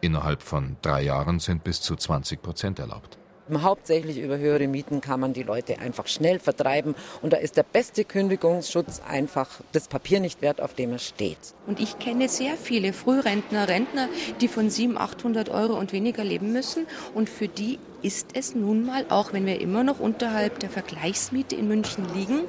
Innerhalb 0.00 0.42
von 0.42 0.76
drei 0.82 1.02
Jahren 1.02 1.38
sind 1.38 1.62
bis 1.62 1.80
zu 1.80 1.94
20 1.94 2.42
Prozent 2.42 2.78
erlaubt. 2.78 3.19
Hauptsächlich 3.62 4.18
über 4.18 4.38
höhere 4.38 4.68
Mieten 4.68 5.00
kann 5.00 5.20
man 5.20 5.32
die 5.32 5.42
Leute 5.42 5.78
einfach 5.78 6.06
schnell 6.06 6.38
vertreiben. 6.38 6.94
Und 7.22 7.32
da 7.32 7.36
ist 7.36 7.56
der 7.56 7.62
beste 7.62 8.04
Kündigungsschutz 8.04 9.02
einfach 9.08 9.48
das 9.72 9.88
Papier 9.88 10.20
nicht 10.20 10.42
wert, 10.42 10.60
auf 10.60 10.74
dem 10.74 10.92
es 10.92 11.06
steht. 11.06 11.38
Und 11.66 11.80
ich 11.80 11.98
kenne 11.98 12.28
sehr 12.28 12.56
viele 12.56 12.92
Frührentner, 12.92 13.68
Rentner, 13.68 14.08
die 14.40 14.48
von 14.48 14.70
700, 14.70 15.00
800 15.00 15.48
Euro 15.50 15.78
und 15.78 15.92
weniger 15.92 16.24
leben 16.24 16.52
müssen. 16.52 16.86
Und 17.14 17.28
für 17.28 17.48
die 17.48 17.78
ist 18.02 18.28
es 18.34 18.54
nun 18.54 18.86
mal, 18.86 19.06
auch 19.08 19.32
wenn 19.32 19.46
wir 19.46 19.60
immer 19.60 19.84
noch 19.84 20.00
unterhalb 20.00 20.58
der 20.60 20.70
Vergleichsmiete 20.70 21.56
in 21.56 21.68
München 21.68 22.06
liegen, 22.14 22.40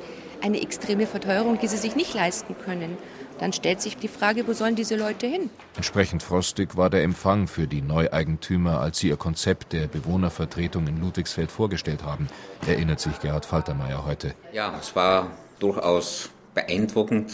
eine 0.42 0.62
extreme 0.62 1.06
Verteuerung, 1.06 1.60
die 1.60 1.68
sie 1.68 1.78
sich 1.78 1.96
nicht 1.96 2.14
leisten 2.14 2.56
können 2.58 2.98
dann 3.42 3.54
stellt 3.54 3.82
sich 3.82 3.98
die 3.98 4.08
Frage, 4.08 4.48
wo 4.48 4.54
sollen 4.54 4.76
diese 4.76 4.96
Leute 4.96 5.26
hin? 5.26 5.50
Entsprechend 5.76 6.22
frostig 6.22 6.78
war 6.78 6.92
der 6.92 7.02
Empfang 7.02 7.48
für 7.48 7.66
die 7.66 7.82
Neueigentümer, 7.82 8.80
als 8.80 9.00
sie 9.00 9.08
ihr 9.08 9.18
Konzept 9.18 9.74
der 9.74 9.88
Bewohnervertretung 9.88 10.86
in 10.86 11.02
Ludwigsfeld 11.02 11.50
vorgestellt 11.50 12.04
haben, 12.04 12.28
erinnert 12.68 13.00
sich 13.00 13.20
Gerhard 13.20 13.48
Faltermeier 13.48 14.06
heute. 14.06 14.36
Ja, 14.54 14.76
es 14.80 14.96
war 14.96 15.32
durchaus 15.58 16.30
beeindruckend, 16.54 17.32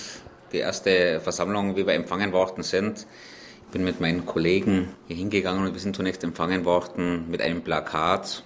die 0.53 0.59
erste 0.59 1.19
Versammlung, 1.19 1.75
wie 1.75 1.85
wir 1.85 1.93
empfangen 1.93 2.31
worden 2.31 2.63
sind. 2.63 3.05
Ich 3.65 3.73
bin 3.73 3.83
mit 3.83 3.99
meinen 3.99 4.25
Kollegen 4.25 4.93
hier 5.07 5.17
hingegangen 5.17 5.65
und 5.65 5.73
wir 5.73 5.81
sind 5.81 5.97
zunächst 5.97 6.23
empfangen 6.23 6.63
worden 6.63 7.29
mit 7.29 7.41
einem 7.41 7.63
Plakat. 7.63 8.45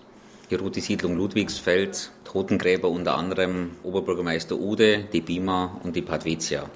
Hier 0.49 0.59
ruht 0.59 0.75
die 0.75 0.81
Siedlung 0.81 1.15
Ludwigsfeld, 1.15 2.11
Totengräber 2.23 2.89
unter 2.89 3.15
anderem 3.15 3.69
Oberbürgermeister 3.83 4.55
Ude, 4.55 5.03
die 5.13 5.21
Bima 5.21 5.79
und 5.83 5.95
die 5.95 6.01
Patrizia. 6.01 6.67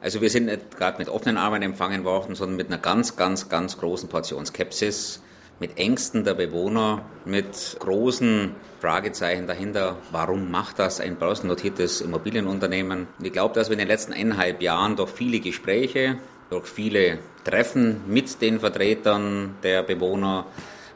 Also 0.00 0.20
wir 0.20 0.30
sind 0.30 0.46
nicht 0.46 0.76
gerade 0.76 0.98
mit 0.98 1.08
offenen 1.08 1.36
Armen 1.36 1.60
empfangen 1.62 2.04
worden, 2.04 2.36
sondern 2.36 2.56
mit 2.56 2.68
einer 2.68 2.78
ganz, 2.78 3.16
ganz, 3.16 3.48
ganz 3.48 3.78
großen 3.78 4.08
Portion 4.08 4.46
Skepsis, 4.46 5.20
mit 5.60 5.76
Ängsten 5.76 6.22
der 6.22 6.34
Bewohner, 6.34 7.02
mit 7.24 7.76
großen 7.80 8.54
Fragezeichen 8.80 9.48
dahinter, 9.48 9.96
warum 10.12 10.52
macht 10.52 10.78
das 10.78 11.00
ein 11.00 11.16
börsennotiertes 11.16 12.00
Immobilienunternehmen? 12.00 13.08
Ich 13.20 13.32
glaube, 13.32 13.54
dass 13.54 13.68
wir 13.68 13.72
in 13.72 13.80
den 13.80 13.88
letzten 13.88 14.12
eineinhalb 14.12 14.62
Jahren 14.62 14.94
durch 14.94 15.10
viele 15.10 15.40
Gespräche, 15.40 16.18
durch 16.48 16.66
viele 16.66 17.18
Treffen 17.42 18.02
mit 18.06 18.40
den 18.40 18.60
Vertretern 18.60 19.56
der 19.64 19.82
Bewohner, 19.82 20.46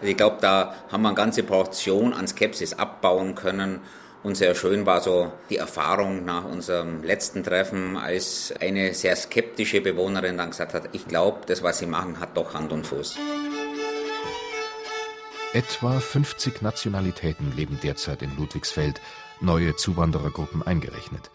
ich 0.01 0.17
glaube, 0.17 0.39
da 0.41 0.77
haben 0.91 1.03
wir 1.03 1.09
eine 1.09 1.17
ganze 1.17 1.43
Portion 1.43 2.13
an 2.13 2.29
Skepsis 2.29 2.75
abbauen 2.75 3.35
können 3.35 3.81
und 4.23 4.37
sehr 4.37 4.55
schön 4.55 4.87
war 4.87 5.01
so 5.01 5.33
die 5.51 5.57
Erfahrung 5.57 6.25
nach 6.25 6.45
unserem 6.45 7.03
letzten 7.03 7.43
Treffen, 7.43 7.97
als 7.97 8.55
eine 8.61 8.95
sehr 8.95 9.17
skeptische 9.17 9.81
Bewohnerin 9.81 10.37
dann 10.37 10.51
gesagt 10.51 10.75
hat, 10.75 10.89
ich 10.93 11.07
glaube, 11.07 11.41
das, 11.47 11.63
was 11.63 11.79
Sie 11.79 11.87
machen, 11.87 12.21
hat 12.21 12.37
doch 12.37 12.55
Hand 12.55 12.73
und 12.73 12.87
Fuß. 12.87 13.19
Etwa 15.53 16.01
50 16.01 16.63
Nationalitäten 16.63 17.55
leben 17.55 17.79
derzeit 17.83 18.23
in 18.23 18.35
Ludwigsfeld, 18.37 19.01
neue 19.41 19.77
Zuwanderergruppen 19.77 20.63
eingerechnet. 20.63 21.31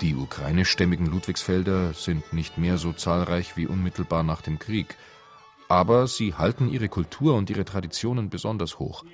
Die 0.00 0.14
ukrainischstämmigen 0.14 1.06
Ludwigsfelder 1.06 1.94
sind 1.94 2.32
nicht 2.32 2.58
mehr 2.58 2.76
so 2.76 2.92
zahlreich 2.92 3.56
wie 3.56 3.66
unmittelbar 3.66 4.24
nach 4.24 4.42
dem 4.42 4.58
Krieg, 4.58 4.96
aber 5.68 6.06
sie 6.06 6.34
halten 6.34 6.68
ihre 6.68 6.88
Kultur 6.88 7.34
und 7.34 7.48
ihre 7.48 7.64
Traditionen 7.64 8.28
besonders 8.28 8.78
hoch. 8.78 9.04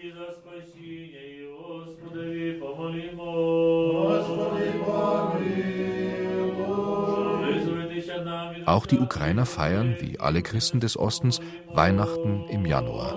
Auch 8.70 8.86
die 8.86 9.00
Ukrainer 9.00 9.46
feiern, 9.46 9.96
wie 9.98 10.20
alle 10.20 10.42
Christen 10.42 10.78
des 10.78 10.96
Ostens, 10.96 11.40
Weihnachten 11.72 12.44
im 12.50 12.64
Januar. 12.64 13.16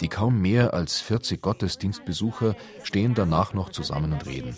Die 0.00 0.08
kaum 0.08 0.42
mehr 0.42 0.74
als 0.74 1.00
40 1.00 1.40
Gottesdienstbesucher 1.40 2.56
stehen 2.82 3.14
danach 3.14 3.54
noch 3.54 3.68
zusammen 3.68 4.12
und 4.12 4.26
reden. 4.26 4.56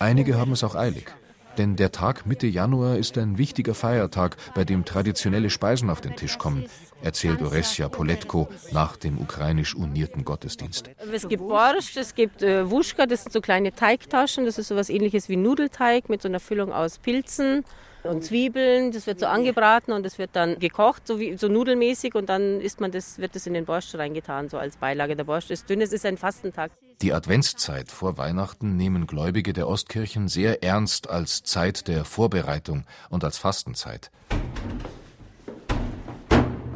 Einige 0.00 0.36
haben 0.36 0.50
es 0.50 0.64
auch 0.64 0.74
eilig. 0.74 1.14
Denn 1.58 1.74
der 1.74 1.90
Tag 1.90 2.24
Mitte 2.24 2.46
Januar 2.46 2.96
ist 2.96 3.18
ein 3.18 3.36
wichtiger 3.36 3.74
Feiertag, 3.74 4.36
bei 4.54 4.64
dem 4.64 4.84
traditionelle 4.84 5.50
Speisen 5.50 5.90
auf 5.90 6.00
den 6.00 6.14
Tisch 6.14 6.38
kommen, 6.38 6.66
erzählt 7.02 7.42
Oresja 7.42 7.88
Poletko 7.88 8.48
nach 8.70 8.96
dem 8.96 9.18
ukrainisch 9.18 9.74
unierten 9.74 10.24
Gottesdienst. 10.24 10.88
Es 11.12 11.28
gibt 11.28 11.42
Borscht, 11.42 11.96
es 11.96 12.14
gibt 12.14 12.42
äh, 12.42 12.70
Wuschka, 12.70 13.06
das 13.06 13.24
sind 13.24 13.32
so 13.32 13.40
kleine 13.40 13.72
Teigtaschen, 13.72 14.44
das 14.44 14.56
ist 14.56 14.68
so 14.68 14.74
etwas 14.74 14.88
ähnliches 14.88 15.28
wie 15.28 15.36
Nudelteig 15.36 16.08
mit 16.08 16.22
so 16.22 16.28
einer 16.28 16.40
Füllung 16.40 16.72
aus 16.72 16.98
Pilzen 16.98 17.64
und 18.08 18.24
Zwiebeln. 18.24 18.90
Das 18.92 19.06
wird 19.06 19.20
so 19.20 19.26
angebraten 19.26 19.92
und 19.92 20.04
das 20.04 20.18
wird 20.18 20.30
dann 20.32 20.58
gekocht, 20.58 21.06
so, 21.06 21.20
wie, 21.20 21.36
so 21.36 21.48
nudelmäßig 21.48 22.14
und 22.14 22.28
dann 22.28 22.60
isst 22.60 22.80
man 22.80 22.90
das, 22.90 23.18
wird 23.18 23.34
das 23.34 23.46
in 23.46 23.54
den 23.54 23.64
Borscht 23.64 23.94
reingetan, 23.94 24.48
so 24.48 24.58
als 24.58 24.76
Beilage. 24.76 25.14
Der 25.14 25.24
Borscht 25.24 25.50
ist 25.50 25.68
dünn, 25.70 25.80
es 25.80 25.92
ist 25.92 26.04
ein 26.04 26.16
Fastentag. 26.16 26.72
Die 27.00 27.12
Adventszeit 27.12 27.92
vor 27.92 28.18
Weihnachten 28.18 28.76
nehmen 28.76 29.06
Gläubige 29.06 29.52
der 29.52 29.68
Ostkirchen 29.68 30.26
sehr 30.26 30.64
ernst 30.64 31.08
als 31.08 31.44
Zeit 31.44 31.86
der 31.86 32.04
Vorbereitung 32.04 32.84
und 33.08 33.22
als 33.22 33.38
Fastenzeit. 33.38 34.10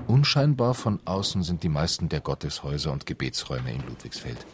Unscheinbar 0.07 0.75
von 0.75 1.01
außen 1.07 1.43
sind 1.43 1.63
die 1.65 1.69
meisten 1.69 2.09
der 2.09 2.21
Gotteshäuser 2.21 2.93
und 2.93 3.07
Gebetsräume 3.07 3.73
in 3.73 3.85
Ludwigsfeld. 3.87 4.47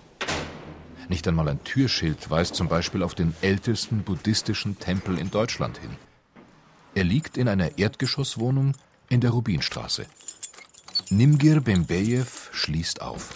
Nicht 1.09 1.27
einmal 1.27 1.49
ein 1.49 1.63
Türschild 1.65 2.31
weist 2.31 2.55
zum 2.55 2.69
Beispiel 2.69 3.03
auf 3.03 3.15
den 3.15 3.35
ältesten 3.41 4.03
buddhistischen 4.03 4.79
Tempel 4.79 5.19
in 5.19 5.31
Deutschland 5.31 5.79
hin. 5.79 6.08
Er 6.99 7.05
liegt 7.05 7.37
in 7.37 7.47
einer 7.47 7.79
Erdgeschosswohnung 7.79 8.75
in 9.09 9.21
der 9.21 9.31
Rubinstraße. 9.31 10.07
Nimgir 11.11 11.61
Bembejew 11.61 12.27
schließt 12.51 13.03
auf. 13.03 13.35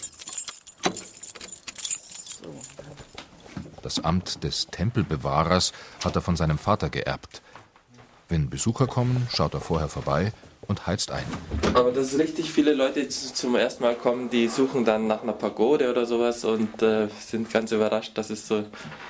Das 3.80 4.00
Amt 4.00 4.42
des 4.42 4.66
Tempelbewahrers 4.66 5.72
hat 6.04 6.16
er 6.16 6.22
von 6.22 6.34
seinem 6.34 6.58
Vater 6.58 6.90
geerbt. 6.90 7.40
Wenn 8.32 8.48
Besucher 8.48 8.86
kommen, 8.86 9.28
schaut 9.30 9.52
er 9.52 9.60
vorher 9.60 9.88
vorbei 9.88 10.32
und 10.66 10.86
heizt 10.86 11.10
ein. 11.10 11.26
Aber 11.74 11.92
das 11.92 12.14
ist 12.14 12.18
richtig 12.18 12.50
viele 12.50 12.72
Leute, 12.72 13.02
die 13.02 13.10
zum 13.10 13.56
ersten 13.56 13.82
Mal 13.82 13.94
kommen, 13.94 14.30
die 14.30 14.48
suchen 14.48 14.86
dann 14.86 15.06
nach 15.06 15.22
einer 15.22 15.34
Pagode 15.34 15.90
oder 15.90 16.06
sowas 16.06 16.42
und 16.46 16.80
äh, 16.80 17.08
sind 17.20 17.52
ganz 17.52 17.72
überrascht, 17.72 18.16
dass 18.16 18.30
es 18.30 18.48
so 18.48 18.64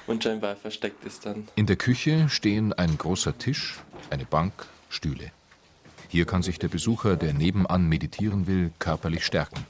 unscheinbar 0.09 0.57
versteckt 0.57 1.05
ist 1.05 1.25
dann. 1.25 1.47
In 1.55 1.67
der 1.67 1.77
Küche 1.77 2.29
stehen 2.31 2.73
ein 2.73 2.99
großer 2.99 3.39
Tisch, 3.39 3.79
eine 4.11 4.25
Bank, 4.25 4.67
Stühle. 4.89 5.31
Hier 6.09 6.25
kann 6.25 6.43
sich 6.43 6.59
der 6.59 6.67
Besucher, 6.67 7.15
der 7.15 7.33
nebenan 7.33 7.89
meditieren 7.89 8.49
will, 8.49 8.73
körperlich 8.81 9.25
stärken. 9.25 9.65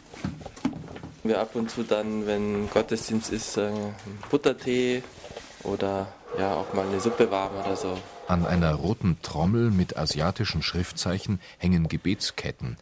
Wir 1.24 1.38
ab 1.38 1.50
und 1.52 1.70
zu 1.70 1.82
dann, 1.82 2.26
wenn 2.26 2.70
Gottesdienst 2.70 3.30
ist, 3.30 3.58
äh, 3.58 3.70
Buttertee 4.30 5.02
oder 5.62 6.06
ja 6.38 6.54
auch 6.54 6.72
mal 6.72 6.86
eine 6.86 7.00
Suppe 7.00 7.30
warm 7.30 7.52
oder 7.62 7.76
so. 7.76 7.98
An 8.28 8.46
einer 8.46 8.74
roten 8.74 9.18
Trommel 9.22 9.70
mit 9.70 9.96
asiatischen 9.96 10.62
Schriftzeichen 10.62 11.40
hängen 11.58 11.88
Gebetsketten. 11.88 12.76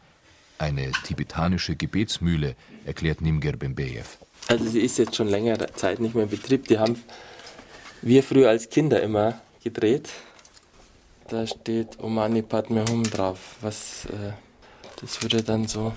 Eine 0.59 0.93
tibetanische 1.05 1.77
Gebetsmühle, 1.77 2.55
erklärt 2.85 3.21
Nimger 3.23 3.53
Bembejew. 3.53 4.05
Also 4.49 4.69
sie 4.69 4.81
ist 4.81 4.99
jetzt 4.99 5.17
schon 5.17 5.29
längere 5.29 5.73
Zeit 5.75 6.01
nicht 6.01 6.15
mehr 6.15 6.25
in 6.25 6.31
Betrieb. 6.31 6.69
Die 6.69 6.79
haben 6.79 7.03
wir 8.03 8.23
früher 8.23 8.51
als 8.51 8.69
Kinder 8.69 9.03
immer 9.03 9.41
gedreht. 9.63 10.11
Da 11.29 11.47
steht 11.47 11.99
Omani 12.01 12.43
Padme 12.43 12.85
Hum 12.89 13.05
drauf. 13.05 13.57
Was, 13.61 14.07
äh, 14.07 14.33
das 15.01 15.23
würde 15.23 15.43
dann 15.43 15.67
so 15.67 15.93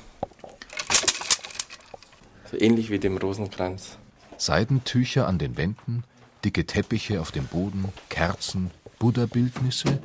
so 2.53 2.59
ähnlich 2.59 2.89
wie 2.91 2.99
dem 2.99 3.17
Rosenkranz. 3.17 3.97
Seidentücher 4.37 5.27
an 5.27 5.39
den 5.39 5.57
Wänden, 5.57 6.03
dicke 6.45 6.65
Teppiche 6.65 7.19
auf 7.19 7.31
dem 7.31 7.45
Boden, 7.47 7.85
Kerzen, 8.09 8.71
Buddha-Bildnisse 9.03 10.01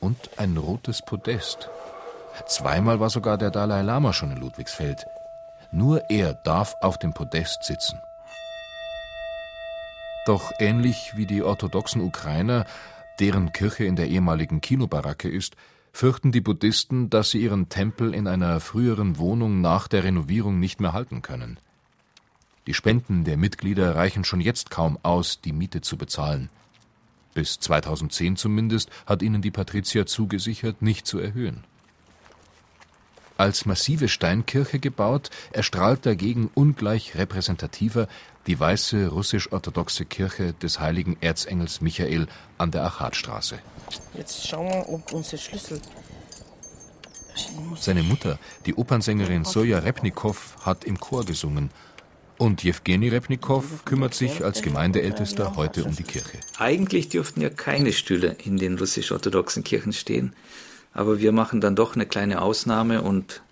und 0.00 0.16
ein 0.38 0.56
rotes 0.56 1.02
Podest. 1.04 1.68
Zweimal 2.46 2.98
war 2.98 3.10
sogar 3.10 3.36
der 3.36 3.50
Dalai 3.50 3.82
Lama 3.82 4.14
schon 4.14 4.30
in 4.30 4.38
Ludwigsfeld. 4.38 5.04
Nur 5.72 6.08
er 6.08 6.32
darf 6.32 6.74
auf 6.80 6.98
dem 6.98 7.12
Podest 7.12 7.64
sitzen. 7.64 8.00
Doch 10.24 10.52
ähnlich 10.58 11.12
wie 11.16 11.26
die 11.26 11.42
orthodoxen 11.42 12.00
Ukrainer, 12.00 12.64
deren 13.20 13.52
Kirche 13.52 13.84
in 13.84 13.94
der 13.94 14.08
ehemaligen 14.08 14.62
Kinobaracke 14.62 15.28
ist, 15.28 15.54
fürchten 15.92 16.32
die 16.32 16.40
Buddhisten, 16.40 17.10
dass 17.10 17.30
sie 17.30 17.42
ihren 17.42 17.68
Tempel 17.68 18.14
in 18.14 18.26
einer 18.26 18.58
früheren 18.60 19.18
Wohnung 19.18 19.60
nach 19.60 19.86
der 19.86 20.02
Renovierung 20.02 20.58
nicht 20.60 20.80
mehr 20.80 20.94
halten 20.94 21.20
können. 21.20 21.58
Die 22.66 22.72
Spenden 22.72 23.24
der 23.24 23.36
Mitglieder 23.36 23.94
reichen 23.94 24.24
schon 24.24 24.40
jetzt 24.40 24.70
kaum 24.70 24.98
aus, 25.02 25.42
die 25.42 25.52
Miete 25.52 25.82
zu 25.82 25.98
bezahlen. 25.98 26.48
Bis 27.34 27.58
2010 27.58 28.36
zumindest 28.36 28.90
hat 29.06 29.22
ihnen 29.22 29.42
die 29.42 29.50
Patrizier 29.50 30.06
zugesichert, 30.06 30.82
nicht 30.82 31.06
zu 31.06 31.18
erhöhen. 31.18 31.64
Als 33.36 33.66
massive 33.66 34.08
Steinkirche 34.08 34.78
gebaut, 34.78 35.30
erstrahlt 35.50 36.06
dagegen 36.06 36.48
ungleich 36.54 37.16
repräsentativer 37.16 38.06
die 38.46 38.60
weiße 38.60 39.08
russisch-orthodoxe 39.08 40.04
Kirche 40.04 40.52
des 40.52 40.78
heiligen 40.78 41.16
Erzengels 41.20 41.80
Michael 41.80 42.28
an 42.58 42.70
der 42.70 42.84
Achatstraße. 42.84 43.58
Jetzt 44.16 44.46
schauen 44.46 44.68
wir, 44.68 44.88
ob 44.88 45.12
unser 45.12 45.36
Schlüssel. 45.36 45.80
Seine 47.76 48.04
Mutter, 48.04 48.38
die 48.66 48.74
Opernsängerin 48.74 49.44
Soja 49.44 49.80
Repnikow, 49.80 50.56
hat 50.64 50.84
im 50.84 51.00
Chor 51.00 51.24
gesungen. 51.24 51.70
Und 52.36 52.64
Jewgeni 52.64 53.08
Repnikow 53.08 53.84
kümmert 53.84 54.14
sich 54.14 54.44
als 54.44 54.60
Gemeindeältester 54.60 55.54
heute 55.54 55.84
um 55.84 55.94
die 55.94 56.02
Kirche. 56.02 56.38
Eigentlich 56.58 57.08
dürften 57.08 57.40
ja 57.40 57.48
keine 57.48 57.92
Stühle 57.92 58.36
in 58.44 58.56
den 58.56 58.76
russisch-orthodoxen 58.76 59.62
Kirchen 59.62 59.92
stehen. 59.92 60.34
Aber 60.92 61.20
wir 61.20 61.32
machen 61.32 61.60
dann 61.60 61.76
doch 61.76 61.94
eine 61.94 62.06
kleine 62.06 62.42
Ausnahme 62.42 63.02
und 63.02 63.42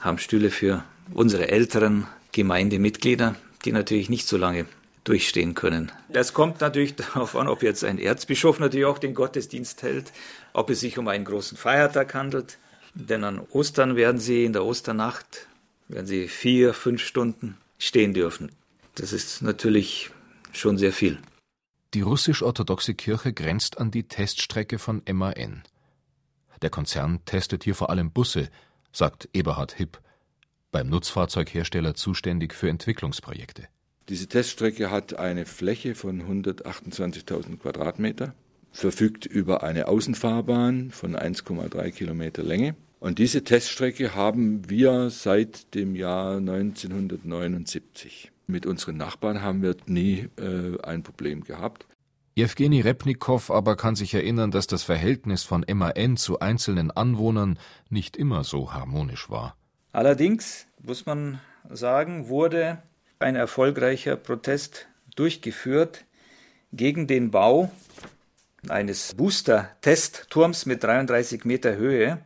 haben 0.00 0.18
Stühle 0.18 0.50
für 0.50 0.84
unsere 1.12 1.48
älteren 1.48 2.06
Gemeindemitglieder, 2.32 3.34
die 3.64 3.72
natürlich 3.72 4.08
nicht 4.08 4.26
so 4.26 4.38
lange 4.38 4.66
durchstehen 5.04 5.54
können. 5.54 5.92
Es 6.08 6.32
kommt 6.32 6.62
natürlich 6.62 6.96
darauf 6.96 7.36
an, 7.36 7.48
ob 7.48 7.62
jetzt 7.62 7.84
ein 7.84 7.98
Erzbischof 7.98 8.58
natürlich 8.58 8.86
auch 8.86 8.98
den 8.98 9.14
Gottesdienst 9.14 9.82
hält, 9.82 10.12
ob 10.54 10.70
es 10.70 10.80
sich 10.80 10.96
um 10.96 11.08
einen 11.08 11.26
großen 11.26 11.58
Feiertag 11.58 12.14
handelt. 12.14 12.56
Denn 12.94 13.24
an 13.24 13.40
Ostern 13.50 13.96
werden 13.96 14.20
sie 14.20 14.44
in 14.44 14.54
der 14.54 14.64
Osternacht, 14.64 15.46
werden 15.88 16.06
sie 16.06 16.28
vier, 16.28 16.72
fünf 16.72 17.02
Stunden 17.02 17.58
stehen 17.78 18.14
dürfen. 18.14 18.52
Das 18.94 19.12
ist 19.12 19.42
natürlich 19.42 20.10
schon 20.52 20.78
sehr 20.78 20.92
viel. 20.92 21.18
Die 21.94 22.00
russisch-orthodoxe 22.00 22.94
Kirche 22.94 23.32
grenzt 23.32 23.78
an 23.78 23.90
die 23.90 24.08
Teststrecke 24.08 24.78
von 24.78 25.02
MAN. 25.10 25.62
Der 26.62 26.70
Konzern 26.70 27.24
testet 27.24 27.64
hier 27.64 27.74
vor 27.74 27.90
allem 27.90 28.10
Busse, 28.10 28.48
sagt 28.92 29.28
Eberhard 29.32 29.72
Hipp, 29.72 30.00
beim 30.72 30.88
Nutzfahrzeughersteller 30.88 31.94
zuständig 31.94 32.54
für 32.54 32.68
Entwicklungsprojekte. 32.68 33.68
Diese 34.08 34.26
Teststrecke 34.26 34.90
hat 34.90 35.18
eine 35.18 35.46
Fläche 35.46 35.94
von 35.94 36.22
128.000 36.22 37.58
Quadratmeter, 37.58 38.34
verfügt 38.72 39.24
über 39.24 39.62
eine 39.62 39.88
Außenfahrbahn 39.88 40.90
von 40.90 41.16
1,3 41.16 41.90
Kilometer 41.90 42.42
Länge. 42.42 42.74
Und 43.04 43.18
diese 43.18 43.44
Teststrecke 43.44 44.14
haben 44.14 44.70
wir 44.70 45.10
seit 45.10 45.74
dem 45.74 45.94
Jahr 45.94 46.38
1979. 46.38 48.32
Mit 48.46 48.64
unseren 48.64 48.96
Nachbarn 48.96 49.42
haben 49.42 49.60
wir 49.60 49.76
nie 49.84 50.30
äh, 50.38 50.80
ein 50.82 51.02
Problem 51.02 51.44
gehabt. 51.44 51.84
Jewgeni 52.34 52.80
Repnikow 52.80 53.50
aber 53.50 53.76
kann 53.76 53.94
sich 53.94 54.14
erinnern, 54.14 54.50
dass 54.50 54.66
das 54.68 54.84
Verhältnis 54.84 55.42
von 55.42 55.66
MAN 55.70 56.16
zu 56.16 56.40
einzelnen 56.40 56.90
Anwohnern 56.90 57.58
nicht 57.90 58.16
immer 58.16 58.42
so 58.42 58.72
harmonisch 58.72 59.28
war. 59.28 59.54
Allerdings, 59.92 60.66
muss 60.82 61.04
man 61.04 61.40
sagen, 61.68 62.28
wurde 62.28 62.78
ein 63.18 63.36
erfolgreicher 63.36 64.16
Protest 64.16 64.86
durchgeführt 65.14 66.06
gegen 66.72 67.06
den 67.06 67.30
Bau 67.30 67.70
eines 68.70 69.14
Booster-Testturms 69.14 70.64
mit 70.64 70.82
33 70.82 71.44
Meter 71.44 71.76
Höhe, 71.76 72.24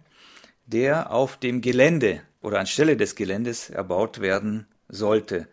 der 0.69 1.13
auf 1.13 1.37
dem 1.37 1.61
Gelände 1.61 2.23
oder 2.41 2.61
anstelle 2.61 2.97
des 2.97 3.17
Geländes 3.17 3.71
erbaut 3.71 4.21
werden 4.21 4.67
sollte. 4.89 5.49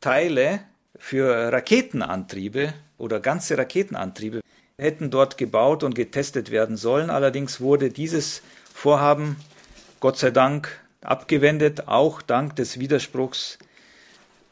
Teile 0.00 0.60
für 0.98 1.52
Raketenantriebe 1.52 2.74
oder 2.96 3.20
ganze 3.20 3.56
Raketenantriebe 3.56 4.40
hätten 4.78 5.10
dort 5.10 5.38
gebaut 5.38 5.84
und 5.84 5.94
getestet 5.94 6.50
werden 6.50 6.76
sollen. 6.76 7.10
Allerdings 7.10 7.60
wurde 7.60 7.90
dieses 7.90 8.42
Vorhaben 8.72 9.36
Gott 10.00 10.18
sei 10.18 10.30
Dank 10.30 10.80
abgewendet, 11.00 11.88
auch 11.88 12.22
dank 12.22 12.56
des 12.56 12.78
Widerspruchs 12.78 13.58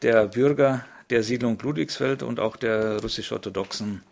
der 0.01 0.27
Bürger 0.27 0.85
der 1.09 1.23
Siedlung 1.23 1.57
Ludwigsfeld 1.59 2.23
und 2.23 2.39
auch 2.39 2.55
der 2.57 3.01
russisch-orthodoxen 3.01 4.03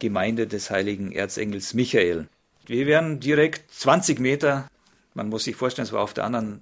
Gemeinde 0.00 0.46
des 0.46 0.70
heiligen 0.70 1.12
Erzengels 1.12 1.74
Michael. 1.74 2.26
Wir 2.66 2.86
wären 2.86 3.20
direkt 3.20 3.70
20 3.70 4.18
Meter, 4.18 4.68
man 5.14 5.28
muss 5.28 5.44
sich 5.44 5.56
vorstellen, 5.56 5.86
es 5.86 5.92
war 5.92 6.02
auf 6.02 6.14
der 6.14 6.24
anderen 6.24 6.60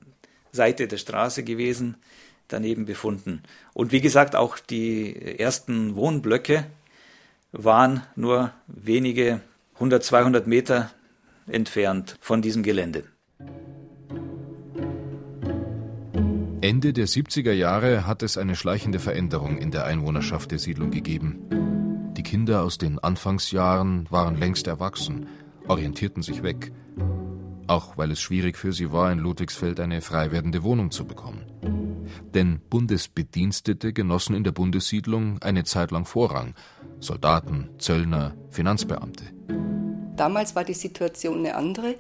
Seite 0.53 0.87
der 0.87 0.99
Straße 0.99 1.43
gewesen, 1.43 1.97
daneben 2.49 2.85
befunden. 2.85 3.43
Und 3.73 3.93
wie 3.93 4.01
gesagt, 4.01 4.37
auch 4.37 4.59
die 4.59 5.39
ersten 5.39 5.97
Wohnblöcke 5.97 6.67
waren 7.53 8.03
nur 8.15 8.53
wenige 8.67 9.41
100, 9.75 10.05
200 10.05 10.47
Meter 10.47 10.91
entfernt 11.47 12.17
von 12.21 12.43
diesem 12.43 12.63
Gelände. 12.63 13.05
Ende 16.61 16.93
der 16.93 17.09
70er 17.09 17.53
Jahre 17.53 18.07
hat 18.07 18.23
es 18.23 18.39
eine 18.39 18.55
schleichende 18.55 19.01
Veränderung 19.01 19.59
in 19.59 19.73
der 19.73 19.85
Einwohnerschaft 19.85 20.53
der 20.53 20.61
Siedlung 20.61 20.93
gegeben. 20.93 22.13
Die 22.17 22.23
Kinder 22.23 22.63
aus 22.63 22.79
den 22.79 23.01
Anfangsjahren 23.01 24.07
waren 24.11 24.37
längst 24.37 24.69
erwachsen, 24.69 25.27
orientierten 25.67 26.23
sich 26.23 26.45
weg, 26.45 26.71
auch 27.67 27.97
weil 27.97 28.11
es 28.11 28.21
schwierig 28.21 28.57
für 28.57 28.73
sie 28.73 28.93
war, 28.93 29.11
in 29.13 29.19
Ludwigsfeld 29.19 29.81
eine 29.81 30.01
frei 30.01 30.33
werdende 30.33 30.63
Wohnung 30.63 30.91
zu 30.91 31.05
bekommen. 31.05 31.43
Denn 32.35 32.61
Bundesbedienstete 32.69 33.93
genossen 33.93 34.35
in 34.35 34.45
der 34.45 34.53
Bundessiedlung 34.53 35.41
eine 35.41 35.65
Zeit 35.65 35.91
lang 35.91 36.05
Vorrang, 36.05 36.55
Soldaten, 37.01 37.69
Zöllner, 37.79 38.35
Finanzbeamte. 38.51 39.25
Damals 40.17 40.55
war 40.55 40.65
die 40.65 40.75
Situation 40.75 41.39
eine 41.39 41.55
andere. 41.55 41.97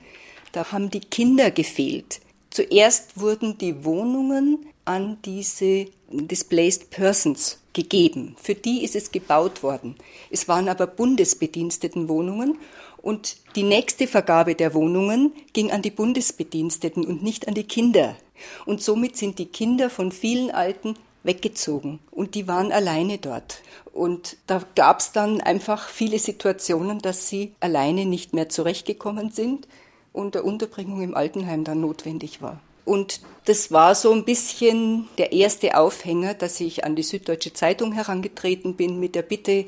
Da 0.52 0.70
haben 0.70 0.90
die 0.90 1.00
Kinder 1.00 1.50
gefehlt. 1.50 2.20
Zuerst 2.50 3.18
wurden 3.18 3.56
die 3.56 3.84
Wohnungen 3.84 4.66
an 4.84 5.16
diese 5.24 5.86
Displaced 6.10 6.90
Persons 6.90 7.58
gegeben. 7.72 8.36
Für 8.40 8.54
die 8.54 8.84
ist 8.84 8.94
es 8.94 9.10
gebaut 9.10 9.62
worden. 9.62 9.96
Es 10.30 10.48
waren 10.48 10.68
aber 10.68 10.86
Bundesbedienstetenwohnungen 10.86 12.58
und 13.02 13.36
die 13.56 13.64
nächste 13.64 14.06
Vergabe 14.06 14.54
der 14.54 14.74
Wohnungen 14.74 15.32
ging 15.52 15.70
an 15.70 15.82
die 15.82 15.90
Bundesbediensteten 15.90 17.04
und 17.04 17.22
nicht 17.22 17.48
an 17.48 17.54
die 17.54 17.64
Kinder. 17.64 18.16
Und 18.64 18.80
somit 18.80 19.16
sind 19.16 19.38
die 19.38 19.46
Kinder 19.46 19.90
von 19.90 20.12
vielen 20.12 20.50
Alten 20.50 20.94
weggezogen 21.24 22.00
und 22.10 22.34
die 22.34 22.48
waren 22.48 22.72
alleine 22.72 23.18
dort. 23.18 23.62
Und 23.92 24.36
da 24.46 24.64
gab 24.74 25.00
es 25.00 25.12
dann 25.12 25.40
einfach 25.40 25.88
viele 25.88 26.18
Situationen, 26.18 27.00
dass 27.00 27.28
sie 27.28 27.52
alleine 27.60 28.06
nicht 28.06 28.32
mehr 28.32 28.48
zurechtgekommen 28.48 29.30
sind 29.30 29.68
und 30.12 30.34
der 30.34 30.44
Unterbringung 30.44 31.02
im 31.02 31.14
Altenheim 31.14 31.64
dann 31.64 31.80
notwendig 31.80 32.40
war. 32.40 32.60
Und 32.84 33.20
das 33.44 33.70
war 33.70 33.94
so 33.94 34.12
ein 34.12 34.24
bisschen 34.24 35.08
der 35.18 35.32
erste 35.32 35.76
Aufhänger, 35.76 36.34
dass 36.34 36.60
ich 36.60 36.84
an 36.84 36.96
die 36.96 37.04
Süddeutsche 37.04 37.52
Zeitung 37.52 37.92
herangetreten 37.92 38.74
bin 38.74 38.98
mit 38.98 39.14
der 39.14 39.22
Bitte, 39.22 39.66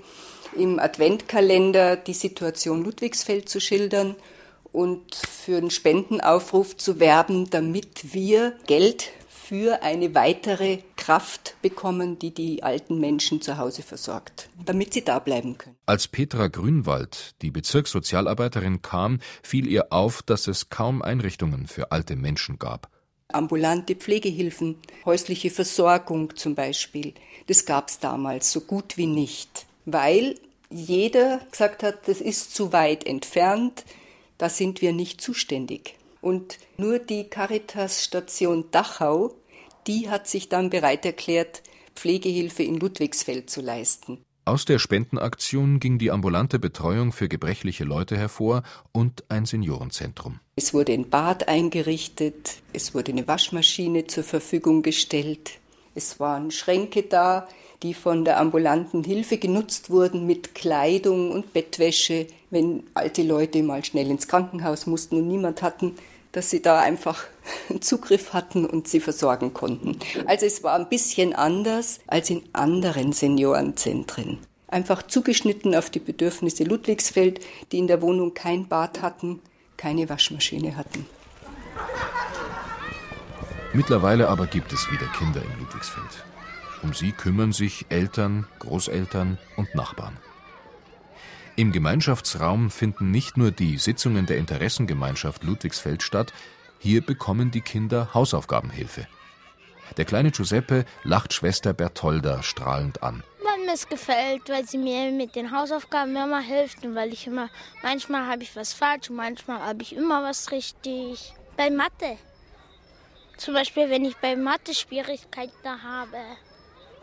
im 0.57 0.79
Adventkalender 0.79 1.97
die 1.97 2.15
Situation 2.15 2.85
Ludwigsfeld 2.85 3.49
zu 3.49 3.61
schildern 3.61 4.15
und 4.73 5.15
für 5.15 5.57
einen 5.57 5.71
Spendenaufruf 5.71 6.77
zu 6.77 6.99
werben, 6.99 7.49
damit 7.51 8.15
wir 8.15 8.55
Geld 8.67 9.13
für 9.29 9.83
eine 9.83 10.15
weitere 10.15 10.79
Kraft 10.97 11.57
bekommen, 11.61 12.19
die 12.19 12.33
die 12.33 12.63
alten 12.63 12.99
Menschen 12.99 13.43
zu 13.43 13.59
Hause 13.59 13.83
versorgt, 13.83 14.49
damit 14.65 14.95
sie 14.95 15.05
da 15.05 15.19
bleiben 15.19 15.59
können. 15.59 15.77
Als 15.85 16.09
Petra 16.09 16.49
Grünwald, 16.49 17.35
die 17.43 17.51
Bezirkssozialarbeiterin, 17.51 18.81
kam, 18.81 19.21
fiel 19.43 19.67
ihr 19.69 19.93
auf, 19.93 20.23
dass 20.23 20.47
es 20.47 20.71
kaum 20.71 21.03
Einrichtungen 21.03 21.67
für 21.67 21.93
alte 21.93 22.17
Menschen 22.17 22.59
gab. 22.59 22.89
Ambulante 23.29 23.97
Pflegehilfen, 23.97 24.77
häusliche 25.05 25.51
Versorgung 25.51 26.35
zum 26.37 26.55
Beispiel, 26.55 27.13
das 27.47 27.67
gab 27.67 27.89
es 27.89 27.99
damals 27.99 28.51
so 28.51 28.63
gut 28.63 28.97
wie 28.97 29.07
nicht, 29.07 29.64
weil 29.85 30.37
jeder 30.71 31.41
gesagt 31.51 31.83
hat, 31.83 32.09
das 32.09 32.21
ist 32.21 32.55
zu 32.55 32.73
weit 32.73 33.07
entfernt, 33.07 33.85
da 34.39 34.49
sind 34.49 34.83
wir 34.83 34.93
nicht 34.93 35.21
zuständig. 35.21 35.97
Und 36.21 36.59
nur 36.77 36.99
die 36.99 37.25
Caritas-Station 37.25 38.71
Dachau, 38.71 39.35
die 39.87 40.09
hat 40.09 40.27
sich 40.27 40.49
dann 40.49 40.71
bereit 40.71 41.05
erklärt, 41.05 41.63
Pflegehilfe 41.95 42.63
in 42.63 42.79
Ludwigsfeld 42.79 43.51
zu 43.51 43.61
leisten. 43.61 44.19
Aus 44.47 44.67
der 44.67 44.79
Spendenaktion 44.79 45.81
ging 45.81 45.99
die 45.99 46.11
ambulante 46.11 46.59
Betreuung 46.59 47.13
für 47.13 47.29
gebrechliche 47.29 47.85
Leute 47.85 48.19
hervor 48.19 48.63
und 48.93 49.25
ein 49.31 49.47
Seniorenzentrum. 49.47 50.41
Es 50.57 50.75
wurde 50.75 50.93
ein 50.93 51.09
Bad 51.09 51.49
eingerichtet, 51.49 52.57
es 52.75 52.95
wurde 52.95 53.13
eine 53.13 53.27
Waschmaschine 53.27 54.07
zur 54.07 54.25
Verfügung 54.25 54.83
gestellt, 54.83 55.53
es 55.95 56.21
waren 56.21 56.51
Schränke 56.51 57.05
da, 57.05 57.49
die 57.83 57.95
von 57.95 58.25
der 58.25 58.39
ambulanten 58.39 59.05
Hilfe 59.05 59.39
genutzt 59.39 59.91
wurden 59.91 60.27
mit 60.27 60.55
Kleidung 60.55 61.31
und 61.31 61.53
Bettwäsche, 61.53 62.27
wenn 62.51 62.85
alte 62.95 63.23
Leute 63.23 63.63
mal 63.63 63.85
schnell 63.85 64.11
ins 64.11 64.29
Krankenhaus 64.29 64.87
mussten 64.87 65.17
und 65.17 65.29
niemand 65.29 65.63
hatten, 65.63 65.97
dass 66.33 66.51
sie 66.51 66.63
da 66.63 66.81
einfach 66.81 67.25
Zugriff 67.81 68.33
hatten 68.33 68.67
und 68.67 68.89
sie 68.89 69.01
versorgen 69.01 69.55
konnten. 69.55 69.99
Also 70.27 70.47
es 70.47 70.63
war 70.63 70.75
ein 70.75 70.89
bisschen 70.89 71.35
anders 71.35 72.01
als 72.07 72.31
in 72.31 72.43
anderen 72.53 73.13
Seniorenzentren. 73.13 74.39
Einfach 74.69 75.03
zugeschnitten 75.03 75.75
auf 75.75 75.91
die 75.91 76.01
Bedürfnisse 76.01 76.65
Ludwigsfeld, 76.65 77.41
die 77.71 77.79
in 77.79 77.87
der 77.87 78.03
Wohnung 78.03 78.35
kein 78.35 78.67
Bad 78.67 79.03
hatten, 79.03 79.41
keine 79.77 80.09
Waschmaschine 80.09 80.77
hatten. 80.77 81.07
Mittlerweile 83.73 84.29
aber 84.29 84.47
gibt 84.47 84.73
es 84.73 84.91
wieder 84.91 85.07
Kinder 85.19 85.43
in 85.43 85.61
Ludwigsfeld. 85.61 86.25
Um 86.85 86.93
sie 86.93 87.13
kümmern 87.13 87.53
sich 87.53 87.87
Eltern, 87.89 88.47
Großeltern 88.59 89.39
und 89.57 89.75
Nachbarn. 89.75 90.19
Im 91.57 91.73
Gemeinschaftsraum 91.73 92.71
finden 92.71 93.11
nicht 93.11 93.39
nur 93.39 93.53
die 93.53 93.79
Sitzungen 93.79 94.27
der 94.27 94.37
Interessengemeinschaft 94.37 95.45
Ludwigsfeld 95.45 96.03
statt, 96.03 96.35
hier 96.79 97.01
bekommen 97.01 97.51
die 97.51 97.63
Kinder 97.63 98.13
Hausaufgabenhilfe. 98.13 99.07
Der 99.97 100.05
kleine 100.05 100.31
Giuseppe 100.31 100.85
lacht 101.05 101.33
Schwester 101.33 101.73
Bertolda 101.73 102.43
strahlend 102.43 103.03
an. 103.03 103.23
Weil 103.43 103.65
mir 103.65 103.73
es 103.73 103.89
gefällt, 103.89 104.51
weil 104.51 104.67
sie 104.67 104.77
mir 104.77 105.11
mit 105.11 105.37
den 105.37 105.57
Hausaufgaben 105.57 106.15
immer 106.15 106.41
hilft 106.41 106.85
und 106.85 106.95
weil 106.95 107.15
ich 107.15 107.27
immer, 107.27 107.49
manchmal 107.83 108.27
habe 108.27 108.43
ich 108.43 108.55
was 108.57 108.75
falsch 108.75 109.09
und 109.09 109.17
manchmal 109.17 109.61
habe 109.61 109.81
ich 109.81 109.97
immer 109.97 110.23
was 110.23 110.53
richtig. 110.53 111.33
Bei 111.57 111.71
Mathe. 111.71 112.19
Zum 113.39 113.55
Beispiel, 113.55 113.89
wenn 113.89 114.05
ich 114.05 114.17
bei 114.19 114.37
Mathe 114.37 114.75
Schwierigkeiten 114.75 115.83
habe, 115.83 116.19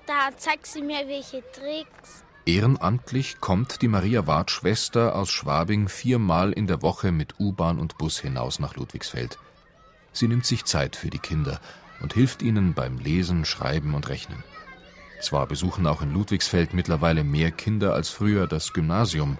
da 0.08 0.36
zeigt 0.38 0.68
sie 0.68 0.82
mir 0.82 1.08
welche 1.08 1.44
Tricks. 1.52 2.24
Ehrenamtlich 2.46 3.40
kommt 3.40 3.82
die 3.82 3.88
Maria 3.88 4.26
Ward 4.26 4.50
Schwester 4.50 5.16
aus 5.16 5.30
Schwabing 5.30 5.88
viermal 5.88 6.52
in 6.52 6.66
der 6.66 6.82
Woche 6.82 7.12
mit 7.12 7.40
U-Bahn 7.40 7.78
und 7.78 7.98
Bus 7.98 8.20
hinaus 8.20 8.60
nach 8.60 8.76
Ludwigsfeld. 8.76 9.38
Sie 10.12 10.28
nimmt 10.28 10.46
sich 10.46 10.66
Zeit 10.66 10.96
für 10.96 11.10
die 11.10 11.20
Kinder 11.20 11.62
und 12.02 12.14
hilft 12.14 12.42
ihnen 12.42 12.74
beim 12.74 12.98
Lesen, 12.98 13.46
Schreiben 13.46 13.94
und 13.94 14.10
Rechnen. 14.10 14.44
Zwar 15.22 15.46
besuchen 15.46 15.86
auch 15.86 16.02
in 16.02 16.14
Ludwigsfeld 16.14 16.74
mittlerweile 16.74 17.24
mehr 17.24 17.52
Kinder 17.52 17.94
als 17.94 18.10
früher 18.10 18.48
das 18.48 18.74
Gymnasium, 18.74 19.38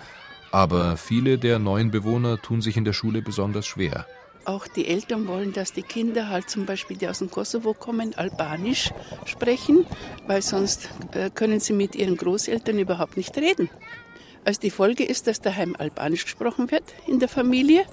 aber 0.52 0.96
viele 0.96 1.40
der 1.40 1.58
neuen 1.58 1.90
Bewohner 1.92 2.40
tun 2.40 2.62
sich 2.62 2.78
in 2.78 2.86
der 2.86 2.94
Schule 2.94 3.22
besonders 3.22 3.66
schwer. 3.66 4.06
Auch 4.46 4.68
die 4.68 4.88
Eltern 4.88 5.28
wollen, 5.28 5.54
dass 5.54 5.74
die 5.74 5.84
Kinder 5.84 6.30
halt 6.30 6.50
zum 6.50 6.66
Beispiel, 6.66 6.98
die 6.98 7.08
aus 7.08 7.20
dem 7.20 7.30
Kosovo 7.30 7.74
kommen, 7.74 8.16
Albanisch 8.16 8.92
sprechen, 9.26 9.86
weil 10.26 10.42
sonst 10.42 10.90
äh, 11.14 11.30
können 11.30 11.60
sie 11.60 11.74
mit 11.74 11.96
ihren 11.96 12.18
Großeltern 12.18 12.80
überhaupt 12.80 13.18
nicht 13.18 13.38
reden. 13.38 13.70
Also 14.44 14.60
die 14.60 14.72
Folge 14.72 15.04
ist, 15.04 15.28
dass 15.28 15.42
daheim 15.42 15.76
Albanisch 15.78 16.24
gesprochen 16.24 16.72
wird 16.72 16.84
in 17.06 17.20
der 17.20 17.30
Familie 17.30 17.86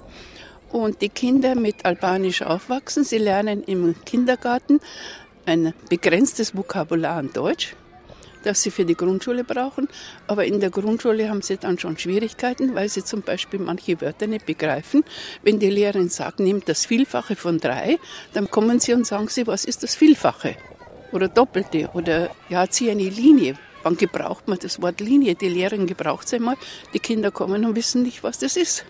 und 0.71 1.01
die 1.01 1.09
Kinder 1.09 1.53
mit 1.53 1.85
Albanisch 1.85 2.41
aufwachsen. 2.41 3.03
Sie 3.03 3.19
lernen 3.19 3.63
im 3.63 3.95
Kindergarten 4.03 4.79
ein 5.45 5.73
begrenztes 5.89 6.55
Vokabular 6.55 7.17
an 7.17 7.31
Deutsch 7.31 7.75
das 8.43 8.61
sie 8.61 8.71
für 8.71 8.85
die 8.85 8.95
Grundschule 8.95 9.43
brauchen. 9.43 9.87
Aber 10.27 10.45
in 10.45 10.59
der 10.59 10.69
Grundschule 10.69 11.29
haben 11.29 11.41
sie 11.41 11.57
dann 11.57 11.79
schon 11.79 11.97
Schwierigkeiten, 11.97 12.75
weil 12.75 12.89
sie 12.89 13.03
zum 13.03 13.21
Beispiel 13.21 13.59
manche 13.59 13.99
Wörter 14.01 14.27
nicht 14.27 14.45
begreifen. 14.45 15.03
Wenn 15.43 15.59
die 15.59 15.69
Lehrerin 15.69 16.09
sagt, 16.09 16.39
nehmt 16.39 16.69
das 16.69 16.85
Vielfache 16.85 17.35
von 17.35 17.59
drei, 17.59 17.97
dann 18.33 18.49
kommen 18.49 18.79
sie 18.79 18.93
und 18.93 19.05
sagen 19.05 19.27
sie, 19.27 19.47
was 19.47 19.65
ist 19.65 19.83
das 19.83 19.95
Vielfache? 19.95 20.55
Oder 21.11 21.27
Doppelte? 21.27 21.89
Oder 21.93 22.29
ja, 22.49 22.69
zieh 22.69 22.91
eine 22.91 23.09
Linie. 23.09 23.55
Wann 23.83 23.95
gebraucht 23.95 24.47
man 24.47 24.59
das 24.59 24.81
Wort 24.81 24.99
Linie? 24.99 25.35
Die 25.35 25.49
Lehrerin 25.49 25.87
gebraucht 25.87 26.27
es 26.27 26.33
einmal. 26.33 26.57
Die 26.93 26.99
Kinder 26.99 27.31
kommen 27.31 27.65
und 27.65 27.75
wissen 27.75 28.03
nicht, 28.03 28.23
was 28.23 28.37
das 28.37 28.57
ist. 28.57 28.85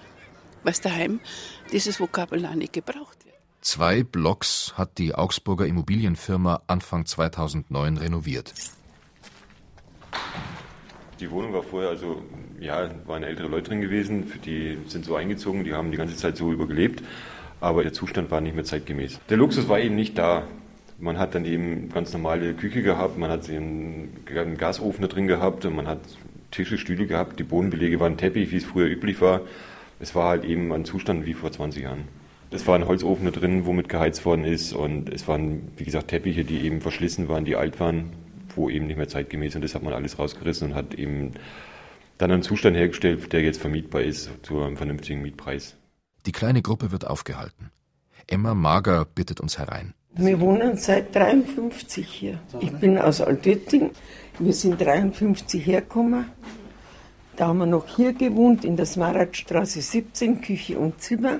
Weil 0.64 0.74
daheim 0.82 1.20
dieses 1.72 2.00
Vokabular 2.00 2.56
nicht 2.56 2.74
gebraucht 2.74 3.26
wird. 3.26 3.36
Zwei 3.62 4.04
Blocks 4.04 4.74
hat 4.78 4.97
die 4.97 5.14
Augsburger 5.14 5.66
Immobilienfirma 5.66 6.64
Anfang 6.68 7.06
2009 7.06 7.97
renoviert. 7.97 8.54
Die 11.20 11.30
Wohnung 11.32 11.51
war 11.51 11.63
vorher, 11.63 11.89
also 11.89 12.22
ja, 12.61 12.89
waren 13.05 13.24
ältere 13.24 13.47
Leute 13.47 13.70
drin 13.70 13.82
gewesen, 13.82 14.32
die 14.45 14.78
sind 14.88 15.03
so 15.03 15.15
eingezogen, 15.15 15.65
die 15.65 15.74
haben 15.74 15.91
die 15.91 15.97
ganze 15.97 16.15
Zeit 16.15 16.38
so 16.38 16.51
übergelebt, 16.51 17.03
aber 17.59 17.84
der 17.84 17.91
Zustand 17.91 18.32
war 18.32 18.39
nicht 18.39 18.55
mehr 18.55 18.63
zeitgemäß. 18.63 19.20
Der 19.30 19.38
Luxus 19.38 19.67
war 19.67 19.80
eben 19.80 19.95
nicht 19.95 20.17
da. 20.17 20.43
Man 20.97 21.17
hat 21.17 21.36
dann 21.36 21.45
eben 21.45 21.89
ganz 21.89 22.13
normale 22.13 22.53
Küche 22.53 22.82
gehabt, 22.82 23.17
man 23.17 23.30
hat 23.30 23.49
einen, 23.49 24.09
Gasofen 24.57 25.01
da 25.01 25.07
drin 25.07 25.28
gehabt, 25.28 25.70
man 25.70 25.88
hat 25.88 25.99
Tische, 26.51 26.78
Stühle 26.78 27.05
gehabt, 27.05 27.39
die 27.39 27.43
Bodenbelege 27.43 27.99
waren 27.99 28.17
Teppich, 28.17 28.51
wie 28.51 28.57
es 28.57 28.65
früher 28.65 28.88
üblich 28.88 29.22
war. 29.22 29.41
Es 29.99 30.15
war 30.15 30.30
halt 30.30 30.45
eben 30.45 30.72
ein 30.72 30.86
Zustand 30.86 31.26
wie 31.26 31.34
vor 31.34 31.51
20 31.51 31.84
Jahren. 31.84 32.07
Es 32.51 32.65
war 32.65 32.76
ein 32.76 32.88
Holzofen 32.88 33.26
da 33.26 33.32
drin, 33.32 33.65
womit 33.65 33.89
geheizt 33.89 34.26
worden 34.26 34.45
ist 34.45 34.74
und 34.74 35.13
es 35.13 35.28
waren, 35.28 35.72
wie 35.78 35.84
gesagt, 35.84 36.07
Teppiche, 36.07 36.43
die 36.43 36.61
eben 36.61 36.82
verschlissen 36.82 37.30
waren, 37.30 37.45
die 37.45 37.55
alt 37.55 37.80
waren, 37.80 38.11
wo 38.56 38.70
eben 38.70 38.88
nicht 38.88 38.97
mehr 38.97 39.08
zeitgemäß 39.08 39.56
und 39.56 39.64
das 39.64 39.76
hat 39.76 39.84
man 39.84 39.93
alles 39.93 40.20
rausgerissen 40.20 40.70
und 40.70 40.76
hat 40.76 40.93
eben 40.93 41.34
dann 42.18 42.32
einen 42.32 42.43
Zustand 42.43 42.76
hergestellt, 42.76 43.32
der 43.32 43.41
jetzt 43.41 43.62
vermietbar 43.62 44.02
ist 44.02 44.30
zu 44.43 44.62
einem 44.62 44.78
vernünftigen 44.78 45.22
Mietpreis. 45.22 45.78
Die 46.26 46.32
kleine 46.32 46.62
Gruppe 46.62 46.91
wird 46.91 47.08
aufgehalten. 47.08 47.72
Emma 48.28 48.54
Mager 48.54 49.06
bittet 49.06 49.39
uns 49.39 49.58
herein. 49.58 49.93
Wir 50.14 50.39
wohnen 50.39 50.76
seit 50.78 51.16
53 51.16 52.08
hier. 52.08 52.39
Ich 52.60 52.72
bin 52.74 52.97
aus 52.97 53.22
Altötting. 53.22 53.91
Wir 54.38 54.54
sind 54.54 54.82
53 54.82 55.66
hergekommen. 55.66 56.26
Da 57.38 57.47
haben 57.47 57.60
wir 57.60 57.66
noch 57.66 57.88
hier 57.95 58.14
gewohnt, 58.14 58.66
in 58.66 58.76
der 58.76 58.86
Smaradstraße 58.86 59.82
17, 59.82 60.41
Küche 60.41 60.78
und 60.78 61.00
Zimmer. 61.02 61.39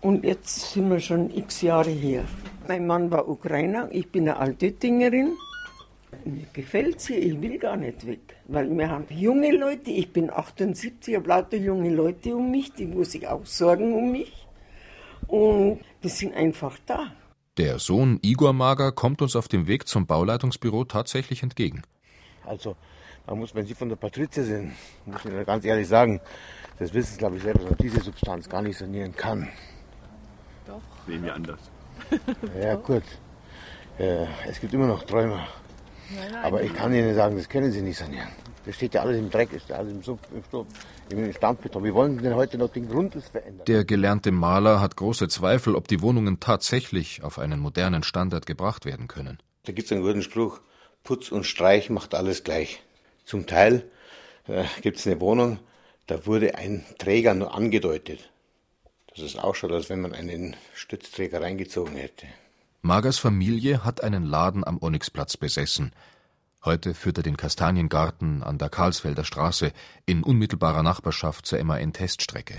Und 0.00 0.24
jetzt 0.24 0.72
sind 0.72 0.90
wir 0.90 0.98
schon 0.98 1.30
x 1.30 1.62
Jahre 1.62 1.90
hier. 1.90 2.24
Mein 2.66 2.86
Mann 2.86 3.10
war 3.10 3.28
Ukrainer, 3.28 3.88
ich 3.92 4.10
bin 4.10 4.28
eine 4.28 4.38
Altöttingerin. 4.38 5.36
Mir 6.24 6.46
gefällt 6.52 7.00
sie, 7.00 7.14
ich 7.14 7.40
will 7.40 7.58
gar 7.58 7.76
nicht 7.76 8.06
weg. 8.06 8.36
Weil 8.46 8.68
wir 8.70 8.88
haben 8.88 9.06
junge 9.10 9.56
Leute, 9.56 9.90
ich 9.90 10.12
bin 10.12 10.30
78, 10.30 11.16
habe 11.16 11.28
lauter 11.28 11.56
junge 11.56 11.90
Leute 11.90 12.36
um 12.36 12.50
mich, 12.50 12.72
die 12.72 12.86
muss 12.86 13.14
ich 13.14 13.26
auch 13.26 13.46
sorgen 13.46 13.94
um 13.94 14.12
mich. 14.12 14.46
Und 15.26 15.80
die 16.02 16.08
sind 16.08 16.34
einfach 16.34 16.76
da. 16.86 17.12
Der 17.56 17.78
Sohn 17.78 18.18
Igor 18.22 18.52
Mager 18.52 18.92
kommt 18.92 19.22
uns 19.22 19.36
auf 19.36 19.48
dem 19.48 19.66
Weg 19.66 19.86
zum 19.86 20.06
Bauleitungsbüro 20.06 20.84
tatsächlich 20.84 21.42
entgegen. 21.42 21.82
Also, 22.44 22.76
man 23.26 23.38
muss, 23.38 23.54
wenn 23.54 23.66
Sie 23.66 23.74
von 23.74 23.88
der 23.88 23.96
Patrizia 23.96 24.42
sind, 24.42 24.72
muss 25.06 25.24
ich 25.24 25.30
Ihnen 25.30 25.44
ganz 25.44 25.64
ehrlich 25.64 25.86
sagen, 25.86 26.20
das 26.78 26.92
wissen 26.94 27.12
Sie, 27.12 27.18
glaube 27.18 27.36
ich, 27.36 27.42
selber, 27.42 27.60
dass 27.60 27.70
man 27.70 27.78
diese 27.78 28.00
Substanz 28.00 28.48
gar 28.48 28.62
nicht 28.62 28.78
sanieren 28.78 29.14
kann. 29.14 29.48
Doch. 30.66 30.80
Sehen 31.06 31.22
wir 31.22 31.34
anders. 31.34 31.60
ja, 32.60 32.74
gut. 32.76 33.04
Äh, 33.98 34.26
es 34.48 34.60
gibt 34.60 34.72
immer 34.72 34.86
noch 34.86 35.04
Träumer. 35.04 35.46
Aber 36.42 36.62
ich 36.62 36.74
kann 36.74 36.92
Ihnen 36.92 37.14
sagen, 37.14 37.36
das 37.36 37.48
können 37.48 37.72
Sie 37.72 37.82
nicht 37.82 37.98
sanieren. 37.98 38.28
Das 38.66 38.74
steht 38.74 38.94
ja 38.94 39.02
alles 39.02 39.18
im 39.18 39.30
Dreck, 39.30 39.52
ist 39.52 39.68
ja 39.68 39.76
alles 39.76 39.92
im 39.92 40.02
Sumpf, 40.02 40.22
im 40.34 40.44
Sturm, 40.44 40.66
im 41.10 41.32
Stammbeton. 41.32 41.82
Wie 41.82 41.94
wollen 41.94 42.16
Sie 42.16 42.22
denn 42.22 42.34
heute 42.34 42.58
noch 42.58 42.68
den 42.68 42.88
Grundriss 42.88 43.28
verändern? 43.28 43.64
Der 43.66 43.84
gelernte 43.84 44.32
Maler 44.32 44.80
hat 44.80 44.96
große 44.96 45.28
Zweifel, 45.28 45.74
ob 45.74 45.88
die 45.88 46.02
Wohnungen 46.02 46.40
tatsächlich 46.40 47.22
auf 47.22 47.38
einen 47.38 47.58
modernen 47.58 48.02
Standard 48.02 48.46
gebracht 48.46 48.84
werden 48.84 49.08
können. 49.08 49.38
Da 49.64 49.72
gibt 49.72 49.86
es 49.86 49.92
einen 49.92 50.02
guten 50.02 50.22
Spruch, 50.22 50.60
Putz 51.04 51.32
und 51.32 51.44
Streich 51.44 51.90
macht 51.90 52.14
alles 52.14 52.44
gleich. 52.44 52.82
Zum 53.24 53.46
Teil 53.46 53.84
äh, 54.46 54.64
gibt 54.82 54.98
es 54.98 55.06
eine 55.06 55.20
Wohnung, 55.20 55.58
da 56.06 56.26
wurde 56.26 56.56
ein 56.56 56.84
Träger 56.98 57.34
nur 57.34 57.54
angedeutet. 57.54 58.30
Das 59.08 59.20
ist 59.24 59.38
auch 59.38 59.54
schon, 59.54 59.72
als 59.72 59.88
wenn 59.88 60.00
man 60.00 60.12
einen 60.12 60.56
Stützträger 60.74 61.40
reingezogen 61.40 61.96
hätte. 61.96 62.26
Magers 62.82 63.18
Familie 63.18 63.84
hat 63.84 64.02
einen 64.02 64.24
Laden 64.24 64.66
am 64.66 64.78
Onyxplatz 64.80 65.36
besessen. 65.36 65.92
Heute 66.64 66.94
führt 66.94 67.18
er 67.18 67.22
den 67.22 67.36
Kastaniengarten 67.36 68.42
an 68.42 68.56
der 68.56 68.70
Karlsfelder 68.70 69.24
Straße 69.24 69.72
in 70.06 70.22
unmittelbarer 70.22 70.82
Nachbarschaft 70.82 71.44
zur 71.44 71.62
MAN-Teststrecke. 71.62 72.58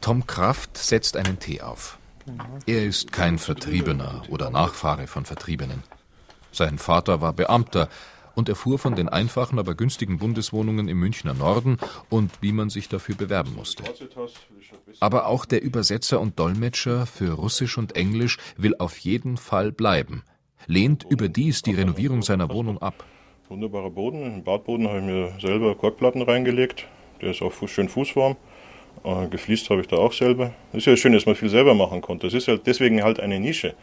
Tom 0.00 0.26
Kraft 0.28 0.78
setzt 0.78 1.16
einen 1.16 1.40
Tee 1.40 1.60
auf. 1.60 1.98
Er 2.66 2.84
ist 2.84 3.10
kein 3.10 3.38
Vertriebener 3.38 4.22
oder 4.28 4.50
Nachfahre 4.50 5.08
von 5.08 5.24
Vertriebenen. 5.24 5.82
Sein 6.52 6.78
Vater 6.78 7.20
war 7.20 7.32
Beamter, 7.32 7.88
und 8.34 8.48
erfuhr 8.48 8.78
von 8.78 8.94
den 8.94 9.08
einfachen, 9.08 9.58
aber 9.58 9.74
günstigen 9.74 10.18
Bundeswohnungen 10.18 10.88
im 10.88 10.98
Münchner 10.98 11.34
Norden 11.34 11.78
und 12.10 12.30
wie 12.40 12.52
man 12.52 12.70
sich 12.70 12.88
dafür 12.88 13.14
bewerben 13.14 13.54
musste. 13.54 13.84
Aber 15.00 15.26
auch 15.26 15.44
der 15.44 15.62
Übersetzer 15.62 16.20
und 16.20 16.38
Dolmetscher 16.38 17.06
für 17.06 17.32
Russisch 17.32 17.78
und 17.78 17.96
Englisch 17.96 18.38
will 18.56 18.74
auf 18.78 18.98
jeden 18.98 19.36
Fall 19.36 19.72
bleiben, 19.72 20.22
lehnt 20.66 21.04
überdies 21.08 21.62
die 21.62 21.74
Renovierung 21.74 22.22
seiner 22.22 22.50
Wohnung 22.50 22.78
ab. 22.78 23.04
Wunderbarer 23.48 23.90
Boden. 23.90 24.22
Im 24.22 24.42
Badboden 24.42 24.88
habe 24.88 24.98
ich 24.98 25.04
mir 25.04 25.32
selber 25.40 25.74
Korkplatten 25.74 26.22
reingelegt. 26.22 26.86
Der 27.20 27.30
ist 27.30 27.42
auch 27.42 27.52
schön 27.68 27.88
fußwarm. 27.88 28.36
Äh, 29.04 29.28
gefliest 29.28 29.68
habe 29.70 29.82
ich 29.82 29.86
da 29.86 29.96
auch 29.96 30.12
selber. 30.12 30.54
Es 30.72 30.78
ist 30.78 30.86
ja 30.86 30.96
schön, 30.96 31.12
dass 31.12 31.26
man 31.26 31.34
viel 31.34 31.50
selber 31.50 31.74
machen 31.74 32.00
konnte. 32.00 32.26
Es 32.26 32.34
ist 32.34 32.48
halt 32.48 32.66
deswegen 32.66 33.02
halt 33.02 33.20
eine 33.20 33.38
Nische 33.38 33.74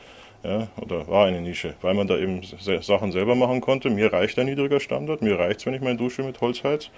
ja, 0.44 0.68
oder 0.78 1.08
war 1.08 1.28
eine 1.28 1.42
Nische, 1.42 1.76
weil 1.82 1.94
man 1.94 2.08
da 2.08 2.18
eben 2.18 2.42
Sachen 2.82 3.12
selber 3.12 3.36
machen 3.36 3.62
konnte. 3.62 3.90
Mir 3.90 4.12
reicht 4.12 4.40
ein 4.40 4.48
niedriger 4.48 4.80
Standard, 4.80 5.22
mir 5.22 5.38
reicht 5.38 5.60
es, 5.60 5.66
wenn 5.66 5.74
ich 5.74 5.82
meine 5.82 5.98
Dusche 5.98 6.24
mit 6.24 6.42
Holz 6.42 6.64
heiz. 6.64 6.90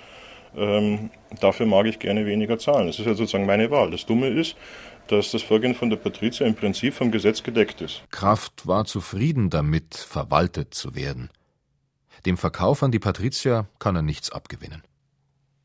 Ähm, 0.55 1.09
dafür 1.39 1.65
mag 1.65 1.85
ich 1.87 1.99
gerne 1.99 2.25
weniger 2.25 2.57
zahlen. 2.59 2.87
Das 2.87 2.99
ist 2.99 3.05
ja 3.05 3.15
sozusagen 3.15 3.45
meine 3.45 3.71
Wahl. 3.71 3.91
Das 3.91 4.05
Dumme 4.05 4.27
ist, 4.27 4.55
dass 5.07 5.31
das 5.31 5.41
Vorgehen 5.41 5.75
von 5.75 5.89
der 5.89 5.97
Patrizia 5.97 6.47
im 6.47 6.55
Prinzip 6.55 6.93
vom 6.93 7.11
Gesetz 7.11 7.43
gedeckt 7.43 7.81
ist. 7.81 8.03
Kraft 8.11 8.67
war 8.67 8.85
zufrieden 8.85 9.49
damit, 9.49 9.95
verwaltet 9.95 10.73
zu 10.73 10.95
werden. 10.95 11.29
Dem 12.25 12.37
Verkauf 12.37 12.83
an 12.83 12.91
die 12.91 12.99
Patrizia 12.99 13.67
kann 13.79 13.95
er 13.95 14.01
nichts 14.01 14.31
abgewinnen. 14.31 14.83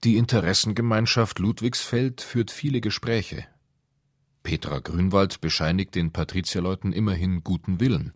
Die 0.04 0.16
Interessengemeinschaft 0.16 1.38
Ludwigsfeld 1.38 2.20
führt 2.20 2.50
viele 2.50 2.80
Gespräche, 2.80 3.46
Petra 4.42 4.78
Grünwald 4.78 5.40
bescheinigt 5.40 5.94
den 5.94 6.12
Patrizierleuten 6.12 6.92
immerhin 6.92 7.42
guten 7.44 7.80
Willen. 7.80 8.12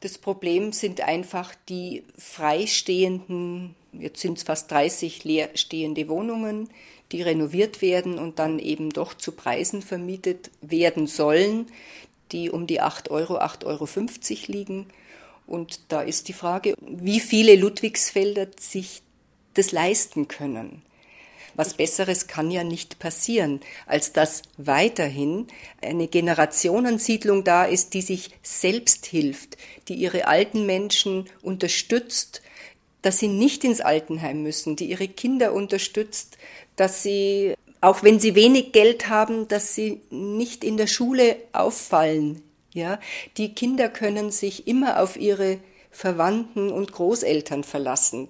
Das 0.00 0.18
Problem 0.18 0.72
sind 0.72 1.00
einfach 1.00 1.54
die 1.68 2.02
freistehenden, 2.18 3.76
jetzt 3.92 4.20
sind 4.20 4.38
es 4.38 4.44
fast 4.44 4.70
30 4.70 5.22
leerstehende 5.22 6.08
Wohnungen, 6.08 6.68
die 7.12 7.22
renoviert 7.22 7.82
werden 7.82 8.18
und 8.18 8.38
dann 8.38 8.58
eben 8.58 8.90
doch 8.90 9.14
zu 9.14 9.32
Preisen 9.32 9.82
vermietet 9.82 10.50
werden 10.60 11.06
sollen, 11.06 11.66
die 12.32 12.50
um 12.50 12.66
die 12.66 12.80
8 12.80 13.10
Euro, 13.10 13.38
8,50 13.38 13.64
Euro 13.66 14.52
liegen. 14.52 14.86
Und 15.46 15.80
da 15.88 16.00
ist 16.00 16.28
die 16.28 16.32
Frage, 16.32 16.74
wie 16.80 17.20
viele 17.20 17.54
Ludwigsfelder 17.56 18.48
sich 18.58 19.02
das 19.54 19.70
leisten 19.70 20.28
können. 20.28 20.82
Was 21.54 21.74
Besseres 21.74 22.26
kann 22.26 22.50
ja 22.50 22.64
nicht 22.64 22.98
passieren, 22.98 23.60
als 23.86 24.12
dass 24.12 24.42
weiterhin 24.56 25.46
eine 25.80 26.08
Generationensiedlung 26.08 27.44
da 27.44 27.64
ist, 27.64 27.94
die 27.94 28.02
sich 28.02 28.30
selbst 28.42 29.06
hilft, 29.06 29.56
die 29.88 29.94
ihre 29.94 30.26
alten 30.26 30.66
Menschen 30.66 31.28
unterstützt, 31.42 32.42
dass 33.02 33.18
sie 33.18 33.28
nicht 33.28 33.64
ins 33.64 33.80
Altenheim 33.80 34.42
müssen, 34.42 34.76
die 34.76 34.86
ihre 34.86 35.08
Kinder 35.08 35.52
unterstützt, 35.52 36.38
dass 36.76 37.02
sie, 37.02 37.54
auch 37.80 38.02
wenn 38.02 38.20
sie 38.20 38.34
wenig 38.34 38.72
Geld 38.72 39.08
haben, 39.08 39.48
dass 39.48 39.74
sie 39.74 40.00
nicht 40.10 40.64
in 40.64 40.76
der 40.76 40.86
Schule 40.86 41.36
auffallen. 41.52 42.42
Ja, 42.74 42.98
die 43.36 43.54
Kinder 43.54 43.90
können 43.90 44.30
sich 44.30 44.66
immer 44.66 45.02
auf 45.02 45.18
ihre 45.18 45.58
Verwandten 45.90 46.72
und 46.72 46.90
Großeltern 46.92 47.64
verlassen. 47.64 48.28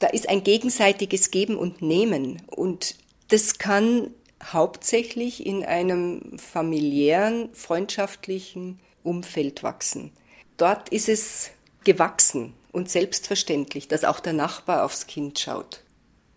Da 0.00 0.06
ist 0.08 0.28
ein 0.28 0.42
gegenseitiges 0.42 1.30
Geben 1.30 1.56
und 1.56 1.82
Nehmen 1.82 2.42
und 2.48 2.96
das 3.28 3.58
kann 3.58 4.10
hauptsächlich 4.42 5.44
in 5.44 5.62
einem 5.62 6.38
familiären, 6.38 7.50
freundschaftlichen 7.52 8.80
Umfeld 9.02 9.62
wachsen. 9.62 10.10
Dort 10.56 10.88
ist 10.88 11.10
es 11.10 11.50
gewachsen 11.84 12.54
und 12.72 12.88
selbstverständlich, 12.88 13.88
dass 13.88 14.04
auch 14.04 14.20
der 14.20 14.32
Nachbar 14.32 14.84
aufs 14.84 15.06
Kind 15.06 15.38
schaut. 15.38 15.82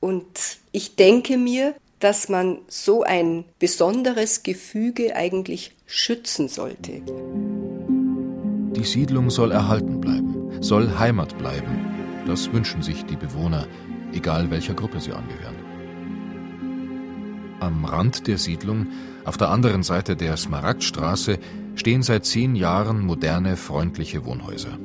Und 0.01 0.57
ich 0.73 0.97
denke 0.97 1.37
mir, 1.37 1.73
dass 1.99 2.27
man 2.27 2.57
so 2.67 3.03
ein 3.03 3.45
besonderes 3.59 4.43
Gefüge 4.43 5.15
eigentlich 5.15 5.71
schützen 5.85 6.49
sollte. 6.49 7.01
Die 8.75 8.83
Siedlung 8.83 9.29
soll 9.29 9.53
erhalten 9.53 10.01
bleiben, 10.01 10.61
soll 10.61 10.99
Heimat 10.99 11.37
bleiben. 11.37 11.82
Das 12.25 12.51
wünschen 12.51 12.81
sich 12.81 13.05
die 13.05 13.17
Bewohner, 13.17 13.67
egal 14.13 14.49
welcher 14.49 14.73
Gruppe 14.73 14.99
sie 14.99 15.11
angehören. 15.11 15.55
Am 17.59 17.85
Rand 17.85 18.27
der 18.27 18.37
Siedlung, 18.37 18.87
auf 19.25 19.37
der 19.37 19.49
anderen 19.49 19.83
Seite 19.83 20.15
der 20.15 20.35
Smaragdstraße, 20.35 21.39
stehen 21.75 22.03
seit 22.03 22.25
zehn 22.25 22.55
Jahren 22.55 23.01
moderne, 23.01 23.55
freundliche 23.55 24.25
Wohnhäuser. 24.25 24.77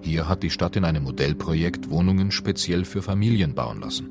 Hier 0.00 0.28
hat 0.28 0.42
die 0.42 0.50
Stadt 0.50 0.76
in 0.76 0.84
einem 0.84 1.04
Modellprojekt 1.04 1.90
Wohnungen 1.90 2.30
speziell 2.30 2.84
für 2.84 3.02
Familien 3.02 3.54
bauen 3.54 3.80
lassen. 3.80 4.10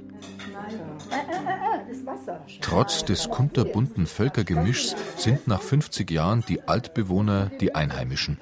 Trotz 2.62 3.06
des 3.06 3.30
kunterbunten 3.30 4.06
Völkergemischs 4.06 4.96
sind 5.18 5.48
nach 5.48 5.62
50 5.62 6.10
Jahren 6.12 6.44
die 6.48 6.68
Altbewohner 6.68 7.52
die 7.62 7.76
Einheimischen. 7.76 8.40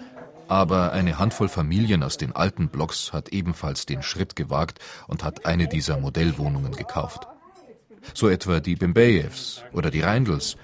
Aber 0.53 0.93
eine 0.93 1.17
Handvoll 1.17 1.49
Familien 1.49 2.03
aus 2.03 2.17
den 2.17 2.35
alten 2.35 2.67
Blocks 2.69 3.11
hat 3.11 3.29
ebenfalls 3.29 3.87
den 3.87 4.03
Schritt 4.03 4.35
gewagt 4.35 4.77
und 5.07 5.23
hat 5.23 5.47
eine 5.47 5.67
dieser 5.67 5.97
Modellwohnungen 5.97 6.73
gekauft. 6.73 7.27
So 8.13 8.29
etwa 8.29 8.59
die 8.59 8.75
Bembejews 8.75 9.63
oder 9.71 9.89
die 9.89 10.01
Reindls. 10.01 10.57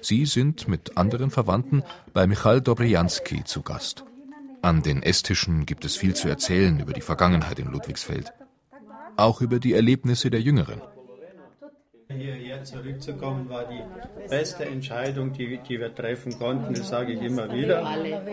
Sie 0.00 0.24
sind 0.24 0.68
mit 0.68 0.96
anderen 0.96 1.30
Verwandten 1.30 1.82
bei 2.14 2.26
Michal 2.26 2.62
Dobrijanski 2.62 3.44
zu 3.44 3.60
Gast. 3.60 4.06
An 4.62 4.82
den 4.82 5.02
Esstischen 5.02 5.66
gibt 5.66 5.84
es 5.84 5.96
viel 5.96 6.14
zu 6.14 6.28
erzählen 6.28 6.80
über 6.80 6.94
die 6.94 7.02
Vergangenheit 7.02 7.58
in 7.58 7.70
Ludwigsfeld. 7.70 8.32
Auch 9.18 9.42
über 9.42 9.58
die 9.58 9.74
Erlebnisse 9.74 10.30
der 10.30 10.40
Jüngeren. 10.40 10.80
Hierher 12.56 12.64
zurückzukommen 12.64 13.48
war 13.50 13.64
die 13.64 13.82
beste 14.28 14.64
Entscheidung, 14.64 15.32
die, 15.32 15.58
die 15.58 15.78
wir 15.78 15.94
treffen 15.94 16.38
konnten. 16.38 16.72
Das 16.74 16.88
sage 16.88 17.12
ich 17.12 17.20
immer 17.20 17.52
wieder. 17.52 17.86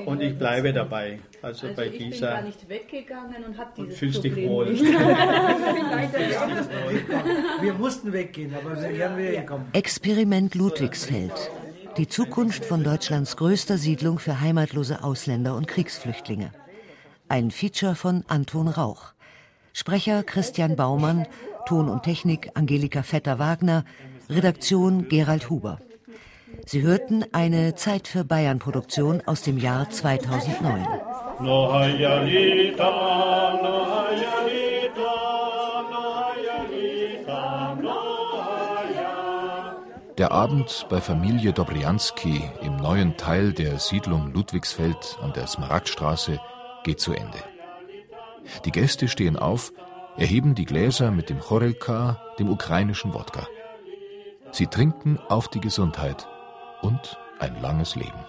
Und 0.06 0.22
ich 0.22 0.38
bleibe 0.38 0.72
dabei. 0.72 1.20
Also, 1.42 1.68
also 1.68 1.76
bei 1.76 1.88
ich 1.88 1.98
dieser. 1.98 2.28
bin 2.28 2.36
gar 2.36 2.44
nicht 2.44 2.70
weggegangen 2.70 3.44
und 3.44 3.58
habe 3.58 3.72
dieses 3.78 3.98
fühlst 3.98 4.24
dich 4.24 4.36
wohl. 4.48 4.68
wir 7.62 7.74
mussten 7.74 8.14
weggehen, 8.14 8.56
aber 8.56 8.82
wir 8.82 8.98
wären 8.98 9.18
wieder 9.18 9.42
gekommen. 9.42 9.66
Experiment 9.74 10.56
Ludwigsfeld. 10.56 11.52
Die 11.98 12.08
Zukunft 12.08 12.64
von 12.66 12.84
Deutschlands 12.84 13.36
größter 13.38 13.78
Siedlung 13.78 14.20
für 14.20 14.40
heimatlose 14.40 15.04
Ausländer 15.04 15.56
und 15.56 15.68
Kriegsflüchtlinge. 15.68 16.52
Ein 17.28 17.52
Feature 17.52 17.96
von 17.96 18.24
Anton 18.28 18.70
Rauch. 18.70 19.14
Sprecher 19.74 20.24
Christian 20.24 20.76
Baumann, 20.76 21.28
Ton 21.66 21.90
und 21.90 22.04
Technik 22.04 22.52
Angelika 22.54 23.04
Vetter-Wagner, 23.04 23.86
Redaktion 24.30 25.10
Gerald 25.10 25.50
Huber. 25.50 25.80
Sie 26.66 26.82
hörten 26.82 27.26
eine 27.34 27.76
Zeit 27.76 28.08
für 28.08 28.24
Bayern 28.24 28.60
Produktion 28.60 29.22
aus 29.26 29.42
dem 29.42 29.58
Jahr 29.58 29.90
2009. 29.90 30.88
Der 40.18 40.32
Abend 40.32 40.86
bei 40.90 41.02
Familie 41.02 41.54
Dobrianski 41.54 42.44
im 42.62 42.78
neuen 42.78 43.18
Teil 43.18 43.52
der 43.52 43.80
Siedlung 43.80 44.32
Ludwigsfeld 44.32 45.18
an 45.22 45.34
der 45.34 45.48
Smaragdstraße 45.48 46.40
geht 46.84 47.00
zu 47.00 47.14
Ende. 47.14 47.40
Die 48.64 48.72
Gäste 48.72 49.08
stehen 49.08 49.38
auf, 49.38 49.74
erheben 50.16 50.56
die 50.56 50.66
Gläser 50.66 51.12
mit 51.12 51.30
dem 51.30 51.40
Chorelka, 51.40 52.22
dem 52.40 52.50
ukrainischen 52.50 53.14
Wodka. 53.14 53.48
Sie 54.54 54.68
trinken 54.68 55.18
auf 55.30 55.48
die 55.48 55.60
Gesundheit 55.60 56.28
und 56.84 57.18
ein 57.40 57.60
langes 57.60 57.96
Leben. 57.96 58.24